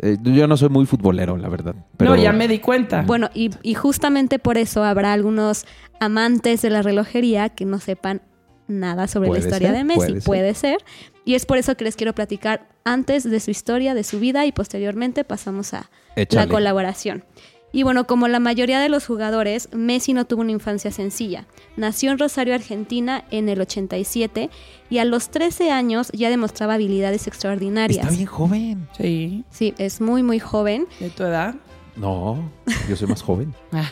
eh, 0.00 0.16
yo 0.22 0.46
no 0.46 0.56
soy 0.56 0.70
muy 0.70 0.86
futbolero, 0.86 1.36
la 1.36 1.50
verdad. 1.50 1.74
Pero 1.98 2.16
No, 2.16 2.22
ya 2.22 2.32
me 2.32 2.48
di 2.48 2.60
cuenta. 2.60 3.02
Bueno, 3.02 3.28
y, 3.34 3.50
y 3.62 3.74
justamente 3.74 4.38
por 4.38 4.56
eso 4.56 4.82
habrá 4.82 5.12
algunos 5.12 5.66
amantes 6.00 6.62
de 6.62 6.70
la 6.70 6.80
relojería 6.80 7.50
que 7.50 7.66
no 7.66 7.78
sepan 7.78 8.22
nada 8.66 9.06
sobre 9.06 9.30
la 9.30 9.38
historia 9.38 9.68
ser, 9.68 9.76
de 9.76 9.84
Messi. 9.84 9.98
puede 9.98 10.20
Puede 10.22 10.54
ser. 10.54 10.78
Y 11.24 11.34
es 11.34 11.46
por 11.46 11.58
eso 11.58 11.76
que 11.76 11.84
les 11.84 11.96
quiero 11.96 12.14
platicar 12.14 12.68
antes 12.84 13.24
de 13.28 13.40
su 13.40 13.50
historia, 13.50 13.94
de 13.94 14.04
su 14.04 14.20
vida 14.20 14.44
y 14.46 14.52
posteriormente 14.52 15.24
pasamos 15.24 15.72
a 15.74 15.90
Échale. 16.16 16.46
la 16.46 16.52
colaboración. 16.52 17.24
Y 17.72 17.82
bueno, 17.82 18.06
como 18.06 18.28
la 18.28 18.38
mayoría 18.38 18.78
de 18.78 18.88
los 18.88 19.04
jugadores, 19.06 19.68
Messi 19.72 20.12
no 20.12 20.26
tuvo 20.26 20.42
una 20.42 20.52
infancia 20.52 20.92
sencilla. 20.92 21.46
Nació 21.76 22.12
en 22.12 22.20
Rosario, 22.20 22.54
Argentina, 22.54 23.24
en 23.32 23.48
el 23.48 23.60
87 23.60 24.48
y 24.90 24.98
a 24.98 25.04
los 25.04 25.30
13 25.30 25.72
años 25.72 26.10
ya 26.12 26.30
demostraba 26.30 26.74
habilidades 26.74 27.26
extraordinarias. 27.26 27.98
Está 28.04 28.14
bien 28.14 28.26
joven. 28.26 28.88
Sí, 28.96 29.44
Sí, 29.50 29.74
es 29.78 30.00
muy, 30.00 30.22
muy 30.22 30.38
joven. 30.38 30.86
de 31.00 31.10
tu 31.10 31.24
edad. 31.24 31.56
No, 31.96 32.48
yo 32.88 32.94
soy 32.96 33.08
más 33.08 33.22
joven. 33.22 33.52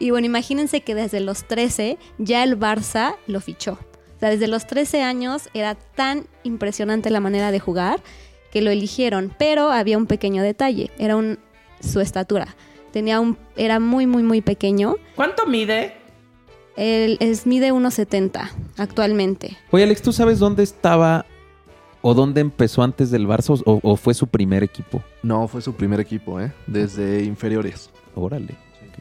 Y 0.00 0.10
bueno, 0.10 0.26
imagínense 0.26 0.80
que 0.82 0.94
desde 0.94 1.20
los 1.20 1.44
13 1.44 1.98
ya 2.18 2.42
el 2.42 2.58
Barça 2.58 3.14
lo 3.26 3.40
fichó. 3.40 3.78
O 4.24 4.26
sea, 4.26 4.30
desde 4.30 4.48
los 4.48 4.66
13 4.66 5.02
años 5.02 5.50
era 5.52 5.74
tan 5.74 6.24
impresionante 6.44 7.10
la 7.10 7.20
manera 7.20 7.50
de 7.52 7.60
jugar 7.60 8.00
que 8.50 8.62
lo 8.62 8.70
eligieron, 8.70 9.34
pero 9.38 9.70
había 9.70 9.98
un 9.98 10.06
pequeño 10.06 10.42
detalle, 10.42 10.90
era 10.98 11.14
un, 11.14 11.38
su 11.80 12.00
estatura. 12.00 12.56
Tenía 12.90 13.20
un, 13.20 13.36
era 13.54 13.80
muy, 13.80 14.06
muy, 14.06 14.22
muy 14.22 14.40
pequeño. 14.40 14.94
¿Cuánto 15.14 15.44
mide? 15.44 15.92
Él 16.74 17.18
es, 17.20 17.44
mide 17.44 17.70
1,70 17.70 18.48
actualmente. 18.78 19.58
Oye, 19.70 19.84
Alex, 19.84 20.00
¿tú 20.00 20.10
sabes 20.10 20.38
dónde 20.38 20.62
estaba 20.62 21.26
o 22.00 22.14
dónde 22.14 22.40
empezó 22.40 22.82
antes 22.82 23.10
del 23.10 23.28
Barça 23.28 23.62
o, 23.66 23.80
o 23.82 23.96
fue 23.96 24.14
su 24.14 24.26
primer 24.28 24.62
equipo? 24.62 25.04
No, 25.22 25.46
fue 25.48 25.60
su 25.60 25.74
primer 25.74 26.00
equipo, 26.00 26.40
¿eh? 26.40 26.50
Desde 26.66 27.24
inferiores. 27.24 27.90
Órale. 28.14 28.54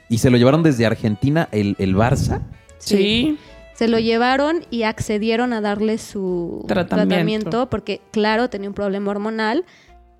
¿Y 0.10 0.18
se 0.18 0.30
lo 0.30 0.36
llevaron 0.36 0.64
desde 0.64 0.86
Argentina 0.86 1.48
el, 1.54 1.78
el 1.80 1.96
Barça? 1.96 2.42
Sí. 2.80 3.38
Se 3.84 3.90
lo 3.90 4.00
llevaron 4.00 4.62
y 4.70 4.84
accedieron 4.84 5.54
a 5.54 5.62
darle 5.62 5.98
su 5.98 6.64
Tratamiento. 6.68 7.10
tratamiento. 7.10 7.70
porque, 7.70 8.02
claro, 8.12 8.50
tenía 8.50 8.70
un 8.70 8.76
problema 8.76 9.12
hormonal, 9.12 9.66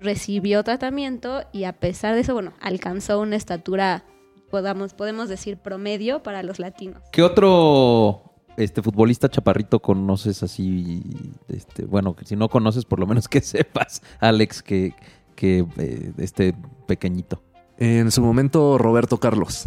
recibió 0.00 0.62
tratamiento 0.64 1.42
y 1.52 1.64
a 1.64 1.72
pesar 1.72 2.14
de 2.14 2.20
eso, 2.20 2.34
bueno, 2.34 2.52
alcanzó 2.60 3.20
una 3.20 3.36
estatura, 3.36 4.04
podamos, 4.50 4.94
podemos 4.94 5.28
decir, 5.28 5.56
promedio 5.56 6.22
para 6.22 6.42
los 6.42 6.58
latinos. 6.58 7.02
¿Qué 7.10 7.22
otro 7.22 8.34
este 8.56 8.82
futbolista 8.82 9.28
chaparrito 9.28 9.80
conoces 9.80 10.42
así? 10.42 11.02
Este, 11.48 11.86
bueno, 11.86 12.14
que 12.14 12.26
si 12.26 12.36
no 12.36 12.48
conoces, 12.48 12.84
por 12.84 13.00
lo 13.00 13.06
menos 13.06 13.28
que 13.28 13.40
sepas, 13.42 14.02
Alex, 14.20 14.62
que, 14.62 14.94
que 15.34 15.64
eh, 15.78 16.12
este 16.18 16.54
pequeñito. 16.86 17.42
En 17.78 18.10
su 18.10 18.20
momento, 18.22 18.78
Roberto 18.78 19.18
Carlos. 19.18 19.66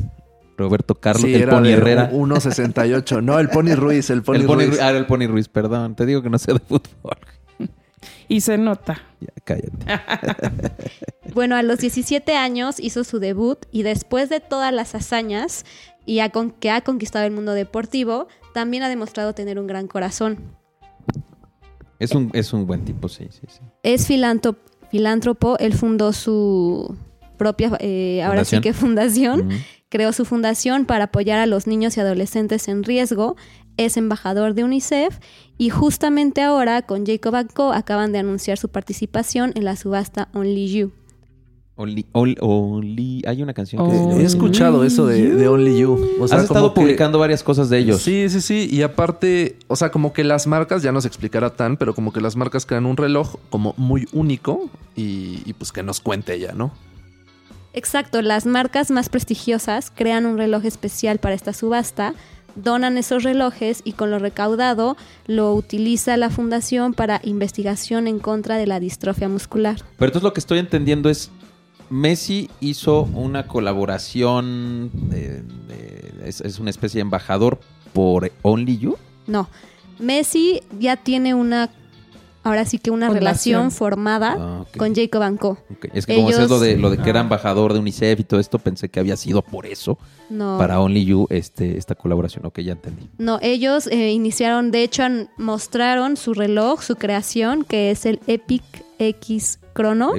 Roberto 0.57 0.95
Carlos, 0.95 1.23
Sí, 1.23 1.33
el 1.35 1.43
era 1.43 1.51
Pony 1.53 1.63
de 1.63 1.73
Herrera. 1.73 2.11
1.68. 2.11 3.21
No, 3.23 3.39
el 3.39 3.49
Pony 3.49 3.75
Ruiz, 3.75 4.09
el 4.09 4.23
Pony 4.23 4.35
el 4.37 4.45
Pony 4.45 4.55
Ruiz. 4.55 4.67
Ruiz. 4.69 4.81
Ah, 4.81 4.89
era 4.89 4.97
el 4.97 5.05
Pony 5.05 5.27
Ruiz, 5.27 5.47
perdón. 5.47 5.95
Te 5.95 6.05
digo 6.05 6.21
que 6.21 6.29
no 6.29 6.37
sé 6.37 6.53
de 6.53 6.59
fútbol. 6.59 7.17
Y 8.29 8.41
se 8.41 8.57
nota. 8.57 9.01
Ya, 9.21 9.29
cállate. 9.43 9.71
Bueno, 11.33 11.55
a 11.55 11.61
los 11.63 11.79
17 11.79 12.35
años 12.35 12.79
hizo 12.79 13.03
su 13.03 13.19
debut 13.19 13.59
y 13.71 13.83
después 13.83 14.29
de 14.29 14.39
todas 14.39 14.73
las 14.73 14.95
hazañas 14.95 15.65
y 16.05 16.19
con- 16.29 16.51
que 16.51 16.71
ha 16.71 16.81
conquistado 16.81 17.25
el 17.25 17.31
mundo 17.31 17.53
deportivo, 17.53 18.27
también 18.53 18.81
ha 18.83 18.89
demostrado 18.89 19.33
tener 19.33 19.59
un 19.59 19.67
gran 19.67 19.87
corazón. 19.87 20.39
Es 21.99 22.11
un, 22.13 22.31
es 22.33 22.53
un 22.53 22.65
buen 22.65 22.85
tipo, 22.85 23.07
sí, 23.07 23.27
sí, 23.29 23.41
sí. 23.47 23.59
Es 23.83 24.07
filántropo, 24.07 25.57
él 25.59 25.73
fundó 25.73 26.11
su 26.13 26.95
propia, 27.37 27.71
eh, 27.79 28.21
ahora 28.23 28.43
sí 28.45 28.59
que 28.61 28.73
fundación, 28.73 29.49
creó 29.89 30.11
su 30.11 30.25
fundación 30.25 30.85
para 30.85 31.05
apoyar 31.05 31.39
a 31.39 31.45
los 31.45 31.67
niños 31.67 31.95
y 31.97 32.01
adolescentes 32.01 32.67
en 32.67 32.83
riesgo, 32.83 33.35
es 33.77 33.95
embajador 33.95 34.53
de 34.55 34.63
UNICEF 34.63 35.19
y 35.57 35.69
justamente 35.69 36.41
ahora 36.41 36.81
con 36.81 37.05
Jacob 37.05 37.35
Co 37.53 37.71
acaban 37.73 38.11
de 38.11 38.17
anunciar 38.19 38.57
su 38.57 38.69
participación 38.69 39.51
en 39.55 39.65
la 39.65 39.75
subasta 39.75 40.29
Only 40.33 40.67
You. 40.73 40.91
Only, 41.79 42.07
only, 42.13 42.35
only- 42.41 43.21
Hay 43.27 43.43
una 43.43 43.53
canción 43.53 43.87
que... 43.87 43.95
Oh. 43.95 44.19
He 44.19 44.23
escuchado 44.23 44.83
eso 44.83 45.05
de, 45.05 45.29
de 45.35 45.47
Only 45.47 45.77
You. 45.77 46.15
O 46.19 46.27
sea, 46.27 46.37
Has 46.37 46.45
estado 46.45 46.61
como 46.61 46.73
que- 46.73 46.81
publicando 46.81 47.19
varias 47.19 47.43
cosas 47.43 47.69
de 47.69 47.77
ellos. 47.77 48.01
Sí, 48.01 48.27
sí, 48.29 48.41
sí. 48.41 48.67
Y 48.71 48.81
aparte, 48.81 49.57
o 49.67 49.75
sea, 49.75 49.91
como 49.91 50.11
que 50.11 50.23
las 50.23 50.47
marcas, 50.47 50.81
ya 50.81 50.91
nos 50.91 51.05
explicará 51.05 51.51
tan, 51.51 51.77
pero 51.77 51.93
como 51.93 52.11
que 52.11 52.19
las 52.19 52.35
marcas 52.35 52.65
crean 52.65 52.87
un 52.87 52.97
reloj 52.97 53.35
como 53.51 53.75
muy 53.77 54.07
único 54.11 54.71
y, 54.95 55.43
y 55.45 55.53
pues 55.53 55.71
que 55.71 55.83
nos 55.83 55.99
cuente 55.99 56.33
ella, 56.33 56.53
¿no? 56.55 56.71
Exacto, 57.77 58.23
las 58.23 58.47
marcas 58.47 58.89
más 58.89 59.07
prestigiosas 59.07 59.91
crean 59.93 60.25
un 60.25 60.39
reloj 60.39 60.65
especial 60.65 61.19
para 61.19 61.35
esta 61.35 61.53
subasta, 61.53 62.15
donan 62.55 62.97
esos 62.97 63.21
relojes 63.21 63.81
y 63.83 63.91
con 63.91 64.09
lo 64.09 64.17
recaudado 64.17 64.97
lo 65.27 65.53
utiliza 65.53 66.17
la 66.17 66.31
fundación 66.31 66.95
para 66.95 67.21
investigación 67.23 68.07
en 68.07 68.17
contra 68.17 68.57
de 68.57 68.65
la 68.65 68.79
distrofia 68.79 69.29
muscular. 69.29 69.75
Pero 69.99 70.07
entonces 70.07 70.23
lo 70.23 70.33
que 70.33 70.39
estoy 70.39 70.57
entendiendo 70.57 71.07
es, 71.07 71.29
Messi 71.91 72.49
hizo 72.61 73.03
una 73.13 73.45
colaboración, 73.45 74.89
eh, 75.13 75.43
es, 76.25 76.41
es 76.41 76.57
una 76.57 76.71
especie 76.71 76.97
de 76.97 77.03
embajador 77.03 77.59
por 77.93 78.31
Only 78.41 78.79
You. 78.79 78.97
No, 79.27 79.49
Messi 79.99 80.61
ya 80.79 80.97
tiene 80.97 81.35
una, 81.35 81.69
ahora 82.47 82.65
sí 82.65 82.79
que 82.79 82.89
una 82.91 83.07
Fundación. 83.07 83.23
relación 83.23 83.71
formada 83.71 84.35
Ah, 84.39 84.65
con 84.77 84.95
Jacob 84.95 85.37
Co. 85.39 85.57
Ok. 85.71 85.87
Es 85.93 86.05
que 86.05 86.15
como 86.15 86.29
es 86.29 86.49
lo 86.49 86.59
de, 86.59 86.77
lo 86.77 86.89
de 86.89 86.97
que 86.97 87.09
era 87.09 87.19
Ah. 87.19 87.23
embajador 87.23 87.73
de 87.73 87.79
UNICEF 87.79 88.19
y 88.19 88.23
todo 88.23 88.39
esto, 88.39 88.59
pensé 88.59 88.89
que 88.89 88.99
había 88.99 89.15
sido 89.17 89.41
por 89.41 89.65
eso, 89.65 89.97
No, 90.29 90.57
para 90.57 90.79
Only 90.79 91.05
You, 91.05 91.27
este, 91.29 91.77
esta 91.77 91.95
colaboración. 91.95 92.45
Ok, 92.45 92.59
ya 92.59 92.73
entendí. 92.73 93.09
no, 93.17 93.39
ellos 93.41 93.87
eh, 93.87 94.11
iniciaron, 94.11 94.71
de 94.71 94.83
hecho, 94.83 95.03
mostraron 95.37 96.17
su 96.17 96.33
reloj, 96.33 96.81
su 96.81 96.95
creación, 96.95 97.63
que 97.63 97.91
es 97.91 98.05
el 98.05 98.19
Epic 98.27 98.63
X 98.99 99.59
Chrono. 99.75 100.11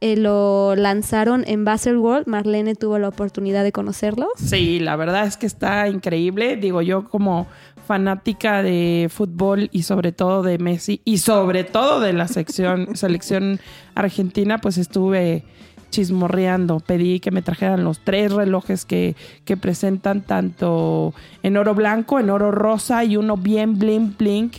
Eh, 0.00 0.16
lo 0.16 0.76
lanzaron 0.76 1.42
en 1.48 1.64
Baselworld. 1.64 2.28
Marlene 2.28 2.76
tuvo 2.76 3.00
la 3.00 3.08
oportunidad 3.08 3.64
de 3.64 3.72
conocerlo. 3.72 4.28
Sí, 4.36 4.78
la 4.78 4.94
verdad 4.94 5.26
es 5.26 5.36
que 5.36 5.46
está 5.46 5.88
increíble. 5.88 6.56
Digo, 6.56 6.82
yo 6.82 7.08
como 7.08 7.48
fanática 7.88 8.62
de 8.62 9.08
fútbol 9.10 9.70
y 9.72 9.84
sobre 9.84 10.12
todo 10.12 10.42
de 10.42 10.58
Messi 10.58 11.00
y 11.06 11.18
sobre 11.18 11.64
todo 11.64 12.00
de 12.00 12.12
la 12.12 12.28
sección, 12.28 12.88
selección 12.96 13.60
argentina, 13.94 14.58
pues 14.58 14.76
estuve 14.76 15.42
chismorreando. 15.88 16.80
Pedí 16.80 17.18
que 17.18 17.30
me 17.30 17.40
trajeran 17.40 17.84
los 17.84 18.00
tres 18.04 18.30
relojes 18.30 18.84
que, 18.84 19.16
que 19.46 19.56
presentan 19.56 20.20
tanto 20.20 21.14
en 21.42 21.56
oro 21.56 21.74
blanco, 21.74 22.20
en 22.20 22.28
oro 22.28 22.50
rosa 22.50 23.04
y 23.04 23.16
uno 23.16 23.38
bien 23.38 23.78
bling 23.78 24.16
bling. 24.18 24.50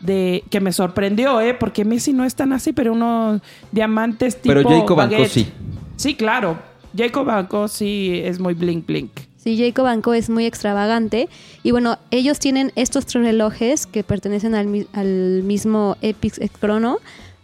De, 0.00 0.44
que 0.50 0.60
me 0.60 0.70
sorprendió, 0.70 1.40
¿eh? 1.40 1.54
Porque 1.54 1.86
Messi 1.86 2.12
no 2.12 2.26
es 2.26 2.34
tan 2.34 2.52
así, 2.52 2.74
pero 2.74 2.92
unos 2.92 3.40
diamantes 3.72 4.36
tipo 4.42 4.54
Pero 4.54 4.68
Jacob 4.68 4.98
Banco 4.98 5.14
baguette. 5.14 5.30
sí. 5.30 5.48
Sí, 5.96 6.14
claro. 6.14 6.58
Jacob 6.94 7.24
Banco 7.24 7.66
sí 7.68 8.20
es 8.22 8.38
muy 8.38 8.52
blink 8.52 8.84
blink. 8.84 9.10
Sí, 9.44 9.58
Jacob 9.58 9.84
Banco 9.84 10.14
es 10.14 10.30
muy 10.30 10.46
extravagante. 10.46 11.28
Y 11.62 11.70
bueno, 11.70 11.98
ellos 12.10 12.38
tienen 12.38 12.72
estos 12.76 13.04
tres 13.04 13.22
relojes 13.22 13.86
que 13.86 14.02
pertenecen 14.02 14.54
al, 14.54 14.88
al 14.94 15.42
mismo 15.42 15.98
Epic 16.00 16.50
Chrono. 16.58 16.96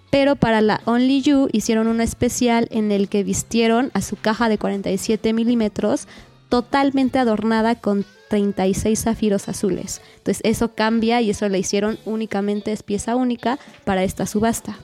Pero 0.08 0.34
para 0.34 0.62
la 0.62 0.80
Only 0.86 1.20
You 1.20 1.50
hicieron 1.52 1.88
uno 1.88 2.02
especial 2.02 2.68
en 2.70 2.90
el 2.90 3.10
que 3.10 3.22
vistieron 3.22 3.90
a 3.92 4.00
su 4.00 4.16
caja 4.16 4.48
de 4.48 4.56
47 4.56 5.34
milímetros 5.34 6.08
totalmente 6.48 7.18
adornada 7.18 7.74
con 7.74 8.06
36 8.30 8.98
zafiros 8.98 9.50
azules. 9.50 10.00
Entonces 10.16 10.40
eso 10.42 10.74
cambia 10.74 11.20
y 11.20 11.28
eso 11.28 11.46
le 11.50 11.58
hicieron 11.58 11.98
únicamente, 12.06 12.72
es 12.72 12.82
pieza 12.82 13.14
única 13.14 13.58
para 13.84 14.04
esta 14.04 14.24
subasta. 14.24 14.78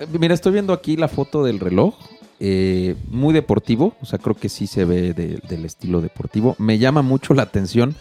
Eh, 0.00 0.06
Mira, 0.18 0.34
estoy 0.34 0.54
viendo 0.54 0.72
aquí 0.72 0.96
la 0.96 1.06
foto 1.06 1.44
del 1.44 1.60
reloj. 1.60 1.94
Eh, 2.40 2.94
muy 3.10 3.32
deportivo. 3.34 3.94
O 4.00 4.06
sea, 4.06 4.18
creo 4.18 4.34
que 4.34 4.48
sí 4.48 4.66
se 4.66 4.84
ve 4.84 5.12
de- 5.14 5.40
del 5.48 5.64
estilo 5.64 6.00
deportivo. 6.00 6.54
Me 6.58 6.78
llama 6.78 7.02
mucho 7.02 7.34
la 7.34 7.42
atención 7.42 7.94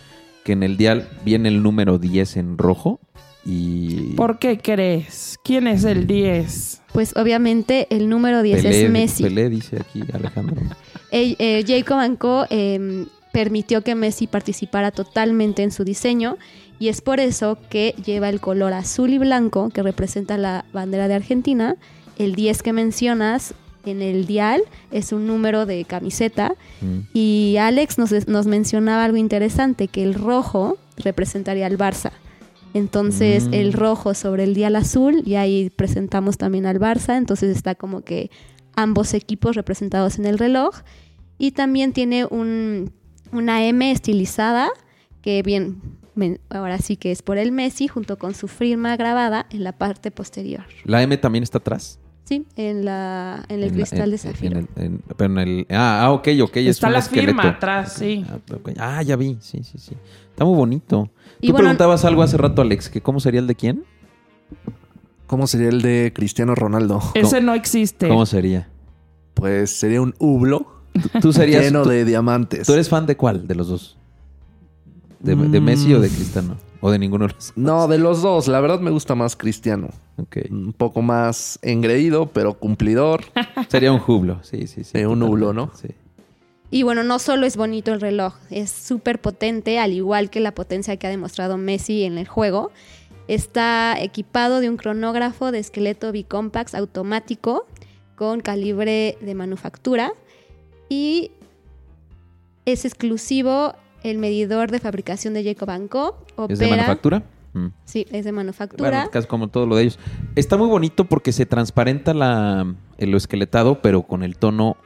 que 0.44 0.54
en 0.54 0.64
el 0.64 0.78
dial 0.78 1.08
viene 1.24 1.50
el 1.50 1.64
número 1.64 1.98
10 1.98 2.38
en 2.38 2.58
rojo. 2.58 3.00
Y. 3.46 4.14
¿Por 4.16 4.40
qué 4.40 4.58
crees? 4.58 5.38
¿Quién 5.44 5.68
es 5.68 5.84
el 5.84 6.08
10? 6.08 6.82
Pues 6.94 7.16
obviamente 7.16 7.88
el 7.90 8.10
número 8.10 8.42
10 8.42 8.64
Pelé, 8.64 8.86
es 8.86 8.90
Messi. 8.92 9.24
Pelé, 9.24 9.50
dice 9.50 9.78
aquí 9.80 10.04
Alejandro. 10.14 10.56
Eh, 11.12 11.36
eh, 11.40 11.64
Jacob 11.66 12.00
Anco 12.00 12.46
eh, 12.50 13.06
permitió 13.32 13.84
que 13.84 13.96
Messi 13.96 14.28
participara 14.28 14.92
totalmente 14.92 15.64
en 15.64 15.72
su 15.72 15.86
diseño 15.86 16.38
y 16.78 16.90
es 16.90 17.00
por 17.00 17.22
eso 17.22 17.58
que 17.70 17.96
lleva 18.04 18.28
el 18.28 18.42
color 18.42 18.74
azul 18.74 19.12
y 19.14 19.18
blanco 19.18 19.70
que 19.70 19.82
representa 19.82 20.38
la 20.38 20.66
bandera 20.74 21.08
de 21.08 21.14
Argentina. 21.14 21.78
El 22.18 22.36
10 22.36 22.64
que 22.64 22.74
mencionas 22.74 23.54
en 23.92 24.02
el 24.02 24.26
dial 24.26 24.64
es 24.92 25.12
un 25.12 25.28
número 25.28 25.66
de 25.66 25.84
camiseta 25.86 26.56
Mm. 26.82 27.00
y 27.14 27.56
Alex 27.60 27.98
nos, 27.98 28.28
nos 28.28 28.46
mencionaba 28.48 29.04
algo 29.06 29.18
interesante, 29.18 29.88
que 29.88 30.04
el 30.04 30.14
rojo 30.14 30.78
representaría 30.98 31.66
al 31.66 31.78
Barça. 31.78 32.12
Entonces 32.74 33.48
Mm. 33.48 33.54
el 33.54 33.74
rojo 33.74 34.14
sobre 34.14 34.44
el 34.44 34.54
dial 34.54 34.76
azul 34.76 35.22
y 35.26 35.36
ahí 35.36 35.70
presentamos 35.70 36.38
también 36.38 36.66
al 36.66 36.80
Barça, 36.80 37.18
entonces 37.18 37.56
está 37.56 37.76
como 37.76 38.02
que 38.02 38.30
ambos 38.76 39.14
equipos 39.14 39.56
representados 39.56 40.20
en 40.20 40.26
el 40.26 40.38
reloj 40.38 40.76
y 41.38 41.52
también 41.52 41.94
tiene 41.94 42.26
un, 42.26 42.92
una 43.32 43.66
M 43.66 43.90
estilizada 43.92 44.70
que 45.22 45.42
bien, 45.42 45.82
ahora 46.50 46.78
sí 46.80 46.98
que 46.98 47.12
es 47.12 47.22
por 47.22 47.38
el 47.38 47.52
Messi 47.52 47.88
junto 47.88 48.18
con 48.18 48.34
su 48.36 48.48
firma 48.48 48.96
grabada 48.98 49.48
en 49.50 49.64
la 49.64 49.72
parte 49.72 50.12
posterior. 50.12 50.64
La 50.84 51.02
M 51.02 51.18
también 51.18 51.44
está 51.44 51.58
atrás. 51.60 52.00
Sí, 52.26 52.46
en, 52.56 52.84
la, 52.86 53.46
en 53.50 53.58
el 53.58 53.64
En 53.66 53.70
la- 53.70 53.74
cristal 53.76 54.02
en- 54.06 54.12
de 54.12 54.18
zafiro. 54.18 54.60
en 54.60 54.68
el- 54.76 54.84
en- 54.84 55.04
pero 55.16 55.32
en 55.34 55.38
el. 55.48 55.68
Ah, 55.70 56.06
ah, 56.06 56.12
ok, 56.12 56.28
ok. 56.42 56.58
es 56.58 56.68
Está 56.68 56.88
un 56.88 56.94
la 56.94 57.00
esqueleto. 57.00 57.28
firma 57.28 57.50
atrás, 57.50 57.94
sí. 57.94 58.26
Ah. 58.28 58.40
Ah, 58.98 59.02
ya 59.04 59.16
vi. 59.16 59.38
Sí, 59.42 59.64
sí, 59.64 59.78
sí. 59.78 59.96
Está 60.32 60.44
muy 60.44 60.56
bonito. 60.58 61.10
Y 61.40 61.48
Tú 61.48 61.54
bueno, 61.54 61.66
preguntabas 61.68 62.04
algo 62.04 62.24
hace 62.24 62.36
rato, 62.38 62.62
Alex, 62.64 62.90
que 62.90 63.00
cómo 63.02 63.20
sería 63.20 63.40
el 63.40 63.48
de 63.48 63.56
quién? 63.56 63.84
¿Cómo 65.28 65.48
sería 65.48 65.70
el 65.70 65.82
de 65.82 66.12
Cristiano 66.16 66.56
Ronaldo? 66.56 67.00
Ese 67.14 67.42
no 67.42 67.54
existe. 67.54 68.08
¿Cómo 68.08 68.26
sería? 68.26 68.70
Pues 69.34 69.72
sería 69.72 70.02
un 70.02 70.14
hublo 70.20 70.82
Tú- 71.22 71.34
serías. 71.34 71.64
lleno 71.64 71.84
tú, 71.84 71.90
de 71.90 72.06
diamantes. 72.06 72.66
¿tú 72.68 72.74
eres 72.74 72.90
fan 72.90 73.06
de 73.06 73.18
cuál 73.18 73.48
de 73.48 73.56
los 73.56 73.68
dos? 73.68 73.98
¿De, 75.20 75.36
de 75.36 75.60
Mm. 75.60 75.64
Messi 75.64 75.94
o 75.94 76.00
de 76.00 76.10
Cristiano? 76.10 76.58
¿O 76.86 76.92
de 76.92 77.00
ninguno 77.00 77.26
de 77.26 77.34
los 77.34 77.48
dos? 77.48 77.54
No, 77.56 77.88
de 77.88 77.98
los 77.98 78.22
dos. 78.22 78.48
La 78.48 78.62
verdad 78.62 78.80
me 78.80 78.92
gusta 78.92 79.16
más 79.16 79.36
Cristiano. 79.36 79.90
Ok. 80.18 80.38
Un 80.52 80.72
poco 80.72 81.02
más 81.02 81.58
engreído, 81.64 82.28
pero 82.28 82.60
cumplidor. 82.60 83.24
Sería 83.70 83.92
un 83.92 83.98
jublo. 83.98 84.44
Sí, 84.44 84.68
sí, 84.68 84.84
sí. 84.84 84.92
Sí, 85.00 85.04
un 85.04 85.24
hublo, 85.24 85.52
¿no? 85.52 85.72
Sí. 85.74 85.88
Y 86.70 86.84
bueno, 86.84 87.02
no 87.02 87.18
solo 87.18 87.48
es 87.48 87.58
bonito 87.58 87.92
el 87.92 88.02
reloj, 88.02 88.36
es 88.52 88.70
súper 88.70 89.20
potente, 89.20 89.80
al 89.80 89.94
igual 89.94 90.30
que 90.30 90.40
la 90.40 90.54
potencia 90.54 90.96
que 90.98 91.08
ha 91.08 91.10
demostrado 91.10 91.58
Messi 91.58 92.04
en 92.04 92.20
el 92.20 92.28
juego. 92.28 92.72
Está 93.28 94.00
equipado 94.00 94.60
de 94.60 94.70
un 94.70 94.78
cronógrafo 94.78 95.52
de 95.52 95.58
esqueleto 95.58 96.12
bicompax 96.12 96.76
automático 96.76 97.66
con 98.16 98.42
calibre 98.42 99.18
de 99.22 99.34
manufactura 99.34 100.14
y 100.88 101.32
es 102.66 102.86
exclusivo 102.86 103.74
el 104.10 104.18
medidor 104.18 104.72
de 104.72 104.80
fabricación 104.80 105.34
de 105.34 105.44
Jacob 105.44 105.70
Co. 105.90 106.18
Opera, 106.36 106.54
¿Es 106.54 106.60
de 106.60 106.68
manufactura? 106.70 107.24
Mm. 107.54 107.68
Sí, 107.86 108.06
es 108.12 108.26
de 108.26 108.32
manufactura. 108.32 108.90
Bueno, 108.90 109.10
casi 109.12 109.28
como 109.28 109.48
todo 109.48 109.66
lo 109.66 109.76
de 109.76 109.84
ellos. 109.84 110.00
Está 110.36 110.58
muy 110.58 110.68
bonito 110.68 111.06
porque 111.06 111.32
se 111.32 111.46
transparenta 111.46 112.14
la, 112.14 112.74
el 112.98 113.14
esqueletado, 113.14 113.82
pero 113.82 114.04
con 114.04 114.24
el 114.24 114.38
tono 114.38 114.78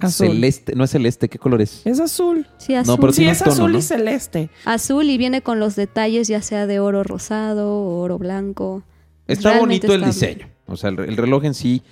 Azul. 0.00 0.28
celeste. 0.28 0.74
No 0.76 0.84
es 0.84 0.90
celeste, 0.90 1.28
¿qué 1.28 1.38
color 1.38 1.62
es? 1.62 1.86
Es 1.86 1.98
azul. 1.98 2.46
Sí, 2.58 2.74
azul. 2.74 2.94
No, 2.94 3.00
pero 3.00 3.12
Sí, 3.12 3.26
es 3.26 3.38
tono, 3.38 3.52
azul 3.52 3.72
¿no? 3.72 3.78
y 3.78 3.82
celeste. 3.82 4.50
Azul 4.66 5.08
y 5.08 5.16
viene 5.16 5.40
con 5.42 5.60
los 5.60 5.76
detalles 5.76 6.28
ya 6.28 6.42
sea 6.42 6.66
de 6.66 6.78
oro 6.78 7.02
rosado 7.04 7.70
o 7.72 8.00
oro 8.00 8.18
blanco. 8.18 8.82
Está 9.26 9.52
Realmente 9.52 9.86
bonito 9.88 9.94
el 9.94 10.00
bien. 10.00 10.10
diseño. 10.10 10.48
O 10.66 10.76
sea, 10.76 10.90
el, 10.90 11.00
el 11.00 11.16
reloj 11.16 11.44
en 11.44 11.54
sí 11.54 11.82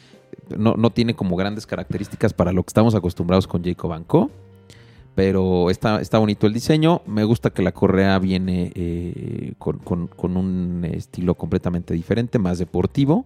no, 0.56 0.74
no 0.74 0.90
tiene 0.90 1.14
como 1.14 1.36
grandes 1.36 1.66
características 1.66 2.34
para 2.34 2.52
lo 2.52 2.62
que 2.62 2.68
estamos 2.68 2.94
acostumbrados 2.94 3.46
con 3.46 3.64
Jacob 3.64 4.06
Co. 4.06 4.30
Pero 5.16 5.70
está, 5.70 6.00
está 6.00 6.18
bonito 6.18 6.46
el 6.46 6.52
diseño. 6.52 7.00
Me 7.06 7.24
gusta 7.24 7.50
que 7.50 7.62
la 7.62 7.72
correa 7.72 8.18
viene 8.20 8.70
eh, 8.76 9.54
con, 9.58 9.78
con- 9.78 10.06
con 10.06 10.36
un 10.36 10.84
estilo 10.84 11.34
completamente 11.34 11.92
diferente, 11.94 12.38
más 12.38 12.58
deportivo. 12.58 13.24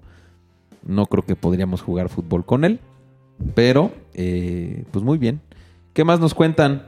No 0.86 1.05
creo 1.07 1.26
que 1.26 1.36
podríamos 1.36 1.82
jugar 1.82 2.09
fútbol 2.09 2.47
con 2.47 2.64
él. 2.64 2.80
Pero, 3.55 3.91
eh, 4.14 4.84
pues 4.93 5.05
muy 5.05 5.18
bien. 5.18 5.41
¿Qué 5.93 6.05
más 6.05 6.20
nos 6.20 6.32
cuentan? 6.32 6.84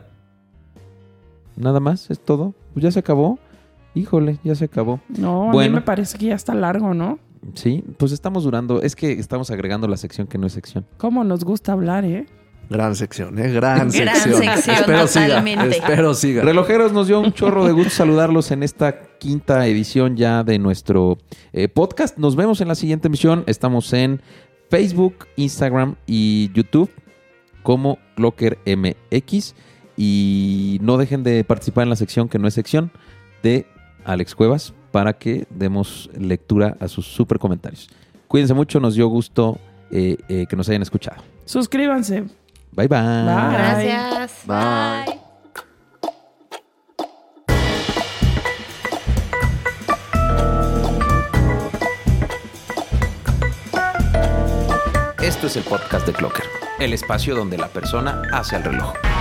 Nada 1.56 1.80
más, 1.80 2.10
es 2.10 2.20
todo. 2.20 2.54
Pues 2.72 2.84
ya 2.84 2.90
se 2.90 3.00
acabó. 3.00 3.38
Híjole, 3.94 4.38
ya 4.44 4.54
se 4.54 4.66
acabó. 4.66 5.00
No, 5.18 5.50
a 5.50 5.52
Bueno. 5.52 5.70
mí 5.70 5.74
me 5.76 5.82
parece 5.82 6.16
que 6.16 6.26
ya 6.26 6.34
está 6.34 6.54
largo, 6.54 6.94
¿no? 6.94 7.18
Sí, 7.54 7.82
pues 7.98 8.12
estamos 8.12 8.44
durando. 8.44 8.80
Es 8.82 8.94
que 8.96 9.12
estamos 9.12 9.50
agregando 9.50 9.88
la 9.88 9.96
sección 9.96 10.26
que 10.28 10.38
no 10.38 10.46
es 10.46 10.52
sección. 10.52 10.86
Cómo 10.96 11.24
nos 11.24 11.44
gusta 11.44 11.72
hablar, 11.72 12.04
¿eh? 12.04 12.26
Gran 12.70 12.96
sección, 12.96 13.38
¿eh? 13.38 13.52
Gran, 13.52 13.90
Gran 13.90 13.90
sección. 13.90 14.42
sección, 14.42 14.76
Espero 14.76 15.06
totalmente. 15.06 15.74
siga. 15.74 15.76
Espero 15.84 16.14
siga. 16.14 16.42
Relojeros, 16.42 16.92
nos 16.92 17.06
dio 17.06 17.20
un 17.20 17.32
chorro 17.32 17.66
de 17.66 17.72
gusto 17.72 17.90
saludarlos 17.90 18.50
en 18.50 18.62
esta 18.62 19.02
quinta 19.18 19.66
edición 19.66 20.16
ya 20.16 20.42
de 20.42 20.58
nuestro 20.58 21.18
eh, 21.52 21.68
podcast. 21.68 22.16
Nos 22.18 22.34
vemos 22.36 22.60
en 22.60 22.68
la 22.68 22.74
siguiente 22.74 23.08
emisión. 23.08 23.44
Estamos 23.46 23.92
en 23.92 24.22
Facebook, 24.70 25.26
Instagram 25.36 25.96
y 26.06 26.50
YouTube 26.54 26.90
como 27.62 27.98
Clocker 28.16 28.58
MX. 28.64 29.54
Y 29.96 30.78
no 30.80 30.96
dejen 30.96 31.22
de 31.22 31.44
participar 31.44 31.82
en 31.82 31.90
la 31.90 31.96
sección 31.96 32.28
que 32.28 32.38
no 32.38 32.48
es 32.48 32.54
sección 32.54 32.90
de 33.42 33.66
Alex 34.04 34.34
Cuevas 34.34 34.72
para 34.90 35.12
que 35.12 35.46
demos 35.50 36.08
lectura 36.18 36.76
a 36.80 36.88
sus 36.88 37.06
super 37.06 37.38
comentarios. 37.38 37.90
Cuídense 38.28 38.54
mucho, 38.54 38.80
nos 38.80 38.94
dio 38.94 39.06
gusto 39.08 39.58
eh, 39.90 40.16
eh, 40.28 40.46
que 40.48 40.56
nos 40.56 40.68
hayan 40.70 40.80
escuchado. 40.80 41.22
Suscríbanse. 41.44 42.24
Bye 42.72 42.88
bye. 42.88 42.98
Bye. 42.98 43.52
Gracias. 43.52 44.46
Bye. 44.46 45.20
Esto 55.22 55.46
es 55.46 55.56
el 55.56 55.62
podcast 55.64 56.06
de 56.06 56.12
Clocker, 56.12 56.44
el 56.78 56.92
espacio 56.92 57.34
donde 57.34 57.58
la 57.58 57.68
persona 57.68 58.22
hace 58.32 58.56
el 58.56 58.64
reloj. 58.64 59.11